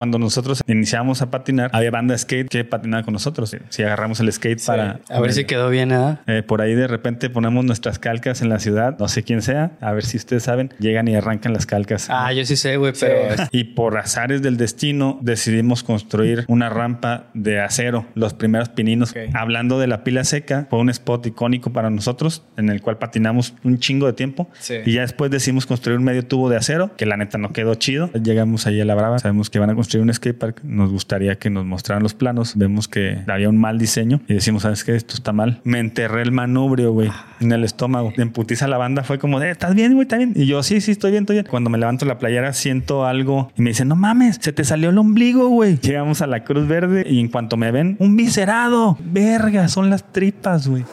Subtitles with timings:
[0.00, 3.54] Cuando nosotros iniciamos a patinar, había banda skate que patinaba con nosotros.
[3.68, 4.98] Si agarramos el skate para...
[5.10, 6.16] A ver si quedó bien, ¿eh?
[6.26, 9.72] Eh, por ahí de repente ponemos nuestras calcas en la ciudad, no sé quién sea,
[9.82, 12.06] a ver si ustedes saben, llegan y arrancan las calcas.
[12.08, 13.44] Ah, yo sí sé, güey, pero...
[13.50, 19.12] Y por azares del destino decidimos construir una rampa de acero, los primeros pininos.
[19.34, 23.52] Hablando de la pila seca, fue un spot icónico para nosotros en el cual patinamos
[23.64, 24.48] un chingo de tiempo.
[24.60, 24.76] Sí.
[24.86, 27.74] Y ya después decidimos construir un medio tubo de acero, que la neta no quedó
[27.74, 28.10] chido.
[28.14, 31.50] Llegamos ahí a la brava, sabemos que van a construir un skatepark, nos gustaría que
[31.50, 34.94] nos mostraran los planos, vemos que había un mal diseño y decimos, ¿sabes qué?
[34.94, 35.60] Esto está mal.
[35.64, 38.12] Me enterré el manubrio, güey, en el estómago.
[38.16, 40.02] En putiza la banda fue como de, ¿estás bien, güey?
[40.02, 40.32] ¿Estás bien?
[40.36, 41.46] Y yo, sí, sí, estoy bien, estoy bien.
[41.50, 44.90] Cuando me levanto la playera siento algo y me dicen, no mames, se te salió
[44.90, 45.78] el ombligo, güey.
[45.78, 48.98] Llegamos a la Cruz Verde y en cuanto me ven, un viscerado.
[49.00, 50.84] Verga, son las tripas, güey.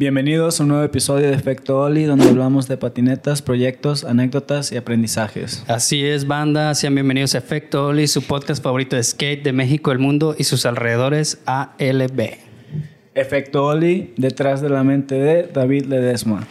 [0.00, 4.78] Bienvenidos a un nuevo episodio de Efecto Oli, donde hablamos de patinetas, proyectos, anécdotas y
[4.78, 5.62] aprendizajes.
[5.68, 6.74] Así es, banda.
[6.74, 10.44] Sean bienvenidos a Efecto Oli, su podcast favorito de skate de México, el mundo y
[10.44, 12.38] sus alrededores, ALB.
[13.14, 16.46] Efecto Oli, detrás de la mente de David Ledesma.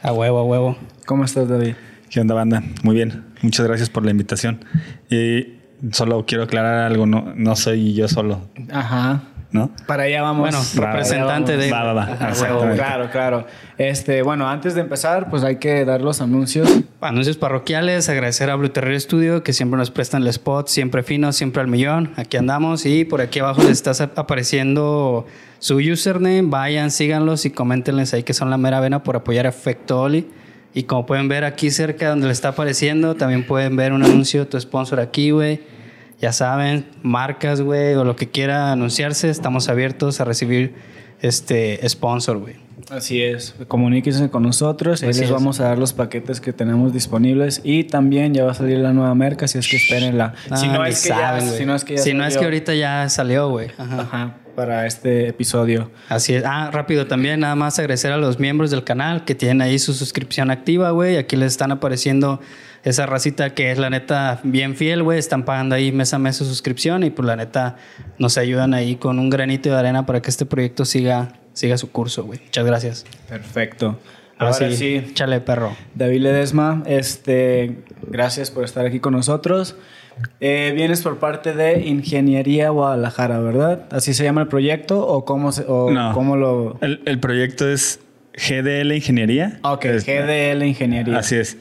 [0.00, 0.78] A huevo, a huevo.
[1.04, 1.74] ¿Cómo estás, David?
[2.08, 2.62] ¿Qué onda, banda?
[2.82, 3.26] Muy bien.
[3.42, 4.64] Muchas gracias por la invitación.
[5.10, 5.57] Y
[5.92, 8.40] solo quiero aclarar algo, no, no soy yo solo,
[8.72, 9.22] Ajá.
[9.50, 9.70] ¿no?
[9.86, 10.42] Para allá vamos.
[10.42, 11.64] Bueno, representante vamos.
[11.64, 11.72] de...
[11.72, 12.02] Va, va, va.
[12.12, 12.74] Ajá.
[12.74, 13.46] Claro, claro.
[13.78, 16.68] Este, bueno, antes de empezar, pues hay que dar los anuncios.
[17.00, 21.32] Anuncios parroquiales, agradecer a Blue Terrier Studio que siempre nos prestan el spot, siempre fino,
[21.32, 22.12] siempre al millón.
[22.16, 25.26] Aquí andamos y por aquí abajo les está apareciendo
[25.60, 26.42] su username.
[26.42, 30.28] Vayan, síganlos y coméntenles ahí que son la mera vena por apoyar a Efecto Oli.
[30.74, 34.40] Y como pueden ver aquí cerca donde le está apareciendo, también pueden ver un anuncio
[34.40, 35.60] de tu sponsor aquí, güey.
[36.20, 40.74] Ya saben, marcas, güey, o lo que quiera anunciarse, estamos abiertos a recibir
[41.20, 42.56] este sponsor, güey.
[42.90, 45.34] Así es, comuníquense con nosotros, ahí Así les es.
[45.34, 48.92] vamos a dar los paquetes que tenemos disponibles y también ya va a salir la
[48.94, 50.34] nueva merca, si es que espérenla.
[50.56, 51.58] si, Ah, no ni es que ya, saben, güey.
[51.58, 52.46] si no es que ya Si no es que salió.
[52.48, 53.68] ahorita ya salió, güey.
[53.76, 54.00] Ajá.
[54.00, 55.88] Ajá, para este episodio.
[56.08, 56.42] Así es.
[56.44, 59.94] Ah, rápido también, nada más agradecer a los miembros del canal que tienen ahí su
[59.94, 61.16] suscripción activa, güey.
[61.16, 62.40] Aquí les están apareciendo
[62.82, 65.16] esa racita que es la neta bien fiel, güey.
[65.16, 67.76] Están pagando ahí mes a mes su suscripción y pues la neta
[68.18, 71.92] nos ayudan ahí con un granito de arena para que este proyecto siga, siga su
[71.92, 72.40] curso, güey.
[72.46, 73.04] Muchas gracias.
[73.28, 74.00] Perfecto.
[74.38, 75.76] Ahora, Ahora sí, sí, chale perro.
[75.94, 79.76] David Ledesma, este, gracias por estar aquí con nosotros.
[80.40, 83.84] Eh, vienes por parte de Ingeniería Guadalajara, ¿verdad?
[83.90, 86.12] ¿Así se llama el proyecto o cómo, se, o No.
[86.12, 86.78] cómo lo...?
[86.80, 88.00] El, el proyecto es
[88.34, 89.58] GDL Ingeniería.
[89.62, 91.18] Ok, Es- GDL Ingeniería.
[91.18, 91.56] Así es.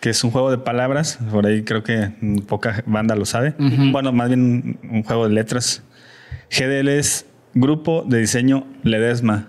[0.00, 1.18] Que es un juego de palabras.
[1.30, 3.54] Por ahí creo que mm, poca banda lo sabe.
[3.58, 5.82] Bueno, más bien un, un juego de letras.
[6.50, 9.48] GDL es Grupo de Diseño Ledesma.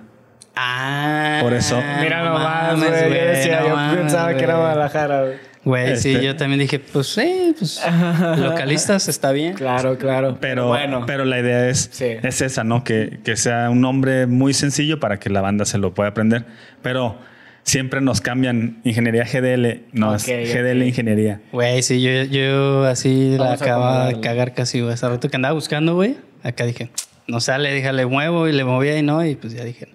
[0.55, 1.39] Ah.
[1.41, 1.81] Por eso.
[2.01, 2.89] Mira nomás, güey.
[2.91, 4.55] Yo, decía, no yo mames, pensaba que era.
[4.57, 5.33] Guadalajara, güey.
[5.63, 7.79] Güey, sí, Este- yo también dije, pues sí, pues
[8.37, 9.53] localistas está bien.
[9.53, 10.37] Claro, claro.
[10.41, 12.05] Pero, bueno, pero la idea es, Sí.
[12.21, 12.83] es esa, ¿no?
[12.83, 16.45] Que, que sea un nombre muy sencillo para que la banda se lo pueda aprender.
[16.81, 17.17] Pero
[17.63, 19.83] siempre nos cambian Ingeniería GDL.
[19.91, 20.87] No, es Ok, GDL ok.
[20.87, 21.41] Ingeniería.
[21.51, 24.93] Güey, sí, yo, yo así la Vamos a acababa de cagar casi, güey.
[24.93, 26.17] Hace rato que andaba buscando, güey.
[26.43, 26.89] Acá dije,
[27.27, 29.23] no sale, dije, le muevo y le movía y no.
[29.23, 29.87] Y pues ya dije,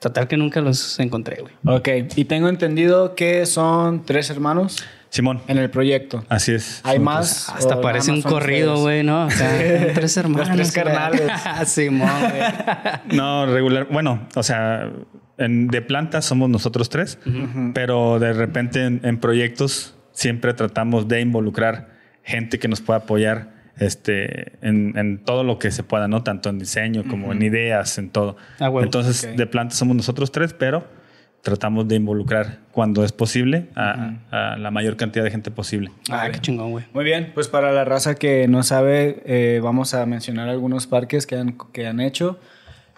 [0.00, 1.54] total que nunca los encontré, güey.
[1.64, 1.88] ok.
[2.14, 6.24] Y tengo entendido que son tres hermanos Simón, en el proyecto.
[6.28, 6.80] así es.
[6.84, 7.48] ¿Hay más?
[7.48, 9.22] Hasta ¿O parece un corrido, güey, ¿no?
[9.22, 9.48] Acá,
[9.94, 10.50] tres hermanos.
[10.52, 11.22] tres carnales.
[11.66, 13.16] Simón, güey.
[13.16, 13.88] No, regular.
[13.90, 14.90] Bueno, o sea,
[15.38, 17.18] en- de planta somos nosotros tres,
[17.74, 23.56] pero de repente en, en proyectos siempre tratamos de involucrar gente que nos pueda apoyar
[23.78, 26.22] este, en, en todo lo que se pueda, ¿no?
[26.22, 28.36] Tanto en diseño como en ideas, en todo.
[28.60, 28.70] Ah.
[28.82, 30.86] Entonces, de planta somos nosotros tres, pero
[31.42, 35.90] tratamos de involucrar cuando es posible a, a la mayor cantidad de gente posible.
[36.10, 36.84] Ah, qué chingón, güey.
[36.92, 41.26] Muy bien, pues para la raza que no sabe, eh, vamos a mencionar algunos parques
[41.26, 42.38] que han, que han hecho.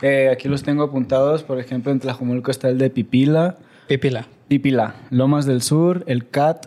[0.02, 3.56] Eh, aquí los tengo apuntados, por ejemplo, en Tlajumulco está el de Pipila,
[3.86, 4.26] Pipila.
[4.48, 6.66] Pipila, Lomas del Sur, el CAT,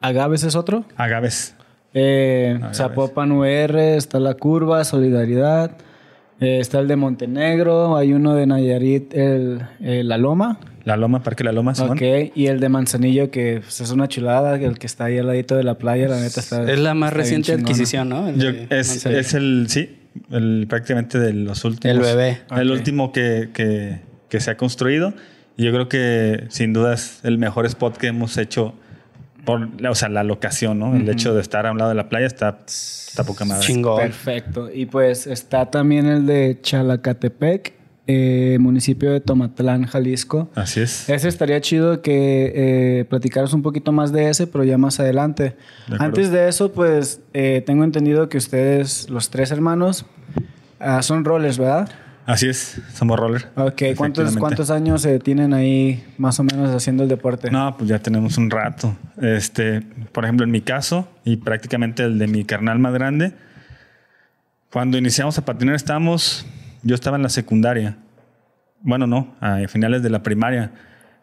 [0.00, 1.54] Agaves es otro, Agaves.
[1.94, 2.76] eh, Agaves.
[2.76, 5.72] Zapopan UR, está La Curva, Solidaridad,
[6.40, 11.22] eh, está el de Montenegro, hay uno de Nayarit, el, eh, La Loma, La Loma,
[11.22, 11.92] Parque La Loma, Simón.
[11.98, 15.26] ok, y el de Manzanillo que pues, es una chulada, el que está ahí al
[15.26, 18.28] ladito de la playa, la neta está Es la más reciente adquisición, ¿no?
[18.28, 19.96] El Yo- de es, es el, sí,
[20.30, 21.96] el, prácticamente de los últimos.
[21.96, 22.40] El bebé.
[22.56, 25.12] El último que, que, que se ha construido.
[25.58, 28.74] Y yo creo que sin duda es el mejor spot que hemos hecho
[29.46, 30.94] por, o sea, la locación, ¿no?
[30.94, 33.64] El hecho de estar a un lado de la playa está, está poca madre.
[33.64, 33.98] Chingón.
[33.98, 34.68] Perfecto.
[34.70, 37.72] Y pues está también el de Chalacatepec,
[38.08, 40.50] eh, municipio de Tomatlán, Jalisco.
[40.56, 41.08] Así es.
[41.08, 45.44] Ese estaría chido que eh, platicaras un poquito más de ese, pero ya más adelante.
[45.44, 45.54] De
[45.94, 46.04] acuerdo.
[46.04, 50.06] Antes de eso, pues eh, tengo entendido que ustedes, los tres hermanos,
[50.80, 51.88] ah, son rollers, ¿verdad?
[52.26, 53.46] Así es, somos roller.
[53.54, 54.40] Ok, ¿cuántos, Efectivamente.
[54.40, 57.52] ¿cuántos años eh, tienen ahí más o menos haciendo el deporte?
[57.52, 58.96] No, pues ya tenemos un rato.
[59.22, 59.80] Este,
[60.10, 63.32] por ejemplo, en mi caso y prácticamente el de mi carnal más grande,
[64.72, 66.44] cuando iniciamos a patinar estábamos,
[66.82, 67.96] yo estaba en la secundaria.
[68.82, 70.72] Bueno, no, a finales de la primaria.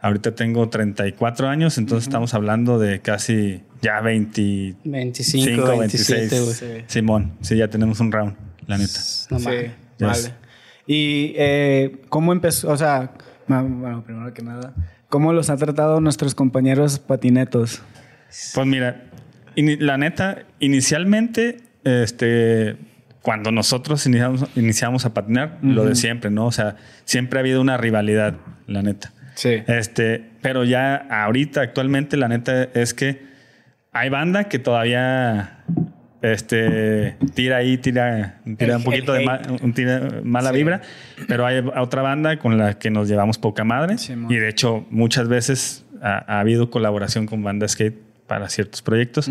[0.02, 6.54] Ahorita tengo 34 años, entonces estamos hablando de casi ya 25, 25, 27, güey.
[6.54, 6.66] Sí.
[6.88, 8.36] Simón, sí, ya tenemos un round,
[8.68, 9.00] la neta.
[9.30, 9.46] No sí,
[10.00, 10.43] vale.
[10.86, 12.70] ¿Y eh, cómo empezó?
[12.70, 13.12] O sea,
[13.48, 14.74] bueno, primero que nada,
[15.10, 17.82] ¿cómo los han tratado nuestros compañeros patinetos?
[18.54, 19.06] Pues mira,
[19.56, 22.76] la neta, inicialmente, este,
[23.22, 26.48] cuando nosotros iniciamos, iniciamos a patinar, lo de siempre, ¿no?
[26.48, 26.76] O sea,
[27.06, 28.36] siempre ha habido una rivalidad,
[28.68, 29.14] la neta.
[29.36, 29.64] Sí.
[29.68, 33.22] Este, pero ya ahorita, actualmente, la neta es que
[33.92, 35.64] hay banda que todavía
[36.24, 40.56] este, tira ahí, tira, tira El- un poquito de ma- un tira- mala Sí.
[40.58, 40.82] vibra,
[41.28, 43.96] pero hay otra banda con la que nos llevamos poca madre.
[44.30, 47.96] Y de hecho, muchas veces ha, ha habido colaboración con banda skate
[48.28, 49.30] para ciertos proyectos.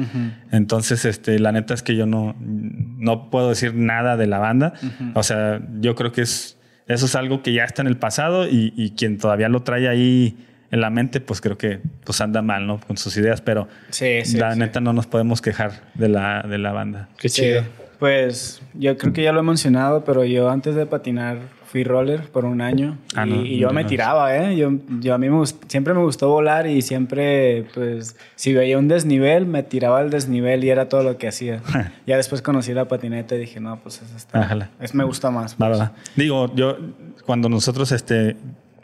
[0.53, 4.75] Entonces, este, la neta es que yo no, no puedo decir nada de la banda.
[5.15, 8.47] O sea, yo creo que es, eso es algo que ya está en el pasado
[8.47, 10.37] y, y quien todavía lo trae ahí
[10.73, 12.81] en la mente, pues creo que pues anda mal, ¿no?
[12.81, 14.59] Con sus ideas, pero Sí, sí, la sí.
[14.59, 17.09] neta no nos podemos quejar de la, de la banda.
[17.19, 17.63] Qué Sí, chido.
[18.01, 22.23] Pues yo creo que ya lo he mencionado, pero yo antes de patinar fui roller
[22.23, 23.89] por un año Ah, y, no, y yo no, me no.
[23.89, 24.57] tiraba, ¿eh?
[24.57, 28.77] Yo, yo a mí me gust- siempre me gustó volar y siempre, pues, si veía
[28.77, 31.61] un desnivel, me tiraba al desnivel y era todo lo que hacía.
[32.07, 34.71] ya después conocí la patineta y dije, no, pues eso está, Ájala.
[34.81, 35.55] es, me gusta más.
[35.55, 35.71] Pues.
[35.71, 35.93] va, va.
[36.17, 36.77] Digo, yo
[37.25, 38.37] cuando nosotros este,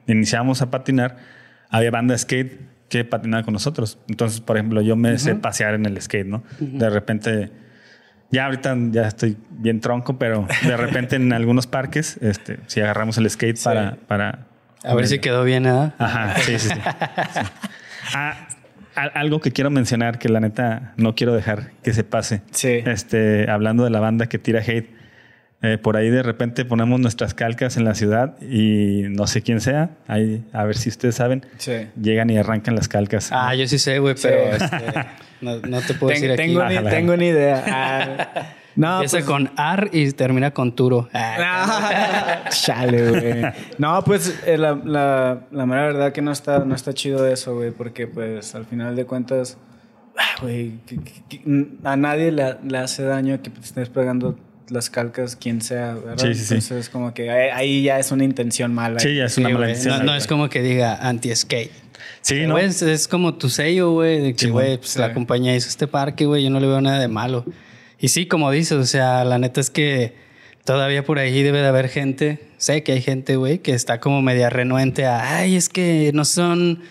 [0.06, 1.16] iniciamos a patinar,
[1.70, 3.98] había banda skate que patinaba con nosotros.
[4.08, 6.42] Entonces, por ejemplo, yo me sé pasear en el skate, ¿no?
[6.58, 7.50] De repente,
[8.30, 13.18] ya ahorita ya estoy bien tronco, pero de repente en algunos parques, este, si agarramos
[13.18, 14.46] el skate para, para...
[14.84, 15.92] A ver si quedó bien, ¿eh?
[15.98, 16.74] Ajá, sí, sí, sí.
[16.74, 17.40] Sí.
[18.14, 18.48] Ah,
[18.94, 22.42] al- algo que quiero mencionar que la neta no quiero dejar que se pase.
[22.52, 22.82] Sí.
[22.86, 24.88] Este, hablando de la banda que tira hate.
[25.62, 29.60] Eh, por ahí de repente ponemos nuestras calcas en la ciudad y no sé quién
[29.60, 31.72] sea, ahí, a ver si ustedes saben, Sí.
[32.00, 33.30] llegan y arrancan las calcas.
[33.32, 34.64] Ah, yo sí sé, güey, pero Sí.
[34.64, 35.04] este,
[35.40, 36.36] no, no te puedo Ten- decir aquí.
[36.42, 36.90] tengo, ni, Ájala.
[36.90, 37.64] tengo ni idea.
[37.66, 38.28] Ah,
[38.76, 41.08] no, Empieza pues- con ar y termina con turo.
[41.12, 43.42] Ah, Chale, güey.
[43.78, 47.56] No, pues eh, la, la, la mera verdad que no está, no está chido eso,
[47.56, 49.58] güey, porque pues al final de cuentas,
[50.16, 50.78] ah, güey,
[51.84, 54.38] a nadie le, le hace daño que te estés pegando
[54.70, 56.18] las calcas, quien sea, ¿verdad?
[56.18, 56.54] Sí, sí, sí.
[56.54, 59.00] Entonces, como que ahí, ahí ya es una intención mala.
[59.00, 59.70] Sí, ya es sí, una mala güey.
[59.70, 59.98] decisión.
[59.98, 61.70] no, no es como que diga anti-skate.
[62.20, 62.58] Sí, ¿no?
[62.58, 64.98] Es, es como tu sello, güey, de que, güey, pues Sí.
[64.98, 67.44] la compañía hizo este parque, güey, yo no le veo nada de malo.
[67.98, 70.14] Y sí, como dices, o sea, la neta es que
[70.64, 74.20] todavía por ahí debe de haber gente, sé que hay gente, güey, que está como
[74.22, 76.82] media renuente a, ay, es que no son,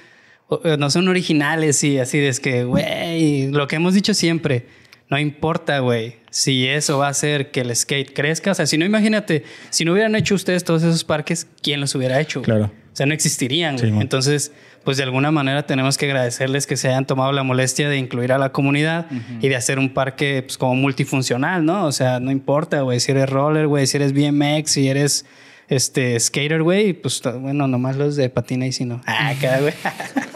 [0.63, 4.65] eh, no son originales y así, es que, güey, lo que hemos dicho siempre,
[5.09, 8.77] no importa, güey, si eso va a hacer que el skate crezca, o sea, si
[8.77, 12.39] no, imagínate, si no hubieran hecho ustedes todos esos parques, ¿quién los hubiera hecho?
[12.42, 12.45] güey?
[12.45, 12.65] Claro.
[12.65, 13.92] O sea, no existirían, Sí, güey.
[13.94, 14.01] mon.
[14.01, 14.52] Entonces,
[14.83, 18.31] pues de alguna manera tenemos que agradecerles que se hayan tomado la molestia de incluir
[18.31, 19.06] a la comunidad
[19.42, 21.85] y de hacer un parque pues, como multifuncional, ¿no?
[21.85, 25.26] O sea, no importa, güey, si eres roller, güey, si eres BMX, si eres
[25.69, 29.02] este skater, güey, pues bueno, nomás los de patina y si no.
[29.06, 29.73] Ah, acá, güey.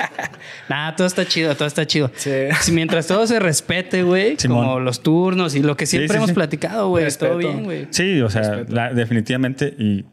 [0.70, 2.12] Nada, todo está chido, todo está chido.
[2.16, 2.32] Sí.
[2.62, 6.30] Si mientras todo se respete, güey, como los turnos y lo que siempre sí, hemos
[6.30, 6.34] sí.
[6.36, 7.88] platicado, güey, todo bien, güey.
[7.92, 10.06] Sí, o sea, la- definitivamente y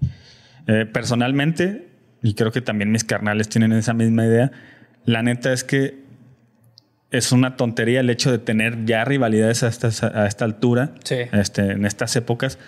[0.66, 1.88] eh, personalmente,
[2.22, 4.50] y creo que también mis carnales tienen esa misma idea,
[5.04, 6.06] la neta es que
[7.10, 11.16] es una tontería el hecho de tener ya rivalidades a, estas- a esta altura, Sí.
[11.32, 12.58] este, en estas épocas,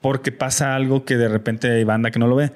[0.00, 2.50] porque pasa algo que de repente hay banda que no lo ve.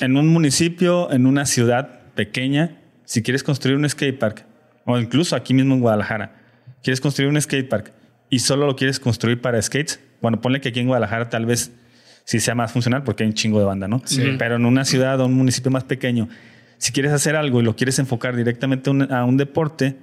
[0.00, 2.79] En un municipio, en una ciudad pequeña,
[3.10, 4.44] si quieres construir un skatepark,
[4.84, 6.30] o incluso aquí mismo en Guadalajara,
[6.80, 7.92] quieres construir un skatepark
[8.28, 11.72] y solo lo quieres construir para skates, bueno, ponle que aquí en Guadalajara tal vez
[12.22, 14.00] sí sea más funcional porque hay un chingo de banda, ¿no?
[14.38, 16.28] Pero en una ciudad o un municipio más pequeño,
[16.78, 19.96] si quieres hacer algo y lo quieres enfocar directamente a un, a un deporte,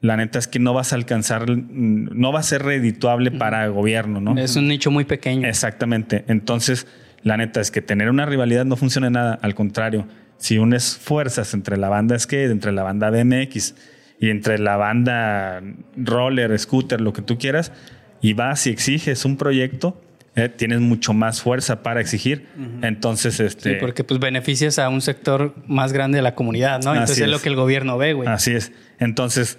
[0.00, 4.20] la neta es que no vas a alcanzar, no va a ser redituable para gobierno,
[4.20, 4.38] ¿no?
[4.38, 5.48] Es un nicho muy pequeño.
[5.48, 6.24] Exactamente.
[6.28, 6.86] Entonces,
[7.24, 9.40] la neta es que tener una rivalidad no funciona en nada.
[9.42, 10.06] Al contrario,
[10.38, 13.74] si unes fuerzas entre la banda skate, entre la banda BMX
[14.20, 15.62] y entre la banda
[15.96, 17.72] roller, scooter, lo que tú quieras,
[18.20, 20.00] y vas y exiges un proyecto,
[20.36, 22.46] eh, tienes mucho más fuerza para exigir.
[22.82, 23.74] Entonces, este.
[23.74, 26.92] Sí, porque pues beneficias a un sector más grande de la comunidad, ¿no?
[26.92, 27.28] Entonces es.
[27.28, 28.28] lo que el gobierno ve, güey.
[28.28, 28.72] Así es.
[28.98, 29.58] Entonces,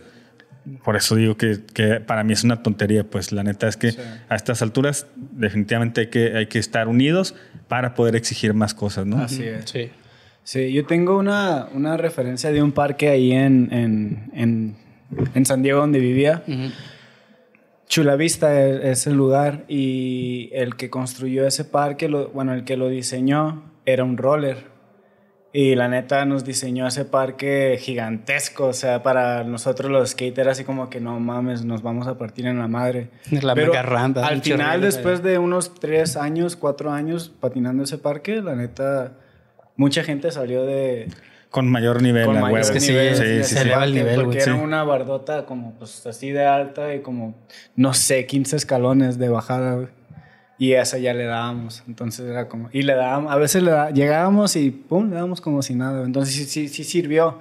[0.83, 3.93] por eso digo que, que, para mí es una tontería, pues la neta es que
[4.27, 7.35] a estas alturas definitivamente hay que, hay que estar unidos
[7.67, 9.17] para poder exigir más cosas, ¿no?
[9.17, 9.69] Así es.
[9.69, 9.91] Sí.
[10.45, 14.75] Sí, yo tengo una, una referencia de un parque ahí en, en, en,
[15.33, 16.43] en San Diego donde vivía.
[17.87, 22.89] Chula Vista es, el lugar y el que construyó ese parque, bueno, el que lo
[22.89, 24.75] diseñó era un roller.
[25.51, 30.63] Y la neta nos diseñó ese parque gigantesco, o sea, para nosotros los skaters así
[30.63, 33.09] como que no mames, nos vamos a partir en la madre.
[33.31, 34.27] La Pero mega rampa.
[34.27, 39.13] Al final, después de unos tres años, cuatro años patinando ese parque, la neta,
[39.75, 41.07] mucha gente salió de...
[41.49, 42.73] Con mayor nivel, con mayor huevo.
[42.73, 44.59] que sí, nivel, sí, de se ese eleva el nivel, Porque era sí.
[44.61, 47.33] una bardota como pues así de alta y como,
[47.77, 49.87] no sé, 15 escalones de bajada, güey.
[50.57, 51.83] Y esa ya le dábamos.
[51.87, 52.69] Entonces era como.
[52.73, 53.31] Y le dábamos.
[53.31, 56.03] A veces le da- llegábamos y pum, le dábamos como si nada.
[56.05, 57.39] Entonces sí, sí, sí sirvió.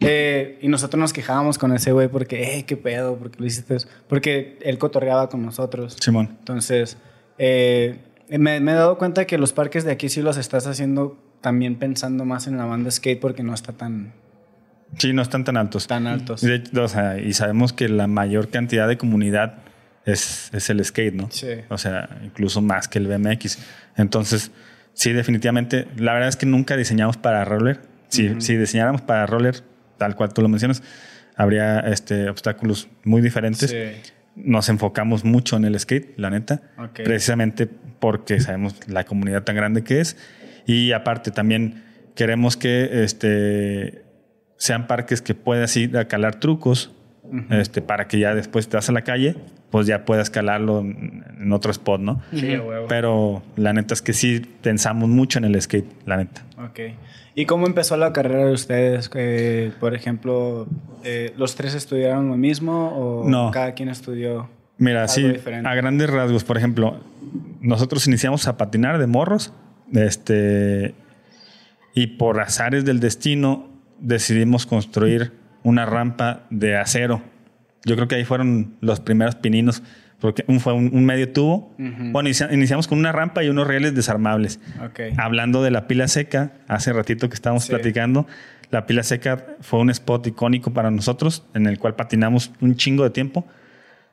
[0.00, 3.76] Eh, y nosotros nos quejábamos con ese güey porque, eh, qué pedo, porque lo hiciste
[3.76, 3.88] eso.
[4.08, 5.96] Porque él cotorreaba con nosotros.
[6.00, 6.36] Simón.
[6.40, 6.96] Entonces,
[7.38, 11.18] eh, me, me he dado cuenta que los parques de aquí sí los estás haciendo
[11.44, 14.14] también pensando más en la banda skate porque no está tan,
[14.96, 15.86] Sí, no están tan altos.
[15.86, 16.42] tan altos.
[16.42, 19.56] Y, de hecho, o sea, y sabemos que la mayor cantidad de comunidad
[20.06, 21.28] es, es el skate, ¿no?
[21.30, 21.48] Sí.
[21.68, 23.58] O sea, incluso más que el BMX.
[23.98, 24.52] Entonces,
[24.94, 25.86] sí, definitivamente.
[25.98, 27.82] La verdad es que nunca diseñamos para roller.
[28.08, 29.62] Si, si diseñáramos para roller,
[29.98, 30.82] tal cual tú lo mencionas,
[31.36, 33.68] habría este, obstáculos muy diferentes.
[33.68, 34.12] Sí.
[34.34, 36.62] Nos enfocamos mucho en el skate, la neta.
[36.94, 40.16] Precisamente porque sabemos la comunidad tan grande que es.
[40.66, 41.82] Y aparte también
[42.14, 44.02] queremos que este,
[44.56, 46.92] sean parques que puedas ir a calar trucos
[47.50, 49.34] este, para que ya después te vas a la calle,
[49.70, 52.22] pues ya puedas calarlo en, en otro spot, ¿no?
[52.32, 52.56] Sí.
[52.88, 56.42] Pero la neta es que sí pensamos mucho en el skate, la neta.
[56.58, 56.80] Ok.
[57.34, 59.08] ¿Y cómo empezó la carrera de ustedes?
[59.08, 60.68] Que, por ejemplo,
[61.02, 62.88] eh, ¿los tres estudiaron lo mismo
[63.24, 63.50] o No.
[63.50, 64.48] cada quien estudió?
[64.78, 65.68] Mira, Algo sí, diferente.
[65.68, 67.00] a grandes rasgos, por ejemplo,
[67.60, 69.52] nosotros iniciamos a patinar de morros,
[69.92, 70.94] este,
[71.94, 73.68] y por azares del destino
[74.00, 77.22] decidimos construir una rampa de acero.
[77.84, 79.82] Yo creo que ahí fueron los primeros pininos,
[80.20, 81.74] porque un, fue un, un medio tubo.
[81.78, 84.58] Bueno, inicia- iniciamos con una rampa y unos rieles desarmables.
[85.18, 87.70] Hablando de la pila seca, hace ratito que estábamos Sí.
[87.70, 88.26] platicando,
[88.70, 93.04] la pila seca fue un spot icónico para nosotros, en el cual patinamos un chingo
[93.04, 93.46] de tiempo.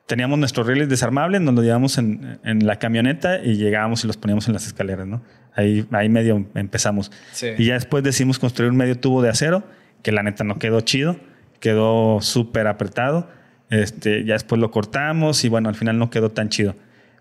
[0.06, 4.16] Teníamos nuestros rieles desarmables, nos los llevamos en, en la camioneta y llegábamos y los
[4.16, 5.22] poníamos en las escaleras, ¿no?
[5.54, 7.12] Ahí, ahí medio empezamos.
[7.32, 7.48] Sí.
[7.56, 9.62] Y ya después decidimos construir un medio tubo de acero,
[10.02, 11.16] que la neta no quedó chido,
[11.60, 13.30] quedó súper apretado.
[13.70, 16.74] Este, ya después lo cortamos y bueno, al final no quedó tan chido.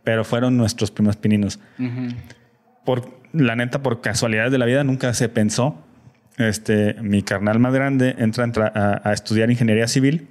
[0.03, 2.15] Pero fueron nuestros primeros pininos Ujú.
[2.83, 5.77] por la neta, por casualidades de la vida, nunca se pensó.
[6.37, 10.27] Este, mi carnal más grande entra, entra a, a estudiar ingeniería civil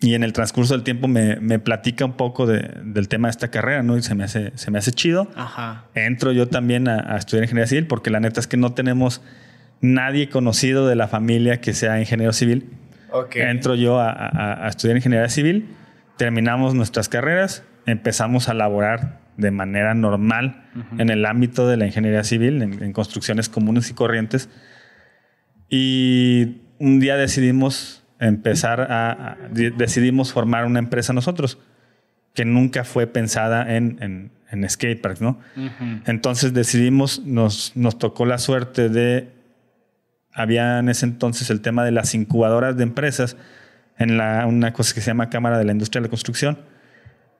[0.00, 3.30] y en el transcurso del tiempo me, me platica un poco de- del tema de
[3.32, 3.96] esta carrera, ¿no?
[3.96, 5.28] Y se me hace, se me hace chido.
[5.34, 5.86] Ajá.
[5.94, 9.22] Entro yo también a, a estudiar ingeniería civil porque la neta es que no tenemos
[9.80, 12.70] nadie conocido de la familia que sea ingeniero civil.
[13.10, 13.36] Ok.
[13.36, 15.66] Entro yo a, a- a estudiar ingeniería civil,
[16.16, 20.64] terminamos nuestras carreras, empezamos a laborar de manera normal
[20.98, 24.48] en el ámbito de la ingeniería civil, en, en construcciones comunes y corrientes.
[25.68, 31.58] Y un día decidimos empezar a, a- de- decidimos formar una empresa nosotros,
[32.34, 35.38] que nunca fue pensada en, en, en skateparks, ¿no?
[35.56, 36.00] Ujú.
[36.06, 39.28] Entonces decidimos, nos, nos tocó la suerte de,
[40.32, 43.36] había en ese entonces el tema de las incubadoras de empresas,
[43.98, 46.58] en la, una cosa que se llama Cámara de la Industria de la Construcción.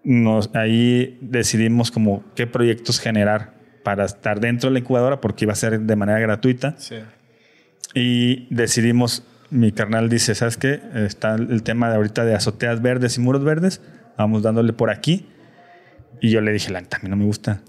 [0.02, 3.52] Nos, ahí decidimos como qué proyectos generar
[3.84, 6.74] para estar dentro de la incubadora, porque iba a ser de manera gratuita.
[6.78, 6.96] Sí.
[7.94, 10.80] Y decidimos, mi carnal dice, ¿sabes qué?
[10.94, 13.80] Está el tema de ahorita de azoteas verdes y muros verdes,
[14.16, 15.26] vamos dándole por aquí.
[16.20, 17.60] Y yo le dije, la neta, a mí no me gusta.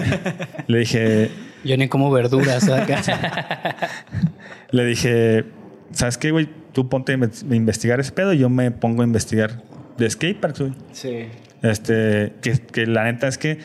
[0.66, 1.30] le dije,
[1.64, 2.64] Yo ni como verduras.
[2.64, 3.06] ¿sabes?
[4.70, 5.44] le dije,
[5.92, 6.48] ¿sabes qué, güey?
[6.72, 9.62] Tú ponte a investigar ese pedo y yo me pongo a investigar
[9.96, 10.72] de skateparks, güey.
[10.92, 11.28] Sí.
[11.62, 13.58] Este, que, que la neta es que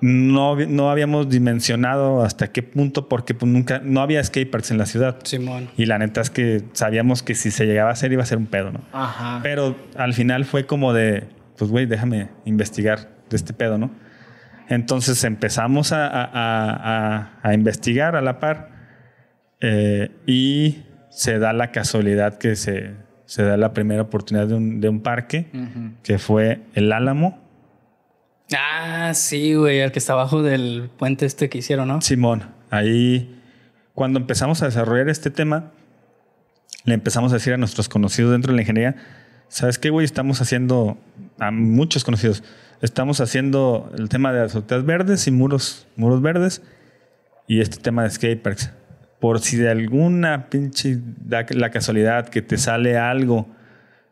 [0.00, 4.86] no, no habíamos dimensionado hasta qué punto, porque pues nunca, no había skateparks en la
[4.86, 5.16] ciudad.
[5.24, 5.68] Simón.
[5.76, 8.38] Y la neta es que sabíamos que si se llegaba a hacer iba a ser
[8.38, 8.80] un pedo, ¿no?
[8.92, 9.40] Ajá.
[9.42, 11.24] Pero al final fue como de,
[11.56, 13.90] pues güey, déjame investigar de este pedo, ¿no?
[14.68, 18.70] Entonces empezamos a, a- a- investigar a la par
[19.60, 20.78] eh, y
[21.10, 22.92] se da la casualidad que se,
[23.26, 25.46] se da la primera oportunidad de un, de un parque
[26.02, 27.43] que fue el Álamo.
[28.56, 32.00] Ah, sí, güey, el que está abajo del puente este que hicieron, ¿no?
[32.00, 33.40] Simón, ahí
[33.94, 35.72] cuando empezamos a desarrollar este tema,
[36.84, 38.96] le empezamos a decir a nuestros conocidos dentro de la ingeniería,
[39.48, 40.04] ¿sabes qué, güey?
[40.04, 40.98] Estamos haciendo,
[41.38, 42.42] a muchos conocidos,
[42.82, 46.62] estamos haciendo el tema de azoteas verdes y muros, muros verdes
[47.46, 48.72] y este tema de skateparks.
[49.20, 53.48] Por si de alguna pinche da la casualidad que te sale algo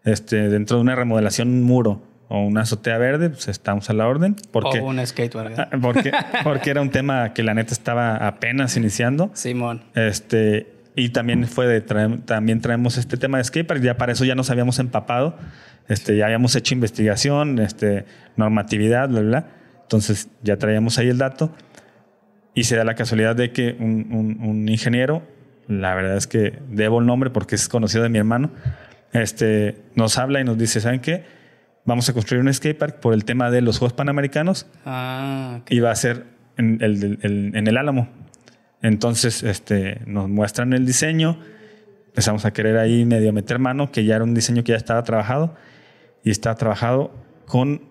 [0.04, 4.06] este, dentro de una remodelación, un muro o una azotea verde, pues estamos a la
[4.08, 4.36] orden.
[4.50, 5.58] Porque, o un skatepark.
[5.58, 6.12] Ah, porque,
[6.44, 9.30] porque era un tema que la neta estaba apenas iniciando.
[9.34, 9.82] Simón.
[9.94, 14.24] Este, y también fue de trae- también traemos este tema de skatepark, ya para eso
[14.24, 15.36] ya nos habíamos empapado,
[15.88, 19.46] este, ya habíamos hecho investigación, este, normatividad, bla, bla, bla.
[19.82, 21.54] Entonces ya traíamos ahí el dato.
[22.54, 25.22] Y se da la casualidad de que un, un- un ingeniero,
[25.68, 28.50] la verdad es que debo el nombre porque es conocido de mi hermano,
[29.12, 31.41] este, nos habla y nos dice, ¿saben qué?
[31.84, 35.90] Vamos a construir un skatepark por el tema de los Juegos Panamericanos Ah, y va
[35.90, 36.24] a ser
[36.56, 38.08] en el, el- en el Álamo.
[38.82, 41.38] Entonces, este, nos muestran el diseño,
[42.08, 45.02] empezamos a querer ahí medio meter mano, que ya era un diseño que ya estaba
[45.02, 45.54] trabajado
[46.24, 47.12] y estaba trabajado
[47.46, 47.82] con...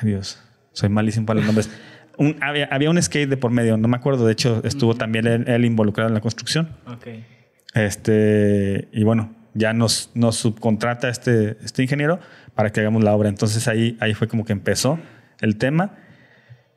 [0.00, 1.70] Ay, Dios, soy malísimo para los nombres.
[2.18, 5.26] Un- había, había un skate de por medio, no me acuerdo, de hecho estuvo también
[5.26, 6.68] él, él involucrado en la construcción.
[6.86, 7.06] Ok.
[7.74, 12.20] Este, y bueno, ya nos, nos subcontrata este, este ingeniero
[12.54, 13.28] para que hagamos la obra.
[13.28, 14.98] Entonces ahí, ahí fue como que empezó
[15.40, 15.92] el tema.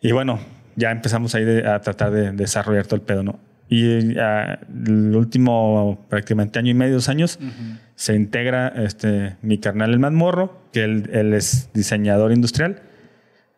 [0.01, 0.39] Y bueno,
[0.75, 3.39] ya empezamos ahí de- a tratar de, desarrollar todo el pedo, ¿no?
[3.67, 7.39] Y ah, el último prácticamente año y medio, dos años,
[7.95, 12.83] se integra este, mi carnal el Morro, que él, él es diseñador industrial,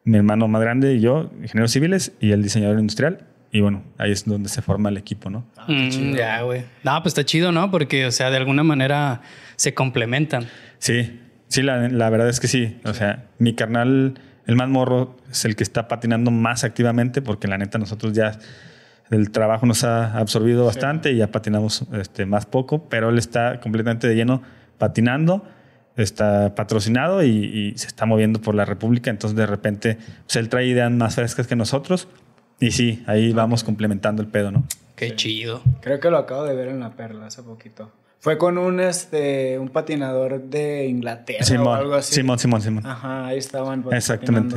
[0.05, 3.19] mi hermano más grande y yo, ingenieros civiles, y el diseñador industrial.
[3.51, 5.45] Y bueno, ahí es donde se forma el equipo, ¿no?
[5.67, 6.63] Mm, ya, güey.
[6.83, 7.71] No, pues está chido, ¿no?
[7.71, 9.21] Porque, o sea, de alguna manera
[9.55, 10.47] se complementan.
[10.79, 12.79] Sí, sí, la, la verdad es que sí.
[12.83, 17.47] O sea, mi carnal, el más morro, es el que está patinando más activamente porque
[17.47, 18.37] la neta nosotros ya
[19.09, 23.61] el trabajo nos ha absorbido bastante y ya patinamos este, más poco, pero él está
[23.61, 24.41] completamente de lleno
[24.77, 25.47] patinando,
[25.95, 30.49] está patrocinado y, y se está moviendo por la República, entonces de repente pues, él
[30.49, 32.09] trae ideas más frescas que nosotros
[32.59, 34.63] y sí, ahí vamos complementando el pedo, ¿no?
[34.95, 35.61] Qué chido.
[35.81, 37.91] Creo que lo acabo de ver en La Perla hace poquito.
[38.19, 42.15] Fue con un, este, un patinador de Inglaterra o algo así.
[42.15, 42.85] Simón, Simón, Simón.
[42.85, 43.85] Ajá, ahí estaban.
[43.91, 44.55] Exactamente.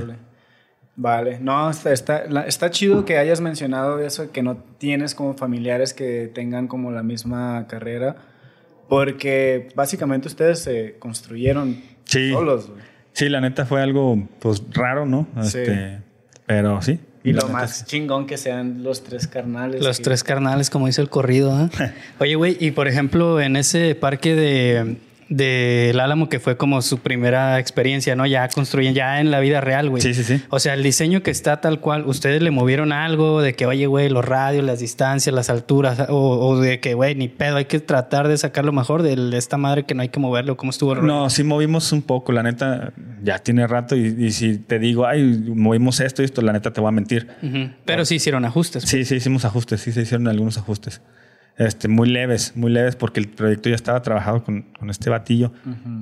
[0.97, 5.35] Vale, no, está, está, la- está chido que hayas mencionado eso, que no tienes como
[5.35, 8.17] familiares que tengan como la misma carrera,
[8.89, 12.33] porque básicamente ustedes se construyeron Sí.
[12.33, 12.81] solos, güey.
[13.13, 15.27] Sí, la neta fue algo pues raro, ¿no?
[15.43, 15.59] Sí.
[15.59, 16.01] Este,
[16.47, 16.99] pero sí.
[17.23, 19.83] Y lo más chingón que sean los tres carnales.
[19.83, 21.69] Los que- tres carnales, como dice el corrido.
[21.79, 21.93] ¿eh?
[22.19, 24.97] Oye, güey, y por ejemplo, en ese parque de
[25.31, 28.27] del Álamo que fue como su primera experiencia, ¿no?
[28.27, 30.03] Ya construyen ya en la vida real, güey.
[30.03, 30.43] Sí, sí, sí.
[30.51, 33.87] O sea, el diseño que está tal cual, ustedes le movieron algo de que, oye,
[33.87, 37.67] güey, los radios, las distancias, las alturas, o, o de que, güey, ni pedo, hay
[37.67, 40.71] que tratar de sacar lo mejor de esta madre que no hay que moverlo, ¿cómo
[40.71, 41.07] estuvo el?
[41.07, 45.07] No, sí movimos un poco, la neta, ya tiene rato y, y si te digo,
[45.07, 45.23] ay,
[45.55, 47.29] movimos esto y esto, la neta te voy a mentir.
[47.85, 48.83] Pero sí hicieron ajustes.
[48.83, 51.01] Sí, sí, hicimos ajustes, sí se hicieron algunos ajustes.
[51.61, 55.53] Este, muy leves, muy leves, porque el proyecto ya estaba trabajado con, con este batillo,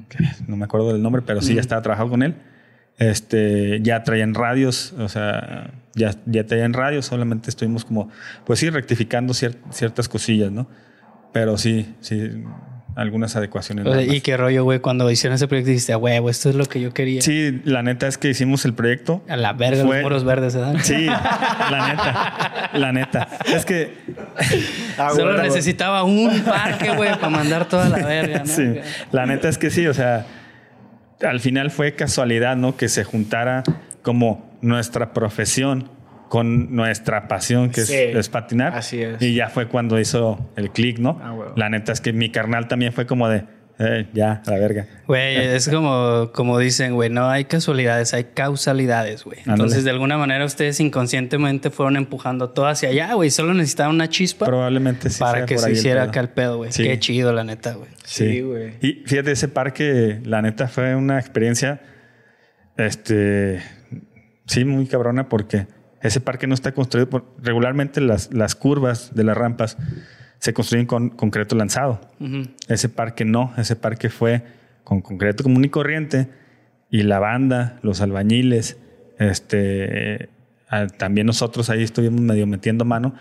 [0.09, 2.37] que no me acuerdo del nombre, pero sí ya estaba trabajado con él.
[2.97, 8.09] Este, ya traían radios, o sea, ya, ya traían radios, solamente estuvimos como,
[8.45, 10.69] pues sí, rectificando cier- ciertas cosillas, ¿no?
[11.33, 12.45] Pero sí, sí,
[12.99, 13.87] algunas adecuaciones.
[13.87, 16.67] O sea, y qué rollo, güey, cuando hicieron ese proyecto dijiste, huevo, esto es lo
[16.67, 17.23] que yo quería.
[17.23, 19.23] Sí, la neta es que hicimos el proyecto.
[19.29, 20.77] A la verga, Fue- los muros verdes, ¿verdad?
[20.83, 21.07] Sí,
[21.71, 23.29] la neta, la neta.
[23.47, 23.95] Es que
[24.99, 28.47] Ah, Solo bueno, necesitaba un parque, güey, para mandar toda la verga, ¿no?
[28.47, 28.75] Sí,
[29.13, 30.27] la neta es que sí, o sea,
[31.23, 32.77] al final fue casualidad, ¿no?
[32.77, 33.63] Que se juntara
[34.03, 35.89] como nuestra profesión
[36.29, 38.75] con nuestra pasión, que es- Sí, es, patinar.
[38.75, 39.21] así es.
[39.23, 41.19] Y ya fue cuando hizo el click, ¿no?
[41.23, 41.53] Ah, huevo.
[41.57, 43.45] La neta es que mi carnal también fue como de,
[43.79, 44.87] eh, ya, a la verga.
[45.07, 49.39] Güey, es como, como dicen, güey, no hay casualidades, hay causalidades, güey.
[49.47, 53.31] Entonces, de alguna manera, ustedes inconscientemente fueron empujando todo hacia allá, güey.
[53.31, 55.21] Solo necesitaban una chispa Probablemente sí.
[55.21, 56.73] para que se hiciera acá el pedo, güey.
[56.73, 56.83] Sí.
[56.83, 57.89] Qué chido, la neta, güey.
[58.05, 58.75] Sí, güey.
[58.83, 61.81] Y fíjate, ese parque, la neta, fue una experiencia,
[62.77, 63.61] este,
[64.47, 65.67] sí, muy cabrona porque
[66.03, 69.77] ese parque no está construido por, regularmente las, las curvas de las rampas
[70.39, 72.01] se construyen con concreto lanzado.
[72.69, 74.43] Ese parque no, ese parque fue
[74.85, 76.29] con concreto común y corriente
[76.91, 78.79] y la banda, los albañiles,
[79.19, 80.29] este,
[80.97, 83.15] también nosotros ahí estuvimos medio metiendo mano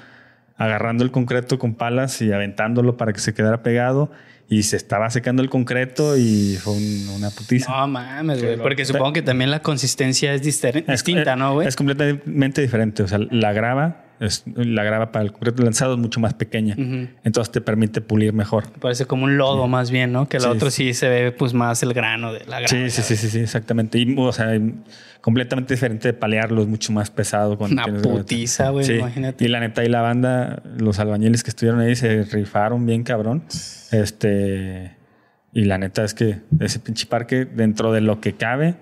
[0.57, 4.11] agarrando el concreto con palas y aventándolo para que se quedara pegado
[4.49, 7.69] y se estaba secando el concreto y fue un- una putiza.
[7.71, 8.57] No mames, güey.
[8.57, 11.67] Porque supongo que también la consistencia es distinta, ¿no, güey?
[11.67, 13.03] Es completamente diferente.
[13.03, 16.75] O sea, la grava, es, la grava para el concreto lanzado es mucho más pequeña.
[17.23, 18.69] Entonces te permite pulir mejor.
[18.79, 20.27] Parece como un lodo más bien, ¿no?
[20.27, 20.93] Que el Sí, otro sí.
[20.93, 22.67] se ve pues más el grano de la grava.
[22.67, 23.99] Sí, sí, sí, sí, sí, exactamente.
[23.99, 24.49] Y, o sea,
[25.21, 27.57] completamente diferente de palearlo, es mucho más pesado.
[27.59, 29.45] Una putiza, güey, imagínate.
[29.45, 33.43] Y la neta, y la banda, los albañiles que estuvieron ahí se rifaron bien cabrón.
[33.91, 34.95] Este.
[35.53, 38.75] Y la neta es que ese pinche parque, dentro de lo que cabe,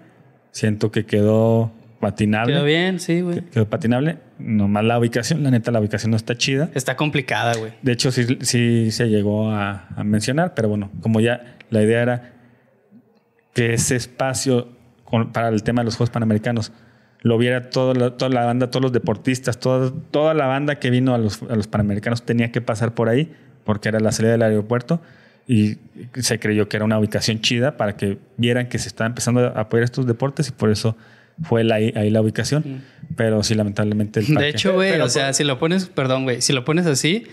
[0.51, 1.71] siento que quedó
[2.09, 2.53] patinable.
[2.53, 3.41] Quedó bien, sí, güey.
[3.41, 4.17] Quedó patinable.
[4.39, 6.69] Nomás la ubicación, la neta, la ubicación no está chida.
[6.73, 7.71] Está complicada, güey.
[7.81, 12.01] De hecho, sí, sí se llegó a, a mencionar, pero bueno, como ya la idea
[12.01, 12.31] era
[13.53, 14.67] que ese espacio
[15.03, 16.71] con- para el tema de los Juegos Panamericanos
[17.21, 20.89] lo viera toda la, toda la banda, todos los deportistas, toda, toda la banda que
[20.91, 24.33] vino a los, a los Panamericanos tenía que pasar por ahí, porque era la salida
[24.33, 25.01] del aeropuerto,
[25.47, 25.77] y
[26.15, 29.61] se creyó que era una ubicación chida para que vieran que se estaba empezando a
[29.61, 30.95] apoyar estos deportes y por eso
[31.43, 32.83] fue la- ahí la ubicación.
[33.15, 34.19] Pero sí, lamentablemente...
[34.21, 37.25] el De hecho, güey, o sea, si lo pones, perdón, güey, si lo pones así,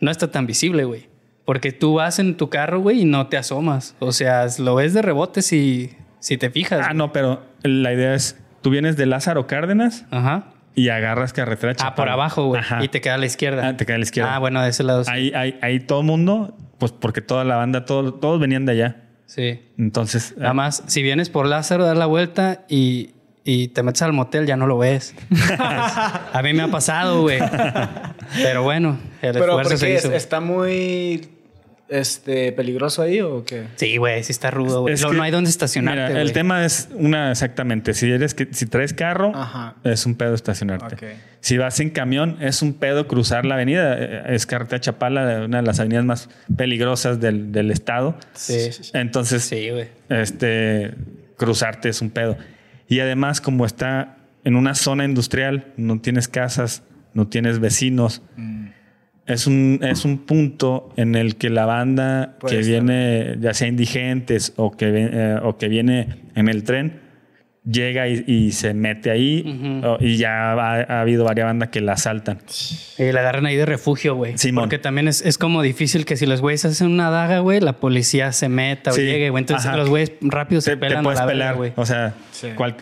[0.00, 1.08] no está tan visible, güey.
[1.44, 3.96] Porque tú vas en tu carro, güey, y no te asomas.
[3.98, 6.86] O sea, lo ves de rebote si, si te fijas.
[6.88, 10.52] Ah, no, pero la idea es, tú vienes de Lázaro Cárdenas Ajá.
[10.74, 11.94] y agarras carretera Ah, Chapala.
[11.96, 12.62] por abajo, güey.
[12.82, 13.68] Y te queda a la izquierda.
[13.68, 14.34] Ah, te queda a la izquierda.
[14.36, 15.10] Ah, bueno, de ese lado sí.
[15.12, 18.72] Ahí, ahí, ahí todo el mundo, pues porque toda la banda, todo- todos venían de
[18.72, 18.96] allá.
[19.26, 19.60] Sí.
[19.78, 23.10] Entonces, Nada más, si vienes por Lázaro, das la vuelta y,
[23.52, 25.12] y te metes al motel, ya no lo ves.
[25.58, 27.40] a mí me ha pasado, güey.
[28.36, 30.16] Pero bueno, el Pero esfuerzo ¿por se.
[30.16, 31.28] ¿Está muy
[31.88, 33.64] este, peligroso ahí o qué?
[33.74, 34.94] Sí, güey, sí está rudo, güey.
[34.94, 37.92] es No, hay dónde estacionarte, mira, el tema es una exactamente.
[37.94, 39.74] Si eres que si traes carro, Ajá.
[39.82, 40.94] es un pedo estacionarte.
[40.94, 41.02] Ok.
[41.40, 43.96] Si vas en camión, es un pedo cruzar la avenida.
[43.98, 48.14] Eh, Es carretera Chapala, una de las avenidas más peligrosas del, del estado.
[48.34, 48.70] Sí.
[48.94, 49.88] Entonces, Sí, güey.
[50.08, 50.92] este,
[51.36, 52.36] cruzarte es un pedo.
[52.90, 56.82] Y además, como está en una zona industrial, no tienes casas,
[57.14, 58.20] no tienes vecinos,
[59.26, 62.82] es, un, es un punto en el que la banda Puede que estar.
[62.84, 67.00] viene, ya sea indigentes o que, eh, o que viene en el tren,
[67.64, 69.86] llega y, y se mete ahí Ujú.
[69.86, 72.38] o- y ya ha, ha habido varias bandas que la asaltan.
[72.98, 74.34] Y la agarran ahí de refugio, güey.
[74.54, 77.74] Porque también es, es como difícil que si los güeyes hacen una daga, güey, la
[77.74, 79.42] policía se meta o llegue, güey.
[79.42, 79.76] Entonces Ajá.
[79.76, 81.72] los güeyes rápido se te, te pelan a puedes la pelar, güey.
[81.76, 82.48] O sea, Sí.
[82.56, 82.76] cual-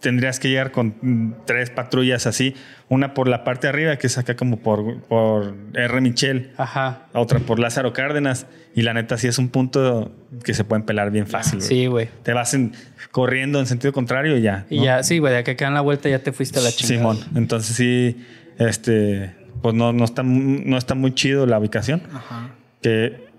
[0.00, 2.54] tendrías que llegar con tres patrullas así.
[2.88, 6.00] Una por la parte de arriba, que es acá como por, por R.
[6.00, 6.50] Michel.
[6.56, 7.06] Ajá.
[7.12, 8.46] Otra por Lázaro Cárdenas.
[8.74, 10.10] Y la neta sí es un punto
[10.44, 11.58] que se pueden pelar bien fácil.
[11.58, 11.68] güey.
[11.68, 12.08] Sí, güey.
[12.24, 12.72] Te vas en-
[13.12, 14.66] corriendo en sentido contrario y ya.
[14.68, 17.14] Y ya, sí, güey, de que quedan la vuelta ya te fuiste a la chingada.
[17.14, 17.18] Simón.
[17.36, 18.16] Entonces sí,
[18.58, 22.02] este, pues no, no, está, no está muy chido la ubicación.
[22.12, 22.50] Ajá.
[22.80, 23.30] que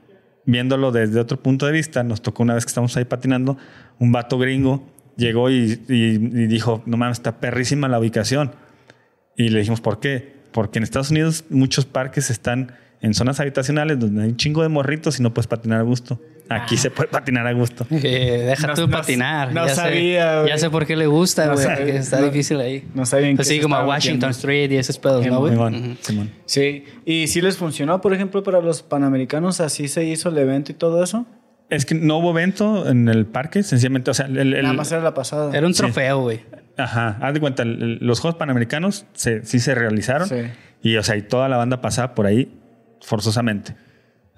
[0.45, 3.57] viéndolo desde otro punto de vista, nos tocó una vez que estábamos ahí patinando,
[3.99, 8.51] un vato gringo llegó y, y- y dijo, no mames, está perrísima la ubicación.
[9.37, 10.33] Y le dijimos, ¿por qué?
[10.51, 14.69] Porque en Estados Unidos muchos parques están en zonas habitacionales donde hay un chingo de
[14.69, 16.19] morritos y no puedes patinar a gusto.
[16.49, 17.85] Aquí se puede patinar a gusto.
[17.91, 19.53] Eh, deja No- tú no- patinar.
[19.53, 20.49] no ya sabía, sé, güey.
[20.49, 21.91] Ya sé por qué le gusta, güey.
[21.91, 22.83] está no- difícil ahí.
[22.95, 24.31] No sabía en qué Así se como a Washington.
[24.31, 25.53] Street y esos pedos, ¿no, güey?
[25.55, 25.95] Ujú.
[26.01, 26.31] Simón.
[26.45, 26.85] Sí.
[27.05, 29.59] ¿Y si les funcionó, por ejemplo, para los panamericanos?
[29.61, 31.25] ¿Así se hizo el evento y todo eso?
[31.69, 34.91] Es que no hubo evento en el parque, sencillamente, o sea, el, el- Nada más
[34.91, 35.55] era la pasada.
[35.57, 35.81] Era un Sí.
[35.81, 36.41] trofeo, güey.
[36.77, 40.35] Ajá, haz de cuenta, el- los Juegos Panamericanos se- sí se realizaron Sí.
[40.81, 42.51] y, o sea, y toda la banda pasaba por ahí
[43.03, 43.75] forzosamente.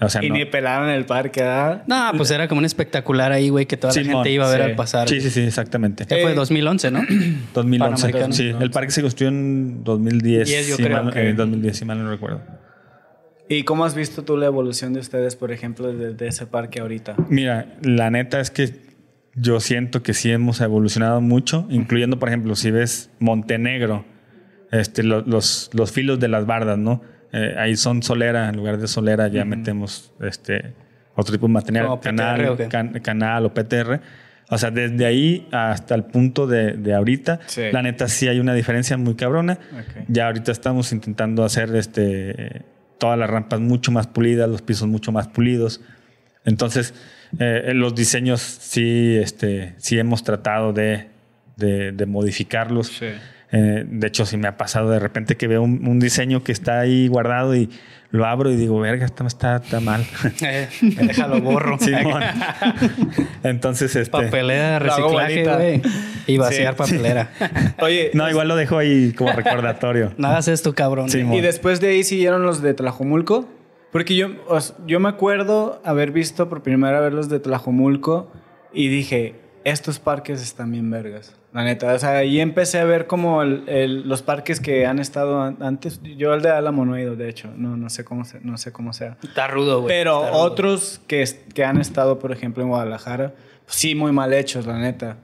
[0.01, 0.35] O sea, Y no.
[0.35, 1.83] ni pelaron el parque, ¿verdad?
[1.87, 4.61] No, pues era como un espectacular ahí, güey, que toda la gente iba a ver
[4.65, 4.69] sí.
[4.71, 5.07] al pasar.
[5.07, 6.03] Sí, sí, sí, exactamente.
[6.05, 6.99] Ya fue Eh, 2011, ¿no?
[7.53, 8.01] 2011.
[8.01, 8.33] Panamericano.
[8.33, 10.47] Sí, el parque se construyó en 2010.
[10.49, 12.41] 10, yo si creo mal- que- eh, 2010, si mal no recuerdo.
[13.47, 17.15] ¿Y cómo has visto tú la evolución de ustedes, por ejemplo, desde ese parque ahorita?
[17.29, 18.73] Mira, la neta es que
[19.35, 24.03] yo siento que sí hemos evolucionado mucho, incluyendo, por ejemplo, si ves Montenegro,
[24.71, 27.01] este, lo- los, los filos de las bardas, ¿no?
[27.37, 30.73] Eh, ahí son solera, en lugar de solera ya metemos este,
[31.15, 33.99] otro tipo de material, ¿Como PTR canal, can- canal o PTR.
[34.49, 37.63] O sea, desde ahí hasta el punto de, de ahorita, Sí.
[37.73, 39.57] la neta sí hay una diferencia muy cabrona.
[40.07, 42.61] Ya ahorita estamos intentando hacer este,
[42.99, 45.81] todas las rampas mucho más pulidas, los pisos mucho más pulidos.
[46.45, 46.93] Entonces,
[47.39, 51.07] eh, los diseños sí, este, sí hemos tratado de,
[51.57, 52.87] de- de modificarlos.
[52.87, 53.07] Sí.
[53.51, 56.51] Eh, de hecho, sí me ha pasado de repente que veo un, un diseño que
[56.51, 57.69] está ahí guardado y
[58.11, 60.05] lo abro y digo, verga, está, está, está mal.
[60.41, 61.77] Eh, déjalo borro.
[61.79, 62.23] Simón.
[63.43, 65.81] Entonces, este, Papelera reciclaje, güey.
[66.27, 67.29] Y vaciar papelera.
[67.81, 70.13] Oye, No, igual lo dejo ahí como recordatorio.
[70.17, 71.07] no hagas esto, cabrón.
[71.13, 73.47] Y después de ahí siguieron los de Tlajomulco.
[73.91, 74.29] Porque yo,
[74.85, 78.29] yo me acuerdo haber visto por primera vez los de Tlajomulco
[78.73, 81.35] y dije, estos parques están bien vergas.
[81.55, 84.99] La neta, o sea, ahí empecé a ver como el- el- los parques que han
[84.99, 86.01] estado an- antes.
[86.03, 87.49] Yo el de Álamo no he ido, de hecho.
[87.55, 89.15] No, no sé cómo, se- no sé cómo sea.
[89.23, 89.87] Está rudo, güey.
[89.87, 90.31] Pero rudo.
[90.41, 93.33] otros que, que han estado, por ejemplo, en Guadalajara,
[93.65, 95.15] pues sí, muy mal hechos, la neta.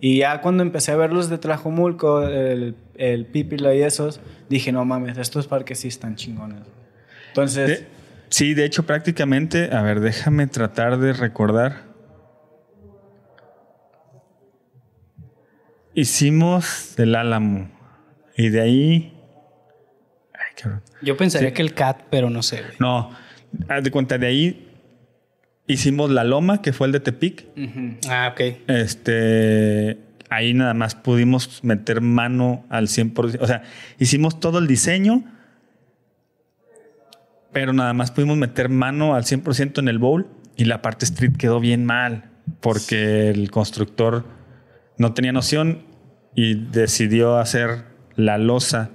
[0.00, 4.20] Y ya cuando empecé a ver los de Tlajomulco, el, el Pípila y esos,
[4.50, 6.62] dije, no mames, estos parques sí están chingones.
[7.28, 7.86] Entonces, De-
[8.28, 11.85] sí, de hecho, prácticamente, a ver, déjame tratar de recordar.
[15.96, 17.70] Hicimos el Álamo.
[18.36, 19.14] Y de ahí.
[20.34, 20.82] Ay, cabrón.
[21.00, 21.54] Yo pensaría Sí.
[21.54, 22.74] que el cat, pero no sé, güey.
[22.78, 23.10] No,
[23.68, 24.68] haz de cuenta, de ahí
[25.66, 27.46] hicimos la Loma, que fue el de Tepic.
[28.10, 28.40] Ah, ok.
[28.68, 29.98] Este.
[30.28, 33.38] Ahí nada más pudimos meter mano al 100%.
[33.40, 33.62] O sea,
[33.98, 35.24] hicimos todo el diseño,
[37.52, 41.36] pero nada más pudimos meter mano al 100% en el bowl y la parte street
[41.38, 42.30] quedó bien mal
[42.60, 44.26] porque el constructor
[44.98, 45.78] no tenía noción
[46.34, 47.84] y decidió hacer
[48.16, 48.90] la losa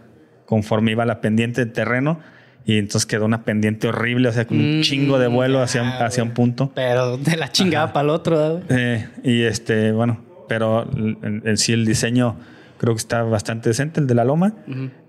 [0.46, 2.20] conforme iba la pendiente de terreno
[2.66, 5.82] y entonces quedó una pendiente horrible, o sea, con un Mm, chingo de vuelo hacia,
[5.82, 6.72] un- ah, hacia un punto.
[6.76, 8.62] Pero de la chingada para el otro.
[8.70, 12.36] Eh, y este, bueno, pero en, en sí el diseño
[12.78, 14.54] creo que está bastante decente, el de la loma.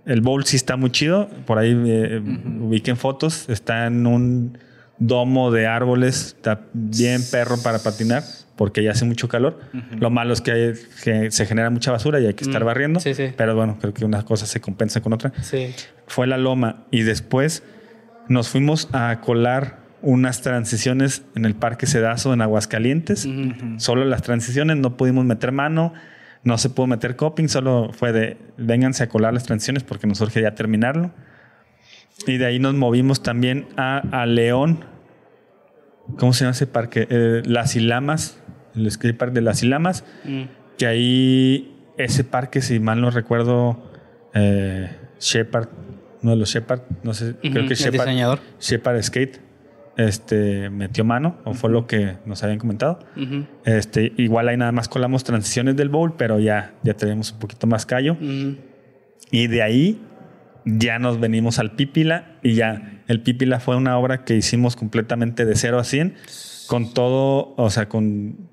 [0.06, 1.28] El bowl sí está muy chido.
[1.46, 2.22] Por ahí eh,
[2.60, 3.48] ubiquen fotos.
[3.48, 4.58] Está en un
[4.98, 6.34] domo de árboles.
[6.36, 8.22] Está bien perro para patinar
[8.62, 9.58] porque ya hace mucho calor.
[9.98, 10.72] Lo malo es que, hay-
[11.02, 13.00] que se genera mucha basura y hay que estar Mm, barriendo.
[13.00, 13.32] sí, sí.
[13.36, 15.74] Pero bueno, creo que una cosa se compensa con otra Sí.
[16.06, 17.64] fue la loma y después
[18.28, 23.28] nos fuimos a colar unas transiciones en el Parque Sedazo en Aguascalientes.
[23.78, 25.92] Solo las transiciones, no pudimos meter mano,
[26.44, 30.20] no se pudo meter coping, solo fue de vénganse a colar las transiciones porque nos
[30.20, 31.10] urge ya terminarlo.
[32.28, 34.84] Y de ahí nos movimos también a, a León.
[36.18, 37.06] ¿Cómo se llama ese parque?
[37.08, 38.41] Eh, las Ilamas,
[38.74, 40.42] el skate park de las Ilamas Mm.
[40.78, 43.82] que ahí ese parque, si mal no recuerdo,
[44.34, 45.68] eh, Shepard,
[46.22, 48.40] uno de los Shepard, no sé, creo que Shepard, diseñador.
[48.60, 49.40] Shepard Skate,
[49.96, 52.98] este, metió mano, o fue lo que nos habían comentado.
[53.64, 57.66] Este, igual ahí nada más colamos transiciones del bowl, pero ya, ya tenemos un poquito
[57.66, 58.16] más callo.
[59.30, 60.00] Y de ahí
[60.64, 65.44] ya nos venimos al Pípila y ya el Pípila fue una obra que hicimos completamente
[65.44, 66.14] de 0 a 100
[66.68, 68.48] con todo, o sea, con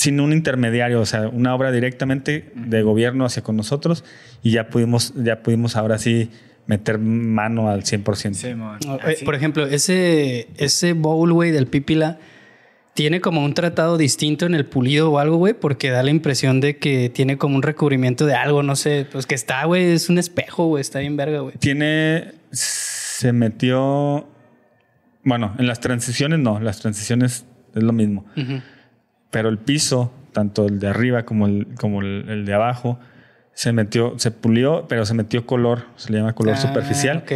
[0.00, 4.02] sin un intermediario, o sea, una obra directamente de gobierno hacia con nosotros
[4.42, 6.30] y ya pudimos ya pudimos ahora sí
[6.64, 8.32] meter mano al 100%.
[8.32, 8.48] sí.
[8.48, 12.18] Eh, Por ejemplo, ese, ese bowl, güey, del Pípila,
[12.94, 16.62] tiene como un tratado distinto en el pulido o algo, güey, porque da la impresión
[16.62, 20.08] de que tiene como un recubrimiento de algo, no sé, pues que está, güey, es
[20.08, 21.56] un espejo, güey, está bien verga, güey.
[21.58, 24.26] Tiene se metió
[25.24, 28.24] bueno, en las transiciones no, las transiciones es lo mismo.
[28.34, 28.62] Ujú.
[29.30, 32.98] Pero el piso, tanto el de arriba como el, como el, el de abajo,
[33.52, 37.18] se metió, se pulió, pero se metió color, se le llama color Ah, superficial.
[37.18, 37.32] ok.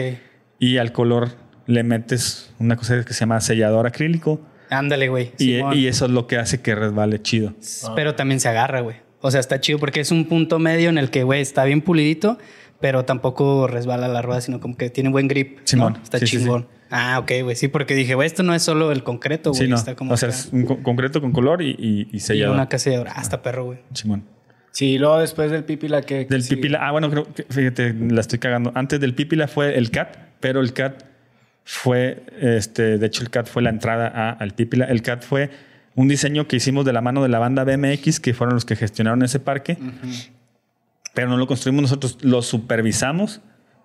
[0.58, 1.30] Y al color
[1.66, 4.40] le metes una cosa que se llama sellador acrílico.
[4.70, 5.32] Ándale, güey.
[5.38, 7.52] Y, y eso es lo que hace que resbale chido.
[7.94, 8.96] Pero también se agarra, güey.
[9.20, 11.80] O sea, está chido porque es un punto medio en el que, güey, está bien
[11.80, 12.38] pulidito,
[12.80, 15.56] pero tampoco resbala la rueda, sino como que tiene buen grip.
[15.58, 15.62] ¿no?
[15.64, 15.98] Simón.
[16.02, 16.66] Está Sí, sí, chingón.
[16.96, 17.56] Ah, ok, güey.
[17.56, 19.62] Sí, porque dije, güey, esto no es solo el concreto, güey.
[19.64, 19.74] Sí, no.
[19.74, 20.38] Está como o sea, acá.
[20.38, 22.54] es un co- concreto con color y, y, y y sellador.
[22.54, 23.14] una caselladora.
[23.16, 23.78] Ah, está perro, güey.
[23.94, 24.22] Simón.
[24.70, 26.24] Sí, y luego después del Pipila que...
[26.24, 26.78] Del pipila.
[26.86, 28.70] Ah, bueno, creo que, fíjate, la estoy cagando.
[28.76, 31.02] Antes del pipila fue el CAT, pero el CAT
[31.64, 34.84] fue, este, de hecho, el CAT fue la entrada a- al pipila.
[34.84, 35.50] El CAT fue
[35.96, 38.76] un diseño que hicimos de la mano de la banda BMX, que fueron los que
[38.76, 39.78] gestionaron ese parque.
[41.14, 43.40] Pero no lo construimos nosotros, lo supervisamos,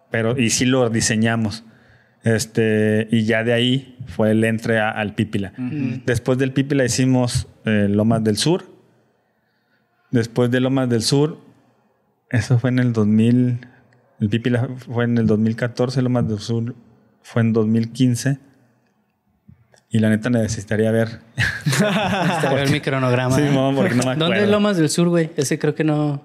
[0.10, 1.64] pero y sí lo diseñamos.
[2.24, 5.54] Este, y ya de ahí fue el entre a- al pipila.
[6.06, 8.66] Después del pipila hicimos eh, Lomas del Sur.
[10.12, 11.38] Después de Lomas del Sur,
[12.30, 13.60] eso fue en el 2000.
[14.20, 16.76] El Pipila fue en el 2014, Lomas del Sur
[17.22, 18.40] fue en 2015.
[19.92, 21.22] Y la neta necesitaría ver.
[21.66, 23.36] Está ver mi cronograma.
[23.36, 25.30] Sí, mo, porque no me ¿Dónde es Lomas del Sur, güey?
[25.38, 26.24] Ese creo que no.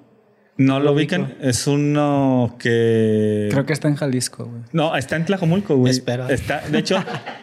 [0.56, 1.34] ¿No lo ubican?
[1.40, 3.48] Es uno que.
[3.50, 4.62] Creo que está en Jalisco, güey.
[4.72, 5.90] No, está en Tlajomulco, güey.
[5.90, 6.28] Espera.
[6.30, 7.02] Está, de hecho,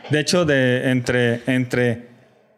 [0.10, 2.08] de hecho, de entre, entre.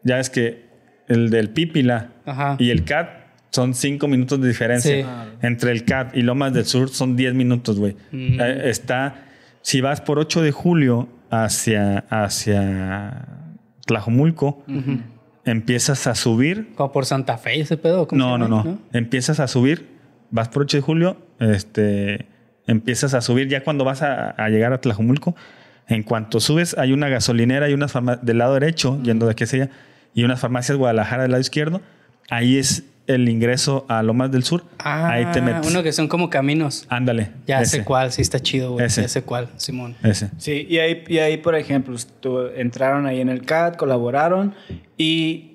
[0.04, 0.66] Ya es que
[1.08, 2.56] el del Pípila Ajá.
[2.60, 4.92] y el CAT son cinco minutos de diferencia.
[4.92, 5.38] Sí.
[5.42, 7.96] Entre el CAT y Lomas del Sur son 10 minutos, güey.
[8.12, 8.40] Mm.
[8.42, 9.26] Eh, está.
[9.62, 13.28] Si vas por 8 de julio hacia, hacia
[13.86, 14.66] Tlajomulco,
[15.46, 16.74] empiezas a subir.
[16.76, 18.08] Como por Santa Fe ese pedo.
[18.08, 19.93] ¿cómo No, se no, no, Empiezas a subir,
[20.34, 22.26] vas por 8 de julio, este,
[22.68, 25.36] empiezas a subir ya cuando vas a, a llegar a Tlajumulco.
[25.88, 29.44] En cuanto subes, hay una gasolinera y unas farmacias del lado derecho, yendo de aquí
[29.44, 29.74] hacia allá,
[30.14, 31.82] y unas farmacias Guadalajara del lado izquierdo.
[32.30, 34.64] Ahí es el ingreso a Lomas del Sur.
[34.80, 35.70] Ah, Ahí te metes.
[35.70, 36.86] uno que son como caminos.
[36.90, 37.32] Ándale.
[37.46, 38.86] Ya ese, sé cuál, sí está chido, güey.
[38.86, 39.02] Ese.
[39.02, 39.96] Ya sé cuál, Simón.
[40.04, 40.30] Ese.
[40.38, 41.96] Sí, y ahí, y ahí por ejemplo,
[42.56, 44.56] entraron ahí en el CAT, colaboraron
[44.98, 45.53] y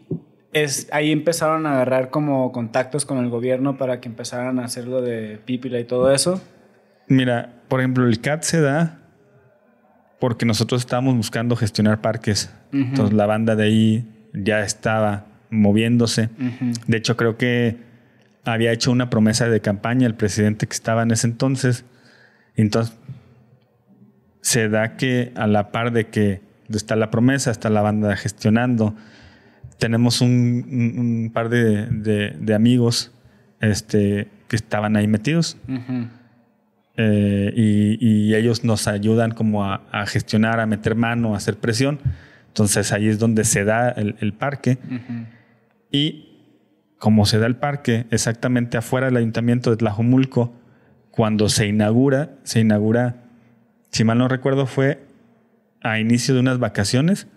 [0.53, 4.87] es, ahí empezaron a agarrar como contactos con el gobierno para que empezaran a hacer
[4.87, 6.41] lo de Pípila y todo eso.
[7.07, 8.99] Mira, por ejemplo, el CAT se da
[10.19, 12.51] porque nosotros estábamos buscando gestionar parques.
[12.73, 16.29] Entonces la banda de ahí ya estaba moviéndose.
[16.87, 17.77] De hecho, creo que
[18.45, 21.85] había hecho una promesa de campaña el presidente que estaba en ese entonces.
[22.57, 22.97] Entonces,
[24.41, 28.95] se da que a la par de que está la promesa, está la banda gestionando.
[29.79, 30.31] Tenemos un,
[30.71, 33.13] un- un par de, de- de amigos
[33.61, 35.57] este, que estaban ahí metidos.
[36.97, 41.57] Eh, y, y ellos nos ayudan como a, a gestionar, a meter mano, a hacer
[41.57, 42.01] presión.
[42.49, 44.79] Entonces ahí es donde se da el, el parque.
[45.93, 46.25] Y
[46.99, 50.53] como se da el parque exactamente afuera del ayuntamiento de Tlajomulco,
[51.13, 53.23] cuando se inaugura, se inaugura,
[53.91, 55.07] si mal no recuerdo, fue
[55.83, 57.29] a inicio de unas vacaciones.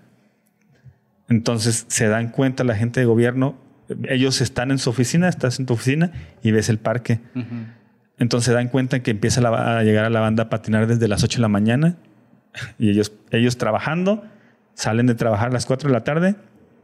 [1.32, 3.56] Entonces se dan cuenta la gente de gobierno,
[4.10, 6.12] ellos están en su oficina, estás en tu oficina
[6.44, 7.22] y ves el parque.
[8.18, 11.08] Entonces se dan cuenta que empieza la- a llegar a la banda a patinar desde
[11.08, 11.96] las 8 de la mañana
[12.78, 14.26] y ellos, ellos trabajando,
[14.74, 16.36] salen de trabajar a las 4 de la tarde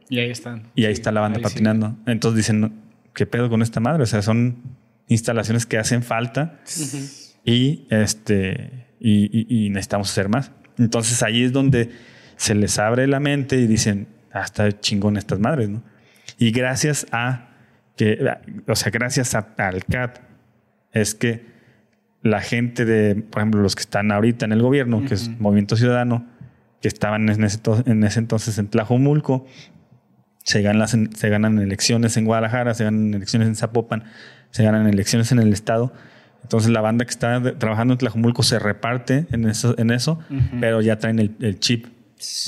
[0.10, 0.64] Y ahí están.
[0.76, 1.44] y ahí está la banda sí.
[1.44, 1.98] patinando.
[2.06, 2.72] Entonces dicen, "No,
[3.14, 4.04] ¿qué pedo con esta madre?
[4.04, 4.56] O sea, son
[5.10, 6.60] instalaciones que hacen falta
[7.44, 10.52] y, este, y, y- y necesitamos hacer más.
[10.78, 11.92] Entonces ahí es donde
[12.38, 15.84] se les abre la mente y dicen, ah, está chingón estas madres, ¿no?
[16.38, 17.50] Y gracias a
[17.96, 18.20] que,
[18.68, 20.20] o sea, gracias a- al CAT,
[20.92, 21.46] es que
[22.22, 25.76] la gente de, por ejemplo, los que están ahorita en el gobierno, que es Movimiento
[25.78, 26.26] Ciudadano,
[26.82, 29.46] que estaban en ese, en ese entonces en Tlajomulco,
[30.44, 34.04] se ganan, las- se ganan elecciones en Guadalajara, se ganan elecciones en Zapopan,
[34.52, 35.92] se ganan elecciones en el estado.
[36.44, 40.20] Entonces la banda que está de- trabajando en Tlajomulco se reparte en eso, en eso
[40.60, 41.88] pero ya traen el, el chip.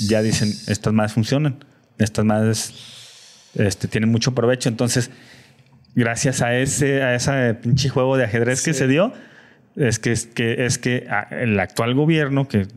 [0.08, 1.64] Ya dicen, estas más funcionan,
[2.00, 4.70] estas más este, tienen mucho provecho.
[4.70, 5.12] Entonces,
[5.96, 9.14] gracias a ese, a ese pinche juego de ajedrez que se dio,
[9.76, 12.68] es que, es que, es que el actual gobierno, que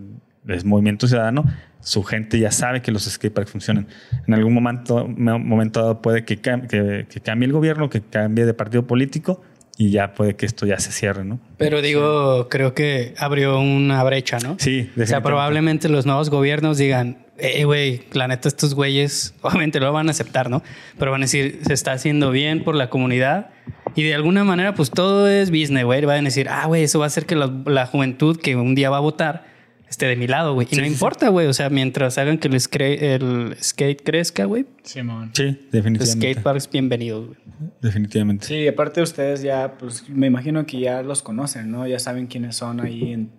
[0.49, 1.45] es Movimiento Ciudadano,
[1.81, 3.89] su gente ya sabe que los skateparks funcionan.
[4.29, 8.01] En algún momento, mo- momento dado puede que, cam- que, que cambie el gobierno, que
[8.01, 9.43] cambie de partido político
[9.77, 11.41] y ya puede que esto ya se cierre, ¿no?
[11.59, 14.57] Pero digo, creo que abrió una brecha, ¿no?
[14.61, 19.81] Sí, O sea, probablemente los nuevos gobiernos digan, eh, güey, la neta, estos güeyes, obviamente
[19.81, 20.63] lo van a aceptar, ¿no?
[20.99, 23.51] Pero van a decir, se está haciendo bien por la comunidad.
[23.95, 26.03] Y de alguna manera, pues todo es business, güey.
[26.05, 28.75] Van a decir, ah, güey, eso va a hacer que la, la juventud que un
[28.75, 29.51] día va a votar
[29.87, 30.67] esté de mi lado, güey.
[30.71, 31.47] Y no importa, güey.
[31.47, 35.31] O sea, mientras hagan que el, scra- el skate crezca, güey, Simón.
[35.35, 36.33] Sí, los definitivamente.
[36.33, 37.39] skateparks bienvenidos, güey.
[37.83, 38.47] Definitivamente.
[38.47, 41.87] Sí, aparte ustedes ya, pues me imagino que ya los conocen, ¿no?
[41.87, 43.31] Ya saben quiénes son ahí en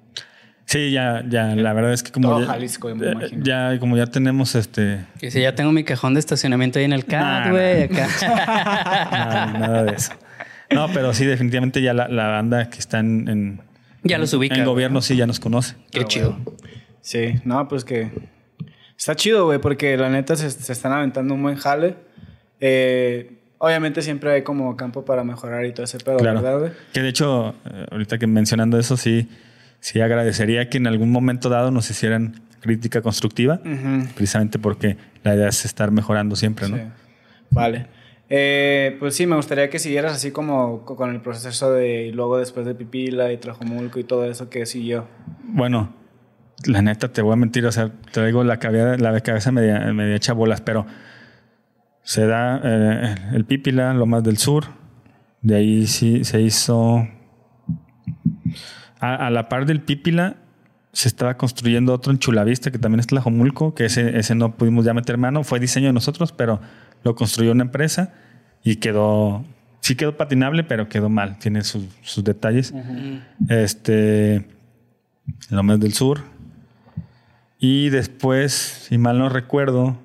[0.65, 3.43] Sí, ya, ya, la verdad es que como todo ya, Jalisco, me imagino.
[3.43, 6.93] ya, como ya tenemos este Que si ya tengo mi cajón de estacionamiento ahí en
[6.93, 8.07] el CAT, Nah, güey, acá.
[9.11, 10.13] nada, nada de eso.
[10.71, 13.61] No, pero sí, definitivamente ya la, la banda que está en, en-
[14.03, 14.73] Ya los ubica, En güey.
[14.73, 15.75] gobierno sí ya nos conoce.
[15.91, 16.37] Qué Ah, chido.
[17.01, 18.09] Sí, no, pues que
[18.97, 21.95] está chido, güey, porque la neta se, se están aventando un buen jale.
[22.61, 26.41] Eh, obviamente siempre hay como campo para mejorar y todo ese pedo, Claro.
[26.41, 26.71] ¿verdad, güey?
[26.93, 29.27] Que de hecho, eh, ahorita que mencionando eso, sí,
[29.83, 33.59] sí agradecería que en algún momento dado nos hicieran crítica constructiva,
[34.15, 36.77] precisamente porque la idea es estar mejorando siempre, ¿no?
[36.77, 36.83] Sí.
[37.49, 37.87] Vale.
[38.29, 42.37] Eh, pues sí, me gustaría que siguieras así como co- con el proceso de luego
[42.37, 45.05] después de Pipila y Trajomulco y todo eso que siguió.
[45.43, 45.93] Bueno,
[46.65, 50.15] la neta, te voy a mentir, o sea, traigo la cabeza, la cabeza media, media
[50.15, 50.85] hecha bolas, pero
[52.03, 54.67] se da eh, el Pípila, Lomas del Sur,
[55.41, 57.05] de ahí sí se hizo...
[59.03, 60.35] A, a la par del Pípila
[60.93, 64.85] se estaba construyendo otro en Chulavista, que también es Tlajomulco, que ese, ese no pudimos
[64.85, 66.61] ya meter mano, fue diseño de nosotros, pero
[67.03, 68.13] lo construyó una empresa
[68.63, 69.43] y quedó,
[69.81, 72.73] sí quedó patinable, pero quedó mal, tiene sus- sus detalles.
[73.49, 74.47] Este,
[75.49, 76.21] Lomas del Sur.
[77.59, 79.97] Y después, si mal no recuerdo,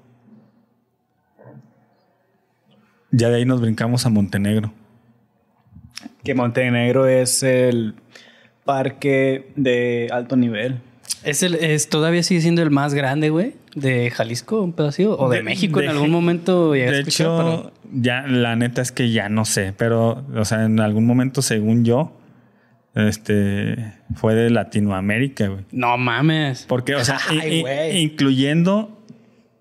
[3.10, 4.72] ya de ahí nos brincamos a Montenegro.
[6.24, 7.94] Que Montenegro es el
[8.68, 10.82] parque de alto nivel.
[11.24, 13.54] ¿Es el, es, ¿Todavía sigue siendo el más grande, güey?
[13.74, 15.18] ¿De Jalisco, un pedacito?
[15.18, 16.72] ¿O de, México en algún momento?
[16.72, 21.06] De hecho, ya la neta es que ya no sé, pero, o sea, en algún
[21.06, 22.12] momento, según yo,
[22.94, 25.64] este, fue de Latinoamérica, güey.
[25.72, 26.66] No mames.
[26.68, 27.18] Porque, o sea,
[27.94, 28.97] incluyendo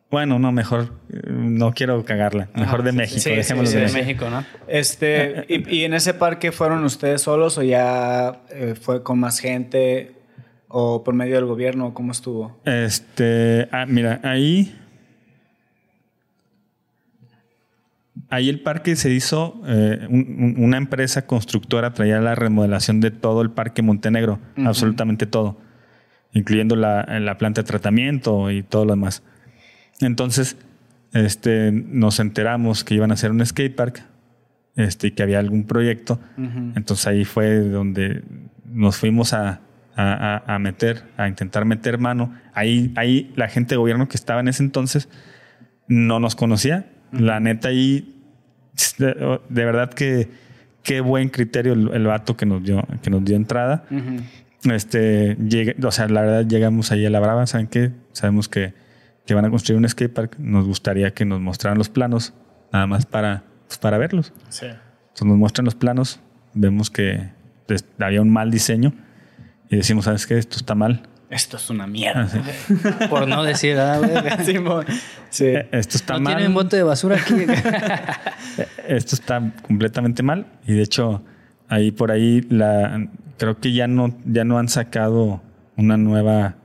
[0.10, 0.94] bueno, no, mejor
[1.28, 2.50] no quiero cagarla.
[2.56, 4.30] Mejor de México, sí, dejémoslo de, México.
[4.30, 4.46] ¿no?
[4.68, 10.18] Este, y, en ese parque fueron ustedes solos o ya eh, fue con más gente
[10.70, 11.94] o por medio del gobierno?
[11.94, 12.58] ¿Cómo estuvo?
[12.66, 14.76] Este, ah, mira, ahí.
[18.30, 23.52] Ahí el parque se hizo, eh, una empresa constructora traía la remodelación de todo el
[23.52, 25.58] parque Montenegro, absolutamente todo,
[26.34, 29.24] incluyendo la, la planta de tratamiento y todo lo demás.
[30.02, 30.58] Entonces,
[31.14, 34.04] este, nos enteramos que iban a hacer un skatepark
[34.76, 36.20] este, y que había algún proyecto.
[36.76, 38.24] Entonces ahí fue donde
[38.66, 39.62] nos fuimos a,
[39.96, 42.34] a, meter, a intentar meter mano.
[42.54, 45.10] Ahí, ahí la gente de gobierno que estaba en ese entonces
[45.88, 46.86] no nos conocía.
[47.12, 48.16] La neta ahí,
[49.00, 50.30] de, verdad que
[50.84, 53.86] qué buen criterio el, vato que nos dio, que nos dio entrada.
[54.64, 55.38] Este,
[55.82, 57.92] o sea, la verdad llegamos ahí a la brava, ¿saben qué?
[58.12, 58.74] Sabemos que
[59.28, 62.34] que van a construir un skatepark, nos gustaría que nos mostraran los planos,
[62.74, 64.34] nada más para, pues, para verlos.
[64.50, 64.66] Sí.
[64.66, 66.20] Entonces nos muestran los planos,
[66.54, 67.30] vemos que
[68.00, 68.94] había un mal diseño
[69.70, 70.38] y decimos, ¿sabes qué?
[70.38, 71.04] Esto está mal.
[71.30, 72.30] Esto es una mierda.
[72.86, 74.00] Ah, Por no decir nada,
[75.30, 75.46] sí.
[75.46, 76.36] Eh, esto está no mal.
[76.38, 77.36] tienen bote de basura aquí.
[78.88, 80.46] Esto está completamente mal.
[80.66, 81.22] Y de hecho,
[81.68, 83.08] ahí por ahí la
[83.38, 85.42] creo que ya no, ya no han sacado
[85.76, 86.56] una nueva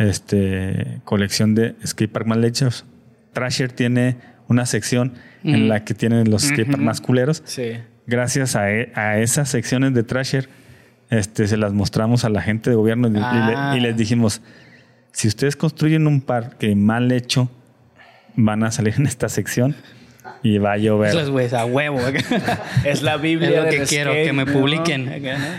[0.00, 2.86] este, colección de skatepark más lechos.
[3.34, 4.16] Trasher tiene
[4.48, 5.12] una sección
[5.44, 7.42] en la que tienen los skateparks más culeros.
[7.44, 7.72] Sí.
[8.06, 10.48] Gracias a, e, a, esas secciones de Trasher,
[11.10, 13.76] este, se las mostramos a la gente de gobierno y, ah.
[13.78, 14.40] les dijimos,
[15.12, 17.50] si ustedes construyen un parque mal hecho,
[18.36, 19.76] van a salir en esta sección
[20.42, 21.10] y va a llover.
[21.10, 22.00] Eso es, a huevo.
[22.84, 23.50] es la Biblia.
[23.50, 25.10] Es lo que quiero, que me publiquen.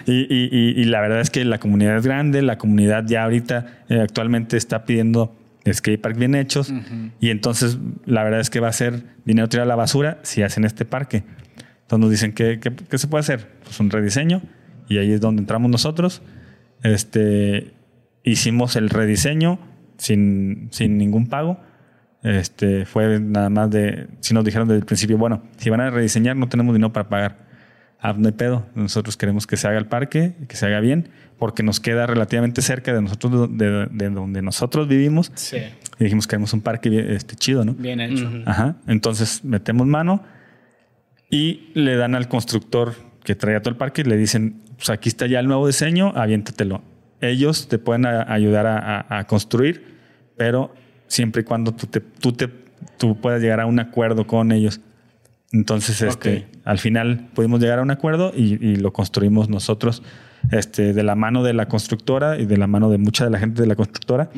[0.05, 4.57] Y, la verdad es que la comunidad es grande, la comunidad ya ahorita eh, actualmente
[4.57, 5.35] está pidiendo
[5.69, 6.73] skateparks bien hechos
[7.19, 10.41] y entonces la verdad es que va a ser dinero tirado a la basura si
[10.41, 11.23] hacen este parque.
[11.81, 13.47] Entonces nos dicen, ¿qué, qué, se puede hacer?
[13.63, 14.41] Pues un rediseño
[14.89, 16.21] y ahí es donde entramos nosotros.
[16.83, 17.73] Este,
[18.23, 19.59] hicimos el rediseño
[19.97, 21.59] sin, sin ningún pago
[22.23, 25.89] este, fue nada más de, si nos dijeron desde el principio, bueno, si van a
[25.89, 27.51] rediseñar no tenemos dinero para pagar.
[27.99, 28.65] Ah, no hay pedo.
[28.73, 32.63] Nosotros queremos que se haga el parque, que se haga bien, porque nos queda relativamente
[32.63, 35.31] cerca de nosotros, de, donde nosotros vivimos.
[35.35, 35.57] Sí.
[35.99, 37.73] Y dijimos que queremos un parque este, chido, ¿no?
[37.73, 38.27] Bien hecho.
[38.45, 38.77] Ajá.
[38.87, 40.23] Entonces metemos mano
[41.29, 45.09] y le dan al constructor que traía todo el parque y le dicen, pues aquí
[45.09, 46.81] está ya el nuevo diseño, aviéntatelo.
[47.21, 49.95] Ellos te pueden ayudar a, a construir,
[50.37, 50.73] pero
[51.11, 52.49] siempre y cuando tú, te, tú, te,
[52.97, 54.79] tú puedas llegar a un acuerdo con ellos.
[55.51, 60.01] Entonces, este, al final pudimos llegar a un acuerdo y, lo construimos nosotros
[60.51, 63.39] este, de la mano de la constructora y de la mano de mucha de la
[63.39, 64.29] gente de la constructora.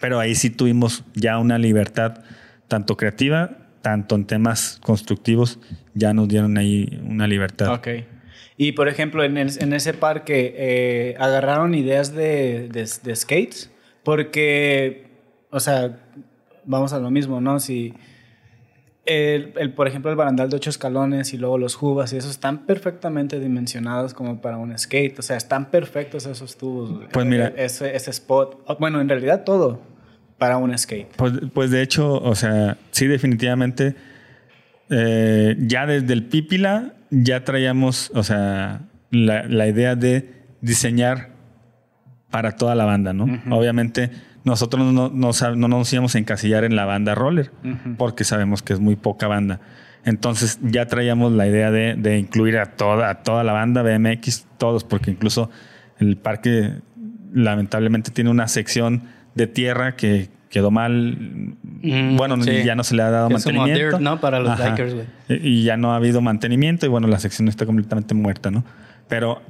[0.00, 2.24] Pero ahí sí tuvimos ya una libertad
[2.66, 3.50] tanto creativa,
[3.82, 5.60] tanto en temas constructivos,
[5.94, 7.72] ya nos dieron ahí una libertad.
[7.74, 7.88] Ok.
[8.56, 13.70] Y por ejemplo, en, en ese parque, eh, ¿agarraron ideas de, de, de skates?
[14.02, 15.09] Porque
[15.50, 15.98] o sea,
[16.64, 17.60] vamos a lo mismo, ¿no?
[17.60, 17.94] Si
[19.06, 22.66] el, por ejemplo, el barandal de ocho escalones y luego los jubas y eso están
[22.66, 25.18] perfectamente dimensionados como para un skate.
[25.18, 27.08] O sea, están perfectos esos tubos.
[27.12, 27.52] Pues mira.
[27.56, 28.78] Ese, ese spot.
[28.78, 29.80] Bueno, en realidad todo
[30.38, 31.08] para un skate.
[31.16, 33.94] Pues, pues de hecho, o sea, sí, definitivamente.
[34.90, 40.30] Eh, ya desde el Pípila ya traíamos, o sea, la, la idea de
[40.60, 41.30] diseñar
[42.30, 43.26] para toda la banda, ¿no?
[43.56, 44.10] Obviamente
[44.44, 47.50] nosotros no, nos íbamos a encasillar en la banda roller,
[47.98, 49.60] porque sabemos que es muy poca banda.
[50.04, 54.84] Entonces ya traíamos la idea de, incluir a toda, a toda la banda BMX, todos,
[54.84, 55.50] porque incluso
[55.98, 56.72] el parque
[57.32, 59.02] lamentablemente tiene una sección
[59.34, 61.54] de tierra que quedó mal.
[61.82, 64.00] bueno, ya no se le ha dado mantenimiento.
[64.00, 64.20] ¿no?
[64.20, 65.06] Para los bikers, güey.
[65.28, 68.64] Y ya no ha habido mantenimiento y bueno, la sección está completamente muerta, ¿no?
[69.06, 69.42] Pero,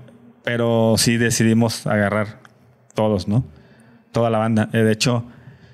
[0.43, 2.41] pero sí decidimos agarrar
[2.95, 3.45] todos, ¿no?
[4.12, 4.68] Toda la banda.
[4.72, 5.26] Eh, de hecho,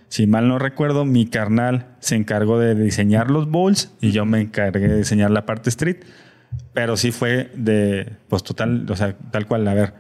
[0.08, 4.40] si mal no recuerdo, mi carnal se encargó de diseñar los bowls y yo me
[4.40, 5.98] encargué de diseñar la parte street.
[6.72, 9.94] Pero sí fue de, pues total, o sea, tal cual, a ver,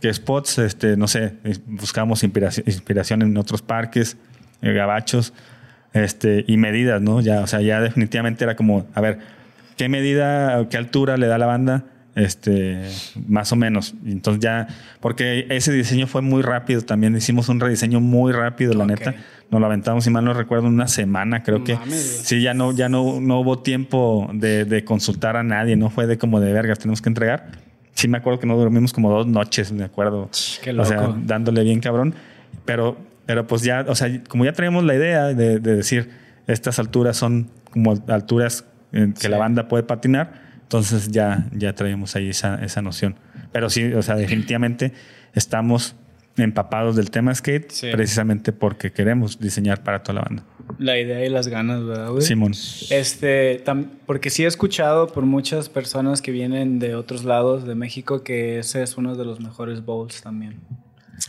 [0.00, 1.34] qué spots, este, no sé,
[1.66, 4.16] buscamos inspiración, inspiración en otros parques,
[4.60, 5.32] eh, gabachos,
[5.92, 7.20] este, y medidas, ¿no?
[7.20, 9.18] Ya, o sea, ya definitivamente era como, a ver,
[9.76, 11.84] ¿qué medida qué altura le da la banda
[12.16, 12.82] este,
[13.28, 13.94] más o menos.
[14.06, 14.66] Entonces ya,
[15.00, 17.16] porque ese diseño fue muy rápido también.
[17.16, 18.90] Hicimos un rediseño muy rápido, la Ok.
[18.90, 19.14] neta.
[19.50, 21.76] Nos lo aventamos, si mal no recuerdo, en una semana, creo que.
[21.88, 26.06] sí, ya no, ya no, no hubo tiempo de, de consultar a nadie, no fue
[26.06, 27.50] de como de vergas, tenemos que entregar.
[27.92, 30.28] Sí, me acuerdo que no dormimos como dos noches, me acuerdo.
[30.62, 31.16] Qué O sea, loco.
[31.24, 32.14] dándole bien cabrón.
[32.64, 32.96] Pero,
[33.26, 36.10] pero pues ya, o sea, como ya traíamos la idea de, de decir,
[36.48, 39.28] estas alturas son como alturas en que Sí.
[39.28, 40.42] la banda puede patinar,
[40.74, 43.14] entonces ya, ya traemos ahí esa, esa noción.
[43.52, 44.92] Pero sí, o sea, definitivamente
[45.34, 45.94] estamos
[46.36, 47.88] empapados del tema skate Sí.
[47.92, 50.42] precisamente porque queremos diseñar para toda la banda.
[50.80, 52.22] La idea y las ganas, ¿verdad, güey?
[52.22, 52.52] Simón.
[52.90, 57.76] Este, tam- porque sí he escuchado por muchas personas que vienen de otros lados de
[57.76, 60.58] México que ese es uno de los mejores bowls también.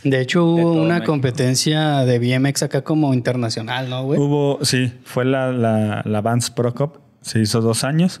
[0.02, 1.12] De hecho, De hubo todo una México.
[1.12, 4.18] competencia de BMX acá como internacional, ¿no, güey?
[4.18, 8.18] Hubo, sí, fue la, la, la Vans Pro Cup, se hizo dos años.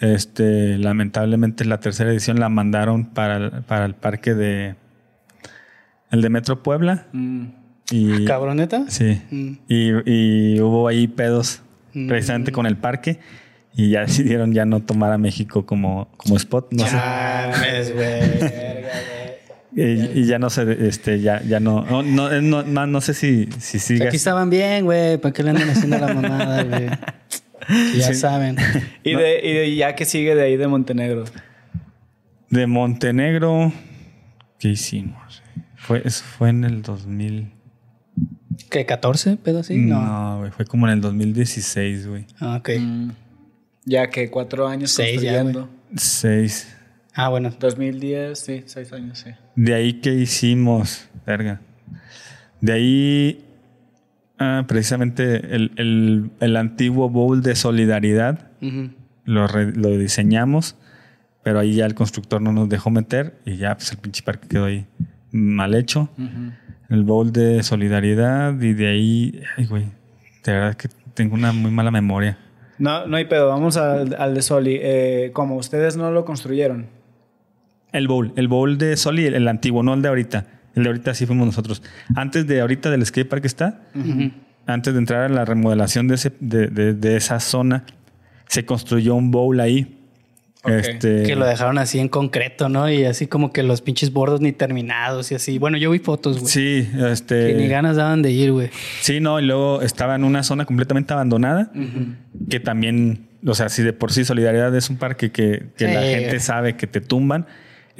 [0.00, 4.74] Este, lamentablemente la tercera edición la mandaron para el, para el parque de
[6.10, 7.44] el de Metro Puebla Mm.
[7.90, 8.84] y ¿Cabroneta?
[8.88, 9.52] sí Mm.
[9.68, 11.60] y, y hubo ahí pedos
[11.92, 12.08] Mm.
[12.08, 13.18] precisamente con el parque
[13.76, 18.20] y ya decidieron ya no tomar a México como, como spot no sé Mames, güey.
[19.76, 23.12] y, y ya no sé este ya ya no no no, no, no- no sé
[23.14, 25.18] si si sigas Aquí estaban bien, güey.
[25.18, 26.88] ¿Para qué le andan haciendo la mamada, güey?
[27.68, 28.14] Ya Sí.
[28.14, 28.56] saben.
[29.04, 31.24] Y, de, y de- ya que sigue de ahí de Montenegro.
[32.50, 33.72] de Montenegro
[34.58, 35.42] ¿qué hicimos?
[35.76, 37.52] fue eso fue en el 2000
[38.70, 39.76] ¿Qué, 14 pedo así?
[39.76, 40.00] No.
[40.04, 42.26] No, güey, fue como en el 2016, güey.
[42.38, 42.70] Ah, ok.
[42.78, 43.10] Mm.
[43.84, 45.44] Ya que cuatro años Seis ya.
[45.96, 46.76] Seis.
[47.14, 47.50] Ah, bueno.
[47.58, 49.30] 2010, sí, seis años, sí.
[49.56, 51.60] De ahí que hicimos, verga.
[52.60, 53.44] De ahí,
[54.40, 58.48] ah, precisamente el, el- el antiguo bowl de solidaridad
[59.24, 60.76] lo, re- lo diseñamos,
[61.44, 64.48] pero ahí ya el constructor no nos dejó meter y ya pues el pinche parque
[64.48, 64.86] quedó ahí
[65.30, 66.08] mal hecho.
[66.88, 69.84] El bowl de solidaridad y de ahí, ay, güey,
[70.44, 72.36] de verdad que tengo una muy mala memoria.
[72.78, 74.78] No, no hay pedo, vamos al, al de Soli.
[74.82, 76.86] Eh, como ustedes no lo construyeron.
[77.92, 80.46] El bowl, el bowl de Soli, el, el antiguo, no el de ahorita.
[80.74, 81.82] El de ahorita sí fuimos nosotros.
[82.14, 83.80] Antes de ahorita del skate park está,
[84.66, 87.84] antes de entrar a la remodelación de, ese, de, de- de esa zona,
[88.46, 89.96] se construyó un bowl ahí.
[90.66, 92.90] Este, Que lo dejaron así en concreto, ¿no?
[92.90, 95.58] Y así como que los pinches bordos ni terminados y así.
[95.58, 96.50] Bueno, yo vi fotos, güey.
[96.52, 97.46] Sí, este.
[97.46, 98.68] Que ni ganas daban de ir, güey.
[99.00, 101.72] Sí, no, y luego estaba en una zona completamente abandonada,
[102.50, 106.02] que también, o sea, si de por sí Solidaridad es un parque que, que la
[106.02, 107.46] gente sabe que te tumban,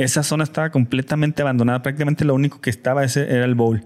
[0.04, 3.84] esa zona estaba completamente abandonada, prácticamente lo único que estaba ese era el bowl.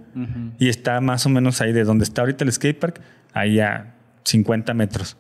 [0.59, 3.01] Y está más o menos ahí de donde está ahorita el skatepark,
[3.33, 3.95] ahí a
[4.25, 5.17] 50 metros.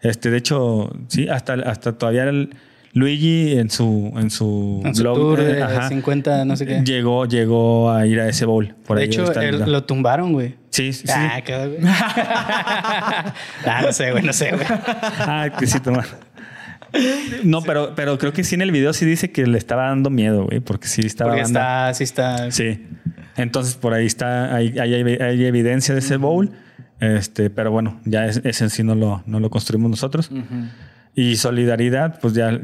[0.00, 2.50] Este, de hecho, sí, hasta, hasta todavía el
[2.94, 6.66] Luigi en su, en su En su blog, tour eh, de ajá, 50, no sé
[6.66, 6.82] qué.
[6.84, 8.74] Llegó, llegó a ir a ese bowl.
[8.86, 9.24] Por de ahí hecho,
[9.66, 10.56] lo tumbaron, güey.
[10.70, 11.06] Sí, sí.
[11.06, 11.12] sí.
[11.14, 11.80] Ah, quedó, güey.
[11.84, 13.32] ah,
[13.82, 14.66] no sé, güey, no sé, güey.
[14.68, 16.04] Ah, que sí, toma.
[17.44, 20.10] No, pero, pero creo que sí en el video sí dice que le estaba dando
[20.10, 22.50] miedo, güey, porque sí estaba Porque banda- está, sí está.
[22.50, 22.86] Sí.
[23.36, 26.50] Entonces por ahí está, hay, hay, hay evidencia de ese bowl.
[27.00, 30.30] Este, pero bueno, ya es- ese en sí no lo, no lo construimos nosotros.
[31.14, 32.58] Y solidaridad, pues ya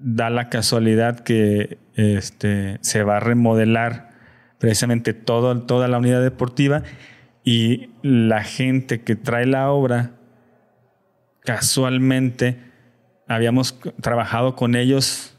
[0.00, 4.08] da la casualidad que este, se va a remodelar
[4.58, 6.82] precisamente todo, toda la unidad deportiva
[7.44, 10.12] y la gente que trae la obra,
[11.44, 12.58] casualmente,
[13.28, 15.34] habíamos trabajado con ellos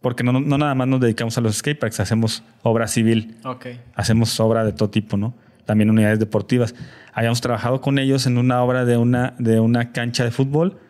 [0.00, 3.66] porque no, no nada más nos dedicamos a los skateparks, hacemos obra civil Ok.
[3.94, 5.34] hacemos obra de todo tipo, ¿no?
[5.64, 6.74] También unidades deportivas.
[7.12, 10.80] Habíamos trabajado con ellos en una obra de una, de una cancha de fútbol.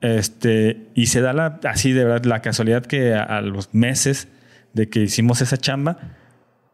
[0.00, 4.28] Este, y se da la, así de verdad la casualidad que a, a los meses
[4.72, 5.98] de que hicimos esa chamba,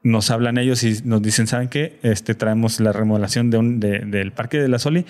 [0.02, 1.98] nos hablan ellos y nos dicen, ¿saben qué?
[2.02, 5.06] Este, traemos la remodelación de un, de- del Parque de la Soli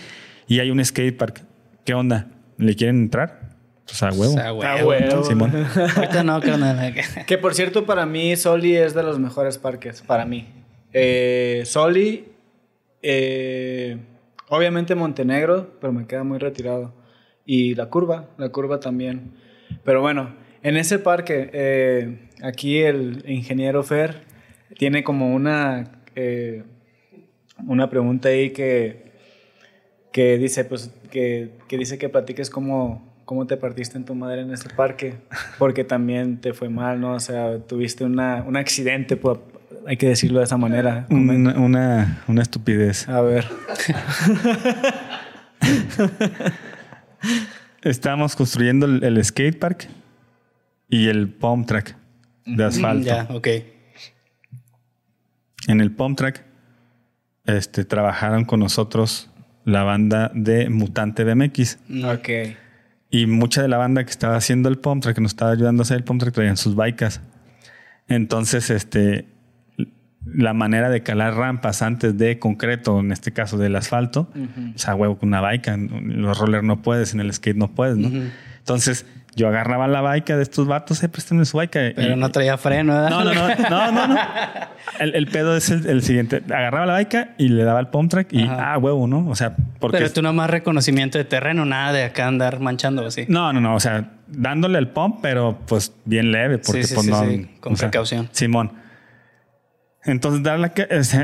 [0.47, 1.43] y hay un skate park.
[1.85, 2.27] ¿Qué onda?
[2.59, 3.42] ¿Le quieren entrar?
[3.87, 4.33] Pues a huevo.
[4.33, 4.85] O sea, güey.
[4.85, 5.25] Huevo.
[5.25, 5.53] Simón.
[5.97, 6.95] Ahorita no, carnal.
[7.27, 10.49] Que por cierto, para mí Soli es de los mejores parques, para mí.
[10.93, 12.29] Eh, Soli,
[13.03, 13.99] eh,
[14.49, 16.95] obviamente Montenegro, pero me queda muy retirado.
[17.45, 19.33] Y la curva, la curva también.
[19.85, 24.23] Pero bueno, en ese parque, eh, aquí el ingeniero Fer
[24.79, 26.63] tiene como una, eh,
[27.67, 29.13] una pregunta ahí que,
[30.13, 34.43] que dice, pues, que, que dice que platiques cómo, cómo te partiste en tu madre
[34.43, 35.15] en ese parque,
[35.59, 37.15] porque también te fue mal, ¿no?
[37.15, 39.39] O sea, tuviste una, un accidente, pues,
[39.87, 41.07] hay que decirlo de esa manera.
[41.11, 43.09] Una, una, una estupidez.
[43.09, 43.47] A ver.
[47.83, 49.89] Estábamos construyendo el, el skate park
[50.89, 51.97] y el pump track
[52.47, 53.07] de asfalto.
[53.07, 53.49] Ya, ok.
[55.69, 56.45] En el pump track
[57.45, 59.31] este, trabajaron con nosotros
[59.65, 61.79] la banda de Mutante BMX.
[62.05, 62.29] Ok.
[63.13, 65.83] Y mucha de la banda que estaba haciendo el pump track, que nos estaba ayudando
[65.83, 67.21] a hacer el pump track, traían sus bikes.
[68.09, 69.27] Entonces, este,
[70.25, 74.31] la manera de calar rampas antes de concreto, en este caso del asfalto,
[74.75, 77.75] o sea, huevo, con una bike, en los rollers no puedes, en el skate no
[77.75, 78.09] puedes, ¿no?
[78.59, 79.05] Entonces,
[79.35, 81.95] yo agarraba la bike de estos vatos, eh, préstame su bike.
[81.97, 83.11] Pero no traía freno, ¿verdad?
[83.11, 84.21] No, no, no, no, no, no.
[84.99, 86.43] El, el pedo es el, el siguiente.
[86.47, 88.75] Agarraba la bike y le daba el pump track y, Ajá.
[88.75, 89.27] ah, huevo, ¿no?
[89.29, 89.97] O sea, porque...
[89.99, 93.25] Pero tú nomás reconocimiento de terreno, nada de acá andar manchando así.
[93.29, 93.75] No, no, no.
[93.75, 97.25] O sea, dándole el pump, pero pues bien leve, porque Sí, sí, pues sí, no.
[97.25, 98.29] sí, con sea, precaución.
[98.33, 98.73] Simón.
[100.05, 100.73] Entonces, dar la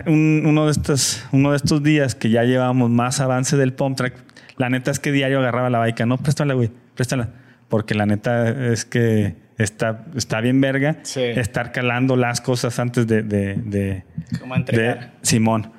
[0.06, 3.96] un- uno, de estos, uno de estos días que ya llevábamos más avance del pump
[3.96, 4.14] track,
[4.56, 6.06] la neta es que diario agarraba la bike.
[6.06, 7.28] No, préstala, güey, préstala.
[7.68, 11.20] Porque la neta es que está, está bien verga Sí.
[11.22, 14.04] estar calando las cosas antes de, de, de,
[14.40, 14.98] Como entregar.
[15.00, 15.72] de Simón.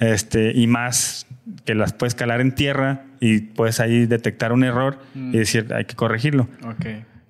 [0.00, 1.26] Este, y más
[1.64, 5.84] que las puedes calar en tierra y puedes ahí detectar un error y decir, hay
[5.84, 6.48] que corregirlo.
[6.66, 6.86] Ok.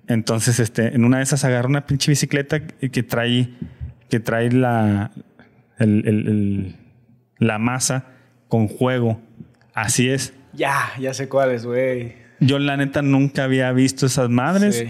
[0.07, 3.49] Entonces, este, en una de esas agarró una pinche bicicleta que que trae,
[4.09, 5.11] que trae la,
[5.79, 6.75] el- el- el-
[7.39, 8.05] la masa
[8.47, 9.19] con juego.
[9.73, 10.33] Así es.
[10.53, 12.13] Ya, ya sé cuáles, güey.
[12.39, 14.89] Yo la neta nunca había visto esas madres Sí.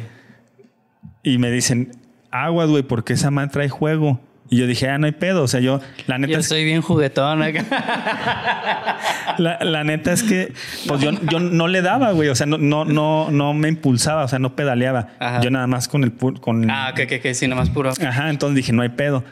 [1.23, 1.91] y me dicen,
[2.31, 4.19] aguas, güey, porque esa madre trae juego.
[4.47, 5.41] Y yo dije, ah, no hay pedo.
[5.41, 7.39] O sea, yo, la neta, Yo es, soy bien juguetón
[9.39, 10.53] la, la neta es que,
[10.87, 12.29] pues yo, yo no le daba, güey.
[12.29, 15.07] O sea, no, no, no, no me impulsaba, o sea, no pedaleaba.
[15.19, 15.41] Ajá.
[15.41, 17.91] Yo nada más con el, con ah, que, que, que sí, nomás puro.
[18.05, 19.23] Ajá, entonces dije, no hay pedo.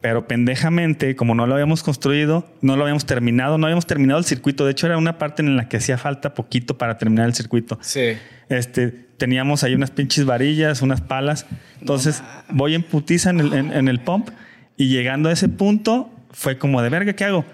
[0.00, 4.24] Pero pendejamente, como no lo habíamos construido, no lo habíamos terminado, no habíamos terminado el
[4.24, 4.64] circuito.
[4.64, 7.78] De hecho, era una parte en la que hacía falta poquito para terminar el circuito.
[7.82, 8.16] Sí.
[8.48, 11.46] Este, teníamos ahí unas pinches varillas, unas palas.
[11.80, 14.30] Entonces, voy en putiza en el, en- en el pump
[14.78, 17.44] y llegando a ese punto, fue como de verga, ¿qué hago?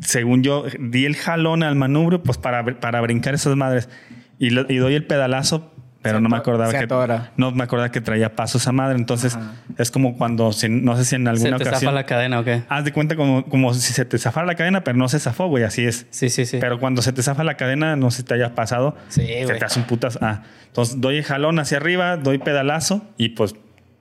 [0.00, 3.88] Según yo, di el jalón al manubrio, pues para, para brincar esas madres.
[4.38, 7.32] Y, lo- y doy el pedalazo, pero Se no me acordaba se que atora.
[7.36, 8.96] no me acordaba que traía paso esa madre.
[8.96, 9.52] Entonces, Ajá.
[9.78, 11.94] es como cuando, si- no sé si en Se alguna te zafa ocasión.
[11.94, 12.62] la cadena o qué.
[12.68, 15.48] Haz de cuenta como, como si se te zafara la cadena, pero no se zafó,
[15.48, 15.64] güey.
[15.64, 16.06] Así es.
[16.10, 16.58] Sí, sí, sí.
[16.60, 18.96] Pero cuando se te zafa la cadena, no sé si te haya pasado.
[19.08, 19.58] Sí, se güey.
[19.58, 20.18] te hace un putas.
[20.22, 23.54] Ah, entonces doy el jalón hacia arriba, doy pedalazo y pues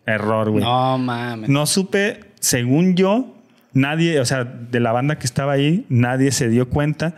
[0.05, 0.63] error, güey.
[0.63, 0.97] No.
[0.97, 1.69] no mames.
[1.69, 3.35] supe, según yo,
[3.73, 7.15] nadie, o sea, de la banda que estaba ahí, nadie se dio cuenta.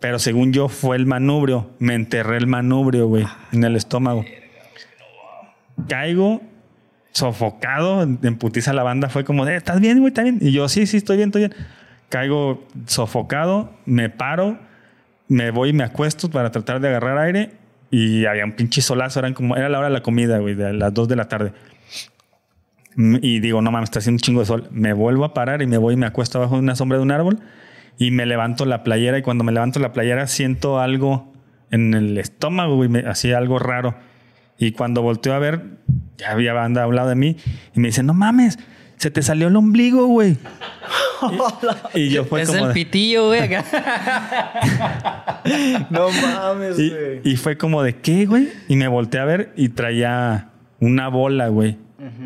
[0.00, 1.70] Pero según yo, fue el manubrio.
[1.78, 4.24] Me enterré el manubrio, güey, en el estómago.
[5.88, 6.40] Caigo
[7.12, 10.08] sofocado, en putiza la banda fue como ¿estás bien, güey?
[10.08, 10.38] ¿Estás bien?
[10.40, 11.54] Y yo, sí, sí, estoy bien, estoy bien.
[12.08, 14.58] Caigo sofocado, me paro,
[15.28, 17.52] me voy y me acuesto para tratar de agarrar aire
[17.90, 20.72] y había un pinche solazo, eran como, era la hora de la comida, güey, de
[20.72, 21.52] las 2 de la tarde.
[22.96, 24.68] Y digo, no mames, está haciendo un chingo de sol.
[24.70, 27.02] Me vuelvo a parar y me voy y me acuesto abajo de una sombra de
[27.02, 27.40] un árbol
[27.98, 31.32] y me levanto la playera y cuando me levanto la playera siento algo
[31.70, 33.94] en el estómago, güey, me- así algo raro.
[34.58, 35.62] Y cuando volteo a ver,
[36.18, 37.36] ya había banda a un lado de mí
[37.74, 38.58] y me dice, no mames,
[38.96, 40.36] se te salió el ombligo, güey.
[41.94, 43.40] y, y yo fue es como el pitillo, güey.
[43.40, 43.64] acá.
[45.90, 47.20] No mames, y, güey.
[47.24, 48.48] y fue como de, ¿qué, güey?
[48.68, 50.48] Y me volteé a ver y traía
[50.80, 51.78] una bola, güey.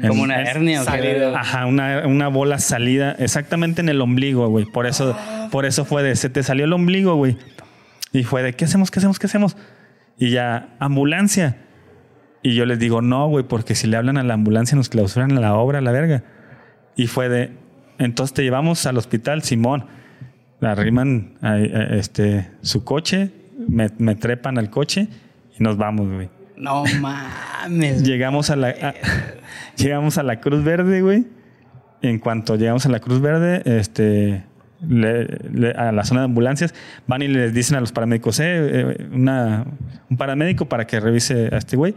[0.03, 0.90] En- Como una es- hernia o qué.
[0.90, 1.38] salida.
[1.40, 4.64] Ajá, una, una bola salida exactamente en el ombligo, güey.
[4.64, 5.16] Por eso,
[5.51, 7.36] por eso fue de, se te salió el ombligo, güey.
[8.12, 8.90] Y fue de, ¿qué hacemos?
[8.90, 9.18] ¿Qué hacemos?
[9.18, 9.57] ¿Qué hacemos?
[10.18, 11.59] Y ya, ambulancia.
[12.42, 15.40] Y yo les digo, no, güey, porque si le hablan a la ambulancia nos clausuran
[15.40, 16.22] la obra, la verga.
[16.97, 17.53] Y fue de,
[17.99, 19.86] entonces te llevamos al hospital, Simón.
[20.61, 23.30] Arriman eh, este, su coche,
[23.68, 25.09] me, me trepan al coche
[25.59, 26.28] y nos vamos, güey.
[26.57, 28.02] No mames.
[28.05, 28.94] Llegamos a la, a-
[29.76, 31.26] llegamos a la Cruz Verde, güey.
[32.02, 34.44] En cuanto llegamos a la Cruz Verde, este,
[34.86, 36.74] le- le- a la zona de ambulancias,
[37.07, 39.64] van y les dicen a los paramédicos, eh, eh, una,
[40.11, 41.94] un paramédico para que revise a este güey.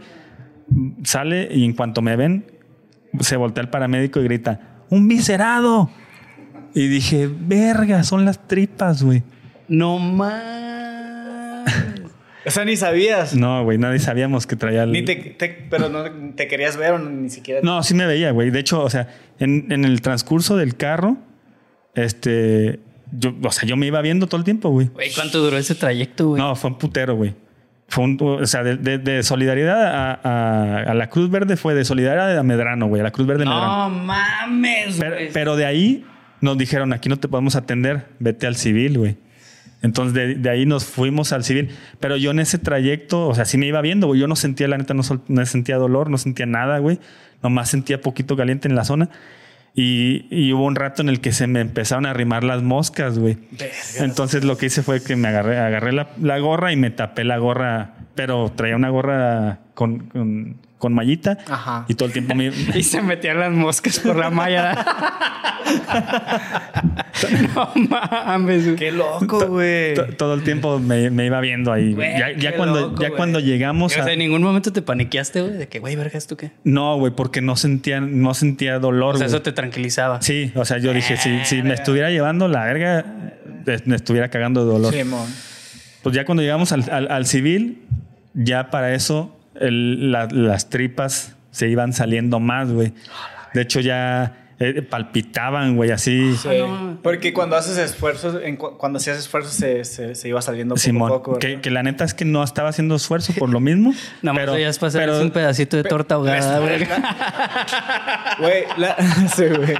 [1.04, 2.44] Sale y en cuanto me ven,
[3.20, 5.90] se voltea el paramédico y grita, ¡un viscerado!
[6.74, 9.22] Y dije, verga, son las tripas, güey.
[9.68, 10.77] No mames.
[12.48, 13.34] O sea, ni sabías.
[13.34, 14.92] No, güey, nadie sabíamos que traía el...
[14.92, 17.60] Ni te, te- pero no te querías ver o ni siquiera.
[17.62, 18.50] No, sí me veía, güey.
[18.50, 21.16] De hecho, o sea, en, en el transcurso del carro,
[21.94, 22.80] este,
[23.12, 24.88] yo, o sea, yo me iba viendo todo el tiempo, güey.
[24.88, 26.42] Güey, ¿cuánto duró ese trayecto, güey?
[26.42, 27.34] No, fue un putero, güey.
[27.88, 31.74] Fue un, o sea, de, de- de solidaridad a, a- a la Cruz Verde fue
[31.74, 33.88] de solidaridad a Medrano, güey, a la Cruz Verde Medrano.
[33.88, 35.32] No mames, Pero, güey.
[35.32, 36.04] pero de ahí
[36.40, 39.16] nos dijeron, aquí no te podemos atender, vete al civil, güey.
[39.82, 41.70] Entonces de, de ahí nos fuimos al civil.
[42.00, 44.20] Pero yo en ese trayecto, o sea, sí me iba viendo, güey.
[44.20, 46.98] Yo no sentía, la neta, no, sol- no sentía dolor, no sentía nada, güey.
[47.42, 49.10] Nomás sentía poquito caliente en la zona.
[49.74, 53.18] Y, y hubo un rato en el que se me empezaron a arrimar las moscas,
[53.18, 53.38] güey.
[53.98, 57.22] Entonces lo que hice fue que me agarré, agarré la, la gorra y me tapé
[57.22, 61.38] la gorra, pero traía una gorra con, con, con mallita.
[61.48, 61.84] Ajá.
[61.88, 64.74] Y todo el tiempo me, Y se metían las moscas por la malla.
[67.54, 68.76] no mames, güey.
[68.76, 69.94] Qué loco, güey.
[69.94, 71.94] to- todo el tiempo me, me iba viendo ahí.
[71.94, 72.12] güey.
[72.12, 74.12] Güey, Ya, cuando, loco, ya cuando llegamos O sea, a...
[74.12, 76.52] en ningún momento te paniqueaste, güey, de que, güey, verga, ¿esto qué?
[76.64, 79.16] No, güey, porque no sentía, no sentía dolor.
[79.16, 80.22] O sea, eso te tranquilizaba.
[80.22, 83.04] Sí, o sea, yo dije, si, si me estuviera llevando la verga,
[83.84, 84.94] me estuviera cagando de dolor.
[84.94, 85.28] Simón.
[86.02, 87.82] Pues ya cuando llegamos al, al- al civil,
[88.34, 92.92] ya para eso el- la- las tripas se iban saliendo más, güey.
[93.54, 96.34] De hecho, ya eh, palpitaban, güey, así.
[96.36, 96.48] Sí.
[96.48, 96.98] Ah, no.
[97.02, 100.82] Porque cuando haces esfuerzos, en cu- cuando hacías esfuerzos se, se, se iba saliendo poco
[100.82, 101.38] Simón, a poco.
[101.38, 103.92] que, la neta es que no estaba haciendo esfuerzo por lo mismo.
[104.22, 106.78] Nada más pero, veías pasar pero- un pedacito de torta ahogada, güey.
[108.38, 108.96] Güey, la...
[109.36, 109.74] sí, güey.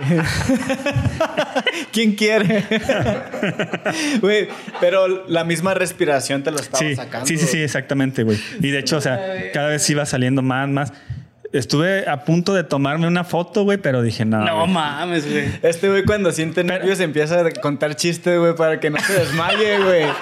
[1.93, 2.64] ¿Quién quiere?
[4.20, 4.49] Güey,
[4.81, 7.26] pero la misma respiración te lo estaba Sí, sacando.
[7.26, 8.39] sí, sí, sí, exactamente, güey.
[8.61, 9.20] Y de hecho, o sea,
[9.53, 10.93] cada vez iba saliendo más, más.
[11.51, 14.45] Estuve a punto de tomarme una foto, güey, pero dije, no.
[14.45, 15.47] No mames, güey.
[15.63, 19.79] Este güey cuando siente nervios empieza a contar chistes, güey, para que no se desmaye,
[19.79, 20.05] güey.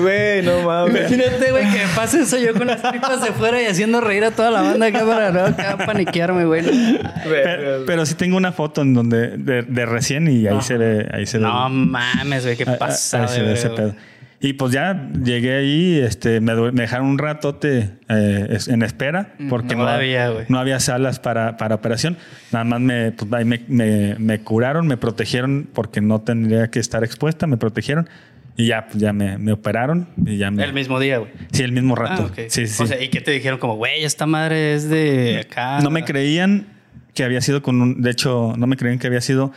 [0.00, 1.00] Güey, no mames.
[1.00, 4.24] Imagínate, güey, que me pase eso yo con las tripas de fuera y haciendo reír
[4.24, 6.64] a toda la banda acá para no acá paniquearme, güey.
[7.24, 11.08] Pero, pero sí tengo una foto en donde de, de recién y ahí se ve,
[11.12, 11.44] ahí se ve.
[11.44, 13.94] No mames, güey, qué ahí- ahí pasa, se ve ese pedo.
[14.46, 19.74] Y pues ya llegué ahí, este, me, me dejaron un ratote eh, en espera porque
[19.74, 20.44] no, Todavía, güey.
[20.50, 22.18] no había salas para, para operación.
[22.52, 26.78] Nada más me, pues, ahí me, me- me curaron, me protegieron porque no tendría que
[26.78, 28.06] estar expuesta, me protegieron
[28.54, 30.62] y ya, pues, ya me, me operaron y ya me...
[30.62, 31.30] El mismo día, güey.
[31.52, 32.24] Sí, el mismo Ah, rato.
[32.26, 32.40] ok.
[32.48, 33.58] Sí, sí, O sea, ¿y qué te dijeron?
[33.58, 35.80] Como, güey, esta madre es de acá.
[35.80, 36.66] No me creían
[37.14, 38.02] que había sido con un.
[38.02, 39.52] De hecho, no me creían que había sido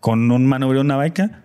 [0.00, 1.40] con un manubrio una baica.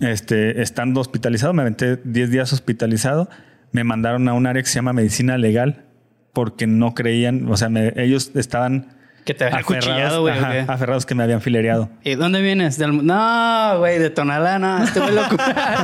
[0.00, 3.28] Este, estando hospitalizado, me aventé 10 días hospitalizado.
[3.72, 5.84] Me mandaron a un área que se llama medicina legal
[6.32, 10.34] porque no creían, o sea, me- ellos estaban Que te habían cuchillado, güey.
[10.66, 11.90] aferrados que me habían filereado.
[12.02, 12.78] ¿Y dónde vienes?
[12.78, 13.04] Del...
[13.04, 15.36] No, güey, de Tonalá, no, este güey loco.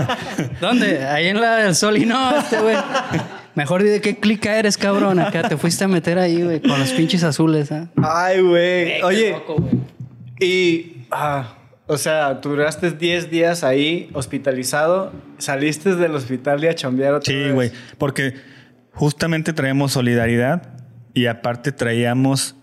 [0.61, 1.05] ¿Dónde?
[1.07, 2.77] Ahí en la del sol y no, este güey.
[3.55, 5.19] Mejor di de qué clica eres, cabrón.
[5.19, 7.89] Acá te fuiste a meter ahí, güey, con los pinches azules, ¿ah?
[8.03, 9.03] Ay, güey.
[9.03, 9.69] Oye, loco,
[10.41, 11.07] y.
[11.11, 11.55] ah,
[11.87, 17.39] o sea, duraste 10 días ahí hospitalizado, saliste del hospital y a chambear otra Sí,
[17.39, 17.55] vez.
[17.55, 17.72] güey.
[17.99, 18.34] Porque
[18.93, 20.62] justamente traíamos solidaridad
[21.14, 22.57] y aparte traíamos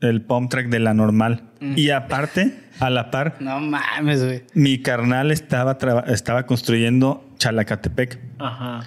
[0.00, 1.44] el pump track de la normal.
[1.76, 4.42] Y aparte, a la par, No mames, güey.
[4.54, 8.18] mi carnal estaba, estaba construyendo Chalacatepec.
[8.38, 8.82] Ajá.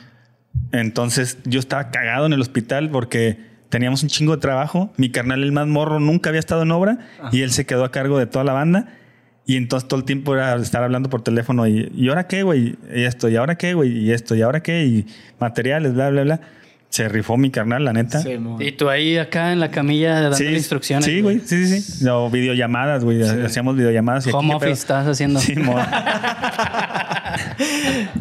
[0.72, 4.92] Entonces yo estaba cagado en el hospital porque teníamos un chingo de trabajo.
[4.98, 7.00] Mi carnal, el más morro, nunca había estado en obra
[7.32, 8.88] y él se quedó a cargo de toda la banda.
[9.48, 12.76] Y entonces todo el tiempo era estar hablando por teléfono y, ¿y ahora qué, güey?
[12.94, 13.98] Y esto, ¿y ahora qué, güey?
[13.98, 14.86] Y esto, ¿y ahora qué?
[14.86, 15.06] Y
[15.40, 16.42] materiales, bla, bla, bla.
[16.90, 18.20] Se rifó mi carnal, la neta.
[18.22, 18.38] Sí.
[18.60, 21.06] Y tú ahí acá en la camilla dando instrucciones.
[21.06, 21.40] Sí, güey.
[21.40, 22.06] Sí, sí, sí.
[22.10, 23.22] O videollamadas, güey.
[23.24, 24.28] Hacíamos videollamadas.
[24.28, 25.40] y Home office estás haciendo.
[25.40, 25.56] Sí.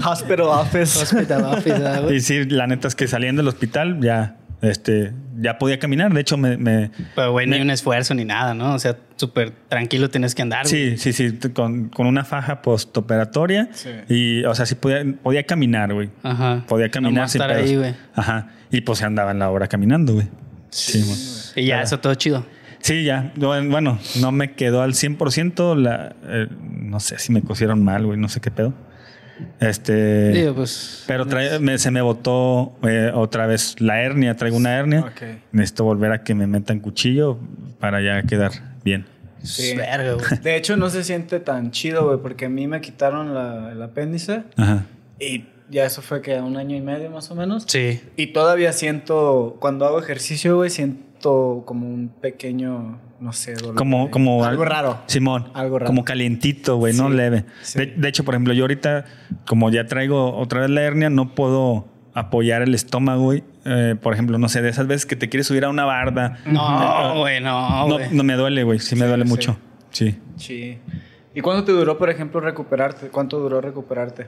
[0.05, 1.03] Hospital office.
[1.03, 2.15] Hospital office.
[2.15, 6.13] Y sí, la neta es que saliendo del hospital ya, este, ya podía caminar.
[6.13, 8.75] De hecho, me, me- Pero, güey, ni un esfuerzo ni nada, ¿no?
[8.75, 10.67] O sea, súper tranquilo tienes que andar.
[10.69, 10.97] güey.
[10.97, 13.69] Sí, sí, sí, t- con, con una faja postoperatoria.
[13.73, 13.91] Sí.
[14.09, 16.11] Y, o sea, sí podía, podía caminar, güey.
[16.23, 16.65] Ajá.
[16.69, 17.71] Podía caminar sin estar pedos.
[17.71, 17.95] ahí, güey.
[18.15, 18.49] Ajá.
[18.71, 20.29] Y pues se andaba en la hora caminando, güey.
[20.71, 21.15] Sí, mo.
[21.63, 22.45] Y ya, eso todo chido.
[22.81, 23.33] Sí, ya.
[23.37, 25.75] Bueno, no me quedó al 100%.
[25.77, 28.19] La, eh, no sé si me cosieron mal, güey.
[28.19, 28.75] No sé qué pedo.
[29.61, 30.31] Este...
[30.31, 31.05] Digo, pues.
[31.07, 34.37] Pero trae- me- se me botó eh, otra vez la hernia.
[34.37, 35.01] Traigo una hernia.
[35.01, 35.23] Ok.
[35.53, 37.39] Necesito volver a que me metan cuchillo
[37.81, 38.53] para ya quedar
[38.85, 39.07] bien.
[39.43, 39.77] Sí.
[39.77, 40.41] Verga, güey.
[40.43, 43.83] De hecho, no se siente tan chido, güey, porque a mí me quitaron la- el
[43.83, 44.85] apéndice Ajá.
[45.21, 47.65] y ya eso fue que un año y medio más o menos.
[47.67, 48.01] Sí.
[48.17, 53.75] Y todavía siento, cuando hago ejercicio, güey, siento como un pequeño, no sé, dolor.
[53.77, 54.99] Como, algo al- raro.
[55.07, 55.49] Simón.
[55.55, 55.87] Algo raro.
[55.89, 57.45] Como calientito, güey, no leve.
[57.63, 57.79] sí.
[57.79, 59.05] De, de hecho, por ejemplo, yo ahorita,
[59.47, 63.45] como ya traigo otra vez la hernia, no puedo apoyar el estómago, güey.
[63.65, 66.39] Eh, por ejemplo, no sé, de esas veces que te quieres subir a una barda.
[66.47, 68.09] No, güey, no, No, güey.
[68.13, 68.79] no me duele, güey.
[68.79, 69.31] Sí me Sí, duele sí.
[69.31, 69.57] mucho.
[69.91, 70.19] Sí.
[70.37, 70.79] Sí.
[71.35, 73.09] ¿Y cuánto te duró, por ejemplo, recuperarte?
[73.09, 74.27] ¿Cuánto duró recuperarte?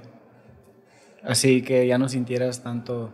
[1.25, 3.11] Así que ya no sintieras tanto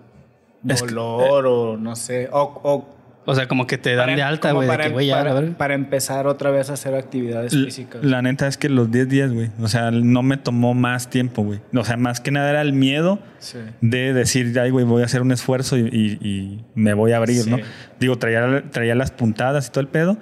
[0.68, 2.28] Es que- dolor o no sé.
[2.32, 2.88] O, o
[3.26, 4.68] O sea, como que te dan Para- de alta, como güey.
[4.68, 8.04] de Para, empezar otra vez a hacer actividades L- físicas.
[8.04, 9.50] La neta es que los 10 días, güey.
[9.62, 11.60] O sea, no me tomó más tiempo, güey.
[11.74, 13.58] O sea, más que nada era el miedo Sí.
[13.80, 17.16] de decir, ay, güey, voy a hacer un esfuerzo y, y- y me voy a
[17.16, 17.50] abrir, Sí.
[17.50, 17.58] ¿no?
[17.98, 20.18] Digo, traía, traía las puntadas y todo el pedo,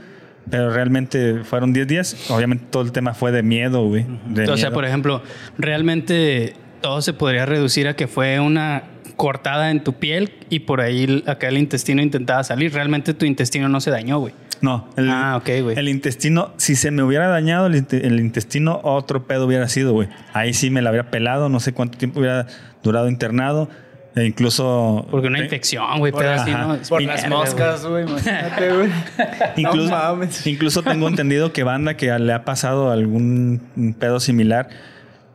[0.49, 2.31] pero realmente fueron 10 días.
[2.31, 4.07] Obviamente todo el tema fue de miedo, güey.
[4.29, 4.73] de O sea, miedo.
[4.75, 5.23] por ejemplo,
[5.59, 8.83] realmente todo se podría reducir a que fue una
[9.23, 12.75] cortada en tu piel y por ahí acá el intestino intentaba salir.
[12.75, 14.35] Realmente tu intestino no se dañó, güey.
[14.63, 15.79] No, el, Ah, ok, güey.
[15.79, 19.93] el intestino, si se me hubiera dañado el, inte- el intestino, otro pedo hubiera sido,
[19.93, 20.09] güey.
[20.33, 22.49] Ahí sí me la habría pelado, no sé cuánto tiempo hubiera
[22.83, 23.69] durado internado.
[24.17, 25.07] E incluso.
[25.09, 26.77] Porque una infección, güey, ajá, así, ¿no?
[26.89, 28.05] por las moscas, güey.
[28.05, 28.91] Imagínate, güey.
[29.57, 30.47] Incluso, No mames.
[30.49, 34.69] incluso tengo entendido que banda que le ha pasado algún pedo similar,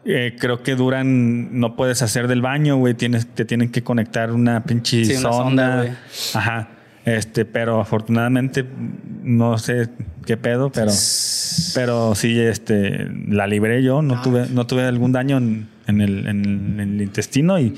[0.08, 4.32] eh, creo que duran, no puedes hacer del baño, güey, tienes, te tienen que conectar
[4.32, 5.92] una pinche Sí, una sonda, güey.
[6.34, 6.70] Ajá.
[7.04, 8.66] Este, pero afortunadamente
[9.24, 9.90] no sé
[10.26, 10.92] qué pedo, pero,
[11.74, 16.28] pero sí, este, la libré yo, no tuve, no tuve algún daño en, en el,
[16.28, 17.76] en el intestino y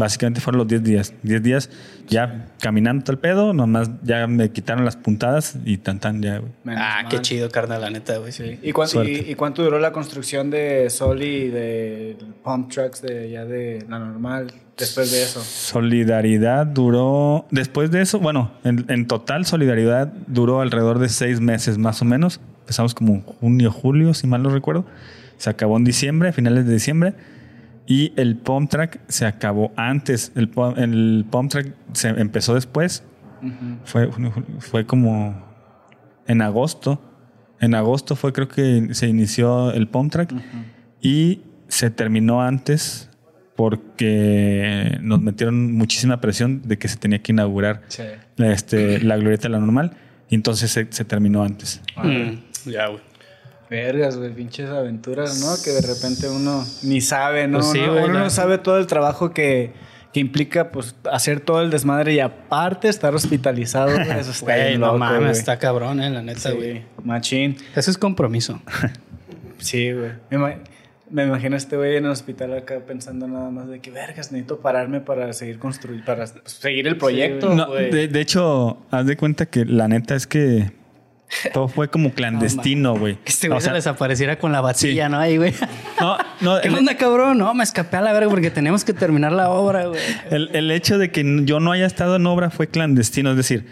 [0.00, 1.14] básicamente fueron los 10 días.
[1.22, 1.70] 10 días
[2.08, 6.38] ya caminando todo el pedo, nomás ya me quitaron las puntadas y tan tan ya,
[6.38, 6.50] güey.
[6.64, 7.08] Menos Ah, mal.
[7.12, 8.32] qué chido, carnal, la neta, güey.
[8.32, 8.58] Sí.
[8.62, 9.12] ¿Y, cuán- Suerte.
[9.28, 13.84] y- y cuánto duró la construcción de Soli y de Pump Trucks de ya de
[13.88, 15.40] la normal después de eso?
[15.40, 21.78] Solidaridad duró, después de eso, bueno, en, en total Solidaridad duró alrededor de seis meses
[21.78, 22.40] más o menos.
[22.62, 24.84] Empezamos como junio, julio, si mal no recuerdo.
[25.38, 27.14] Se acabó en diciembre, a finales de diciembre.
[27.90, 30.30] Y el pump track se acabó antes.
[30.36, 33.02] El, el pump track se empezó después.
[33.84, 34.08] Fue,
[34.60, 35.44] fue como
[36.28, 37.02] en agosto.
[37.58, 40.32] En agosto fue creo que se inició el pump track.
[41.02, 43.10] Y se terminó antes
[43.56, 48.04] porque nos metieron muchísima presión de que se tenía que inaugurar Sí.
[48.38, 49.96] este, la glorieta de la normal.
[50.28, 51.82] Y entonces se, se terminó antes.
[51.96, 53.00] Mm, ya, güey.
[53.70, 55.54] Vergas, güey, pinches aventuras, ¿no?
[55.64, 57.58] Que de repente uno ni sabe, ¿no?
[57.60, 57.92] Pues sí, ¿no?
[57.92, 59.72] güey, uno no sabe todo el trabajo que,
[60.12, 63.92] que implica, pues, hacer todo el desmadre y aparte estar hospitalizado.
[63.94, 65.30] güey, Eso está Güey, no loco, mames, güey.
[65.32, 66.82] está cabrón, eh, la neta, Sí, güey.
[67.04, 67.56] machín.
[67.76, 68.60] Eso es compromiso.
[69.58, 70.12] Sí, güey.
[70.30, 70.56] Me, ima-
[71.10, 74.32] me imagino a este güey en el hospital acá pensando nada más de que, vergas,
[74.32, 77.90] necesito pararme para seguir construir, para pues, seguir el proyecto, No, güey.
[77.90, 80.72] de, de hecho, haz de cuenta que la neta es que
[81.52, 83.16] todo fue como clandestino, güey.
[83.16, 85.18] Que este güey O sea, se desapareciera con la batilla, ¿no?
[85.18, 85.54] Ahí, güey.
[86.00, 87.38] no, no, ¿Qué el, onda, cabrón?
[87.38, 90.00] No, me escapé a la verga porque tenemos que terminar la obra, güey.
[90.30, 93.30] el- el hecho de que yo no haya estado en obra fue clandestino.
[93.30, 93.66] Es decir,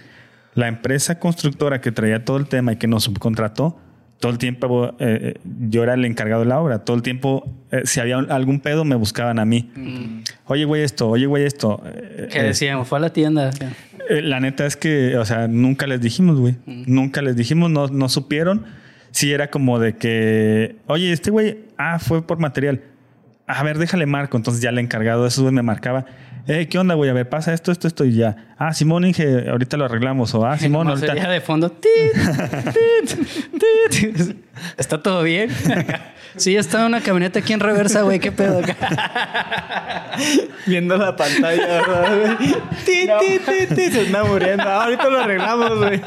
[0.55, 3.81] la empresa constructora que traía todo el tema y que nos subcontrató,
[4.19, 5.35] todo el tiempo eh, eh,
[5.69, 6.81] yo era el encargado de la obra.
[6.81, 9.71] Todo el tiempo, eh, si había algún pedo, me buscaban a mí.
[10.47, 11.83] Oye, güey, esto, oye, güey, esto.
[11.85, 13.51] Eh, decíamos, fue a la tienda.
[14.11, 16.57] Eh, la neta es que, o sea, nunca les dijimos, güey.
[16.67, 18.65] Nunca les dijimos, no, no supieron.
[19.13, 22.83] Sí era como de que, oye, este güey, ah, fue por material.
[23.47, 24.37] A ver, déjale marco.
[24.37, 26.07] Entonces ya el encargado de eso güey, me marcaba.
[26.47, 27.11] Eh, ¿qué onda, güey?
[27.11, 28.37] A ver, pasa esto, esto, esto y ya.
[28.59, 30.35] Ah, Simón, Inge, ahorita lo arreglamos.
[30.35, 31.15] O, ah, Simón, ahorita.
[31.15, 31.71] de fondo.
[31.71, 32.13] tit,
[32.73, 34.37] tit, tit.
[34.79, 35.51] ¿Está todo bien?
[36.37, 38.19] sí, está una camioneta aquí en reversa, güey.
[38.19, 38.61] ¿Qué pedo?
[40.67, 42.37] Viendo la pantalla, ¿verdad, güey?
[42.85, 44.65] Ti, ti, ti, ti, se está muriendo.
[44.65, 46.01] Ah, ahorita lo arreglamos, güey.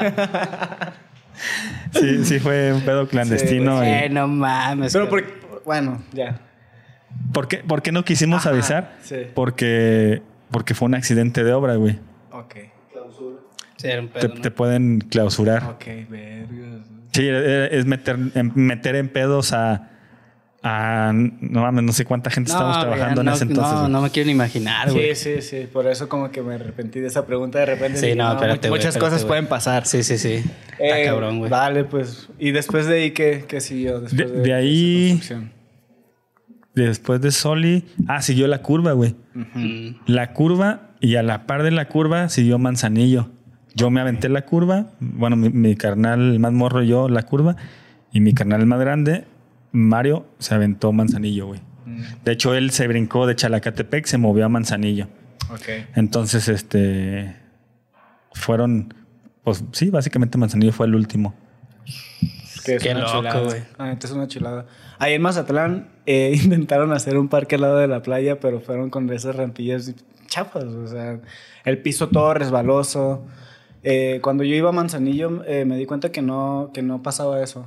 [1.92, 3.82] Sí, sí, fue un pedo clandestino.
[3.84, 4.92] y- Eh, no mames.
[4.92, 5.32] Pero porque,
[5.64, 6.38] bueno, ya.
[7.32, 8.96] ¿Por, qué, por qué no quisimos Ajá, avisar?
[9.02, 9.16] sí.
[9.34, 11.98] Porque, porque fue un accidente de obra, güey.
[12.32, 12.54] Ok.
[13.78, 14.54] Sí, era un Te, ¿no?
[14.54, 15.64] pueden clausurar.
[15.64, 16.86] Ok, vergas.
[17.12, 19.88] Sí, es meter, en- meter en pedos a,
[20.62, 23.74] a- no mames, no sé cuánta gente estábamos güey, trabajando no, en ese entonces.
[23.74, 25.16] No, no me quiero ni imaginar, güey.
[25.16, 25.68] Sí, sí, sí.
[25.72, 27.98] Por eso como que me arrepentí de esa pregunta de repente.
[27.98, 29.84] Sí, dije, no, espérate, güey, Muchas espérate, cosas pueden pasar.
[29.86, 30.44] Sí, sí, sí.
[30.78, 31.50] Está Eh, cabrón, güey.
[31.50, 32.28] Vale, pues.
[32.38, 34.00] ¿Y después de ahí qué, qué siguió?
[34.00, 35.61] Después De- de ahí- esa construcción?
[36.74, 39.14] Después de Soli, ah, siguió la curva, güey.
[39.34, 39.96] Mm.
[40.06, 43.30] La curva y a la par de la curva siguió Manzanillo.
[43.74, 47.22] Yo me aventé la curva, bueno, mi, mi carnal el más morro y yo la
[47.22, 47.56] curva
[48.12, 49.24] y mi carnal el más grande,
[49.72, 51.60] Mario, se aventó Manzanillo, güey.
[52.24, 55.08] De hecho, él se brincó de Chalacatepec, se movió a Manzanillo.
[55.50, 55.86] Ok.
[55.94, 57.34] Entonces, este,
[58.34, 58.94] fueron,
[59.42, 61.34] pues sí, básicamente Manzanillo fue el último.
[62.64, 63.40] Que es Qué una loco, chulada.
[63.40, 63.62] güey.
[63.78, 64.66] Ah, es una chulada.
[64.98, 68.90] Ahí en Mazatlán eh, intentaron hacer un parque al lado de la playa, pero fueron
[68.90, 69.94] con esas rampillas
[70.26, 70.64] chapas.
[70.64, 71.20] O sea,
[71.64, 73.24] el piso todo resbaloso.
[73.84, 77.42] Eh, cuando yo iba a Manzanillo eh, me di cuenta que no, que no pasaba
[77.42, 77.66] eso.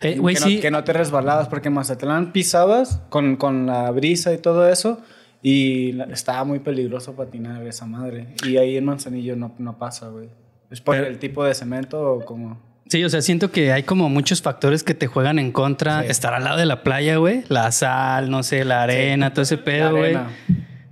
[0.00, 0.60] Eh, Güey, que, no, sí.
[0.60, 4.98] que no te resbalabas, porque en Mazatlán pisabas con, con la brisa y todo eso,
[5.42, 8.28] y la- estaba muy peligroso patinar esa madre.
[8.46, 10.30] Y ahí en Manzanillo no, no pasa, güey.
[10.70, 12.58] ¿Es por el tipo de cemento o como...?
[12.88, 16.04] Sí, o sea, siento que hay como muchos factores que te juegan en contra.
[16.04, 17.42] Estar al lado de la playa, güey.
[17.48, 20.04] La sal, no sé, la arena, todo ese pedo, La güey.
[20.16, 20.28] arena.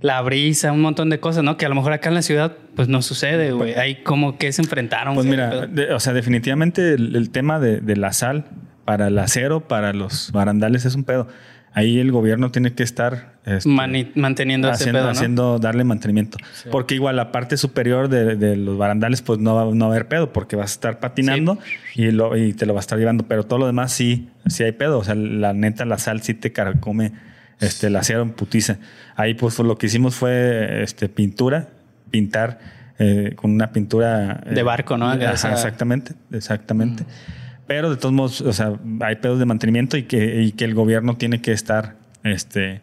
[0.01, 1.55] La brisa, un montón de cosas, ¿no?
[1.55, 3.75] Que a lo mejor acá en la ciudad, pues no sucede, güey.
[3.75, 5.13] Hay como que se enfrentaron.
[5.13, 8.45] Pues mira, de- o sea, definitivamente el, el tema de, de la sal
[8.83, 11.27] para el acero, para los barandales es un pedo.
[11.75, 15.11] Ahí el gobierno tiene que estar este, Mani- manteniendo ese haciendo, pedo, ¿no?
[15.11, 16.37] haciendo- darle mantenimiento.
[16.71, 19.95] Porque igual la parte superior de, de los barandales, pues no va, no va a
[19.95, 21.57] haber pedo, porque vas a estar patinando
[21.95, 23.25] y, lo, y te lo va a estar llevando.
[23.27, 24.99] Pero todo lo demás sí, sí hay pedo.
[24.99, 27.11] O sea, la neta, la sal sí te carcome
[27.59, 28.77] este, el acero en putiza.
[29.15, 31.69] Ahí, pues lo que hicimos fue este, pintura,
[32.11, 32.59] pintar
[32.99, 34.43] eh, con una pintura.
[34.47, 35.09] De barco, ¿no?
[35.09, 37.03] Ajá, Esa- exactamente, exactamente.
[37.67, 40.73] Pero de todos modos, o sea, hay pedos de mantenimiento y que, y que el
[40.73, 42.81] gobierno tiene que estar este,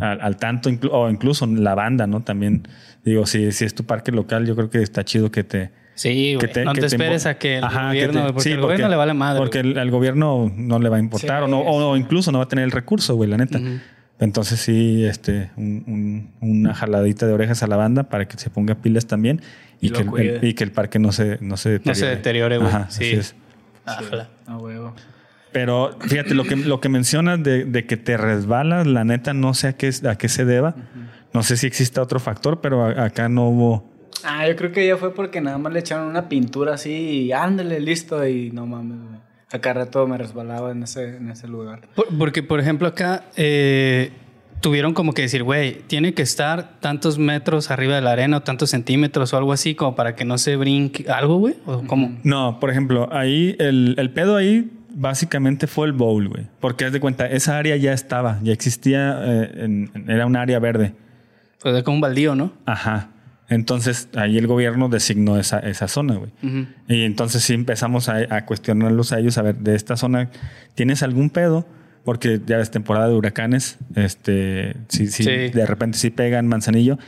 [0.00, 2.22] al, al tanto, inclu- o incluso la banda, ¿no?
[2.22, 2.66] También,
[3.04, 5.70] digo, si, si es tu parque local, yo creo que está chido que te...
[5.94, 8.32] Sí, que te- no que te te esperes a que el Ajá, que gobierno, te-
[8.32, 9.38] porque sí, el gobierno le vale madre.
[9.40, 12.30] Porque el- al gobierno no le va a importar Sí, o, no, o, o incluso
[12.32, 13.60] no va a tener el recurso, güey, la neta.
[14.20, 15.84] Entonces sí, este, un-
[16.40, 19.40] un- una jaladita de orejas a la banda para que se ponga pilas también
[19.80, 21.90] y, que, el, y que el parque no se, no se deteriore.
[21.90, 22.68] No se deteriore, güey.
[22.68, 23.04] Ajá, Sí.
[23.04, 23.34] así es.
[23.92, 24.28] Ájala.
[24.46, 24.94] A huevo.
[25.52, 29.54] Pero fíjate, lo que, lo que mencionas de, de que te resbalas, la neta no
[29.54, 30.74] sé a qué, a qué se deba.
[31.32, 33.90] No sé si exista otro factor, pero a- acá no hubo...
[34.24, 37.32] Ah, yo creo que ya fue porque nada más le echaron una pintura así y
[37.32, 38.26] ándale, listo.
[38.26, 38.98] Y no mames.
[39.50, 41.80] Acá rato me resbalaba en ese, en ese lugar.
[41.94, 44.10] Por- porque, por ejemplo, acá eh,
[44.60, 48.42] tuvieron como que decir, güey, tiene que estar tantos metros arriba de la arena o
[48.42, 51.54] tantos centímetros o algo así como para que no se brinque algo, güey.
[51.66, 52.16] ¿O cómo?
[52.24, 56.46] No, por ejemplo, ahí el, el pedo ahí básicamente fue el bowl, güey.
[56.60, 60.58] Porque haz de cuenta, esa área ya estaba, ya existía, eh, en- era un área
[60.58, 60.94] verde.
[61.62, 62.52] Pues es como un baldío, ¿no?
[62.66, 63.10] Ajá.
[63.50, 66.30] Entonces ahí el gobierno designó esa, esa zona, güey.
[66.86, 70.28] Y entonces sí empezamos a, a cuestionarlos a ellos, a ver, de esta zona,
[70.74, 71.66] ¿tienes algún pedo?
[72.04, 75.30] Porque ya es temporada de huracanes, este, sí, sí, Sí.
[75.50, 76.98] de repente sí pegan Manzanillo.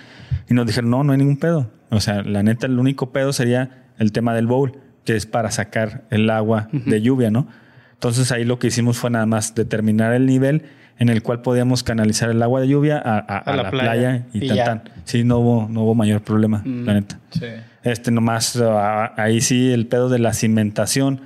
[0.49, 1.71] Y nos dijeron, no, no hay ningún pedo.
[1.91, 5.51] O sea, la neta, el único pedo sería el tema del bowl, que es para
[5.51, 7.47] sacar el agua de lluvia, ¿no?
[7.95, 10.63] Entonces ahí lo que hicimos fue nada más determinar el nivel
[10.99, 14.45] en el cual podíamos canalizar el agua de lluvia a, a- a la, playa, y,
[14.45, 14.65] y tan, ya.
[14.65, 14.83] tan.
[15.05, 17.19] Sí, no hubo, no hubo mayor problema, la neta.
[17.31, 17.47] Sí.
[17.83, 21.23] Este nomás, ah, ahí sí el pedo de la cimentación,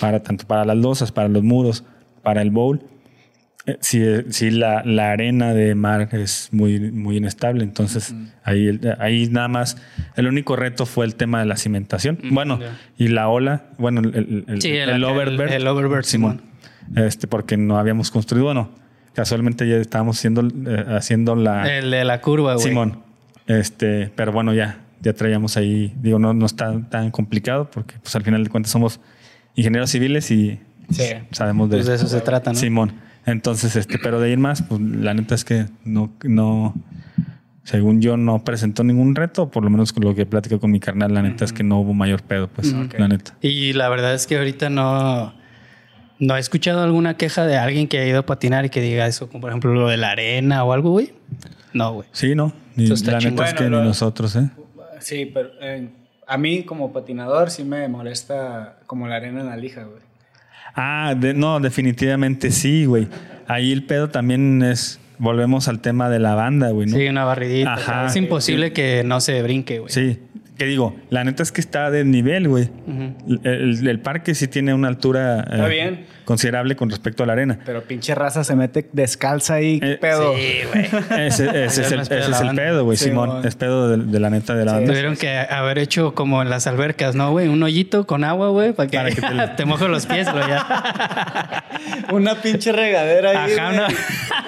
[0.00, 1.84] para tanto para las losas, para los muros,
[2.22, 2.82] para el bowl.
[3.66, 7.64] Eh, Sí, eh, la, la arena de mar es muy, muy inestable.
[7.64, 9.76] Entonces, ahí, el- ahí nada más,
[10.16, 12.18] el único reto fue el tema de la cimentación.
[12.30, 12.58] bueno,
[12.98, 15.52] y la ola, bueno, el, el, Sí, el- el el- overbird.
[15.52, 16.42] el overbird, Simón.
[16.96, 18.70] Este, porque no habíamos construido, bueno,
[19.14, 21.78] casualmente ya estábamos haciendo, eh, haciendo la...
[21.78, 22.66] El de la curva, güey.
[22.66, 22.98] Simón.
[23.46, 28.14] Este, pero bueno, ya, ya traíamos ahí, digo, no, no está tan complicado porque pues
[28.16, 29.00] al final de cuentas somos
[29.54, 30.60] ingenieros civiles y
[30.90, 31.04] Sí.
[31.30, 32.58] sabemos de, Pues de eso se trata, ¿no?
[32.58, 32.92] Simón.
[33.26, 36.74] Entonces, este, pero de ahí en más, pues la neta es que no, no,
[37.62, 40.80] según yo, no presentó ningún reto, por lo menos con lo que platico con mi
[40.80, 43.34] carnal, la neta es que no hubo mayor pedo, pues, la neta.
[43.40, 45.32] Y la verdad es que ahorita no,
[46.18, 49.06] no he escuchado alguna queja de alguien que ha ido a patinar y que diga
[49.06, 51.12] eso, como por ejemplo lo de la arena o algo, güey.
[51.72, 52.08] No, güey.
[52.12, 54.50] Sí, no, ni, la neta es que Bueno, ni lo- nosotros, ¿eh?
[55.00, 55.88] Sí, pero eh,
[56.26, 60.00] a mí como patinador sí me molesta como la arena en la lija, güey.
[60.74, 63.08] Ah, de- no, definitivamente sí, güey.
[63.46, 66.96] Ahí el pedo también es, volvemos al tema de la banda, güey, ¿no?
[66.96, 67.74] Sí, una barridita.
[67.74, 68.06] Ajá.
[68.06, 69.92] es imposible que no se brinque, güey.
[69.92, 70.18] Sí,
[70.58, 72.64] que digo, la neta es que está de nivel, güey.
[72.86, 73.14] Ujú.
[73.44, 76.06] el, el- el parque sí tiene una altura eh, Está bien.
[76.24, 77.58] Considerable con respecto a la arena.
[77.64, 80.34] Pero pinche raza se mete descalza ahí, ¿qué Eh, pedo.
[80.36, 81.26] Sí, güey.
[81.26, 82.62] Ese, ese es el, pedo ese la es el banda.
[82.62, 83.46] pedo, güey, Sí, Simón.
[83.46, 84.86] Es pedo de, de la neta de la banda.
[84.88, 87.48] Tuvieron que haber hecho como en las albercas, ¿no, güey?
[87.48, 90.44] Un hoyito con agua, güey, para que, Para que te- te mojes los pies, güey.
[90.48, 91.64] ya.
[92.12, 93.52] Una pinche regadera ahí.
[93.54, 93.88] Ajá, una-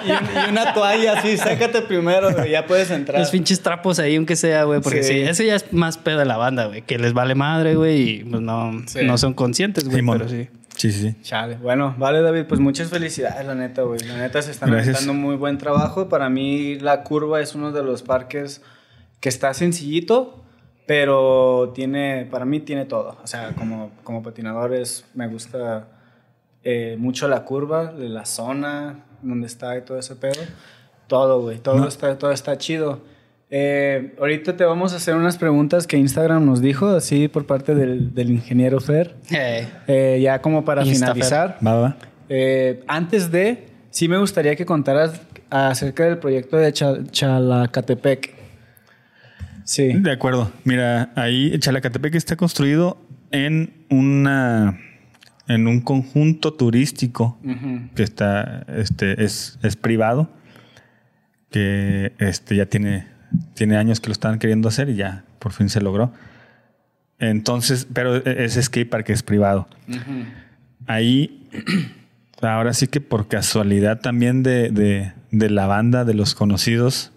[0.05, 3.19] Y, un- y una toalla así, sácate primero, güey, ya puedes entrar.
[3.19, 4.79] Los pinches trapos ahí, aunque sea, güey.
[4.81, 5.13] Porque sí.
[5.13, 5.21] Sí.
[5.21, 6.81] eso ya es más pedo de la banda, güey.
[6.81, 8.01] Que les vale madre, güey.
[8.09, 8.99] Y pues no, Sí.
[9.03, 9.97] no son conscientes, güey.
[9.97, 10.17] Simón.
[10.19, 10.47] Pero sí.
[10.77, 11.15] Sí, sí.
[11.21, 11.55] Chale.
[11.57, 13.99] Bueno, vale, David, pues muchas felicidades, la neta, güey.
[14.01, 16.07] La neta se están haciendo muy buen trabajo.
[16.07, 18.61] Para mí, la curva es uno de los parques
[19.19, 20.43] que está sencillito,
[20.85, 23.17] pero tiene, para mí tiene todo.
[23.23, 25.87] O sea, como, como patinadores, me gusta
[26.63, 30.41] eh, mucho la curva, la zona donde está y todo ese pedo.
[31.07, 31.57] Todo, güey.
[31.59, 31.87] Todo, No.
[31.87, 33.01] está, todo está chido.
[33.49, 37.75] Eh, ahorita te vamos a hacer unas preguntas que Instagram nos dijo, así por parte
[37.75, 39.15] del, del ingeniero Fer.
[39.31, 41.57] Eh, Eh, ya como para finalizar.
[41.65, 41.97] Va, va.
[42.29, 48.35] Eh, antes de, sí me gustaría que contaras acerca del proyecto de Cha- Chalacatepec.
[49.63, 49.93] Sí.
[49.93, 50.51] De acuerdo.
[50.65, 52.97] Mira, ahí Chalacatepec está construido
[53.31, 54.77] en una
[55.49, 57.37] en un conjunto turístico
[57.95, 60.29] que está este es, es privado
[61.49, 63.07] que este ya tiene
[63.53, 66.11] tiene años que lo estaban queriendo hacer y ya por fin se logró.
[67.19, 69.67] Entonces, pero ese skate park es privado.
[70.85, 71.49] Ahí,
[72.41, 77.11] ahora sí que por casualidad también de, de- de la banda de los conocidos,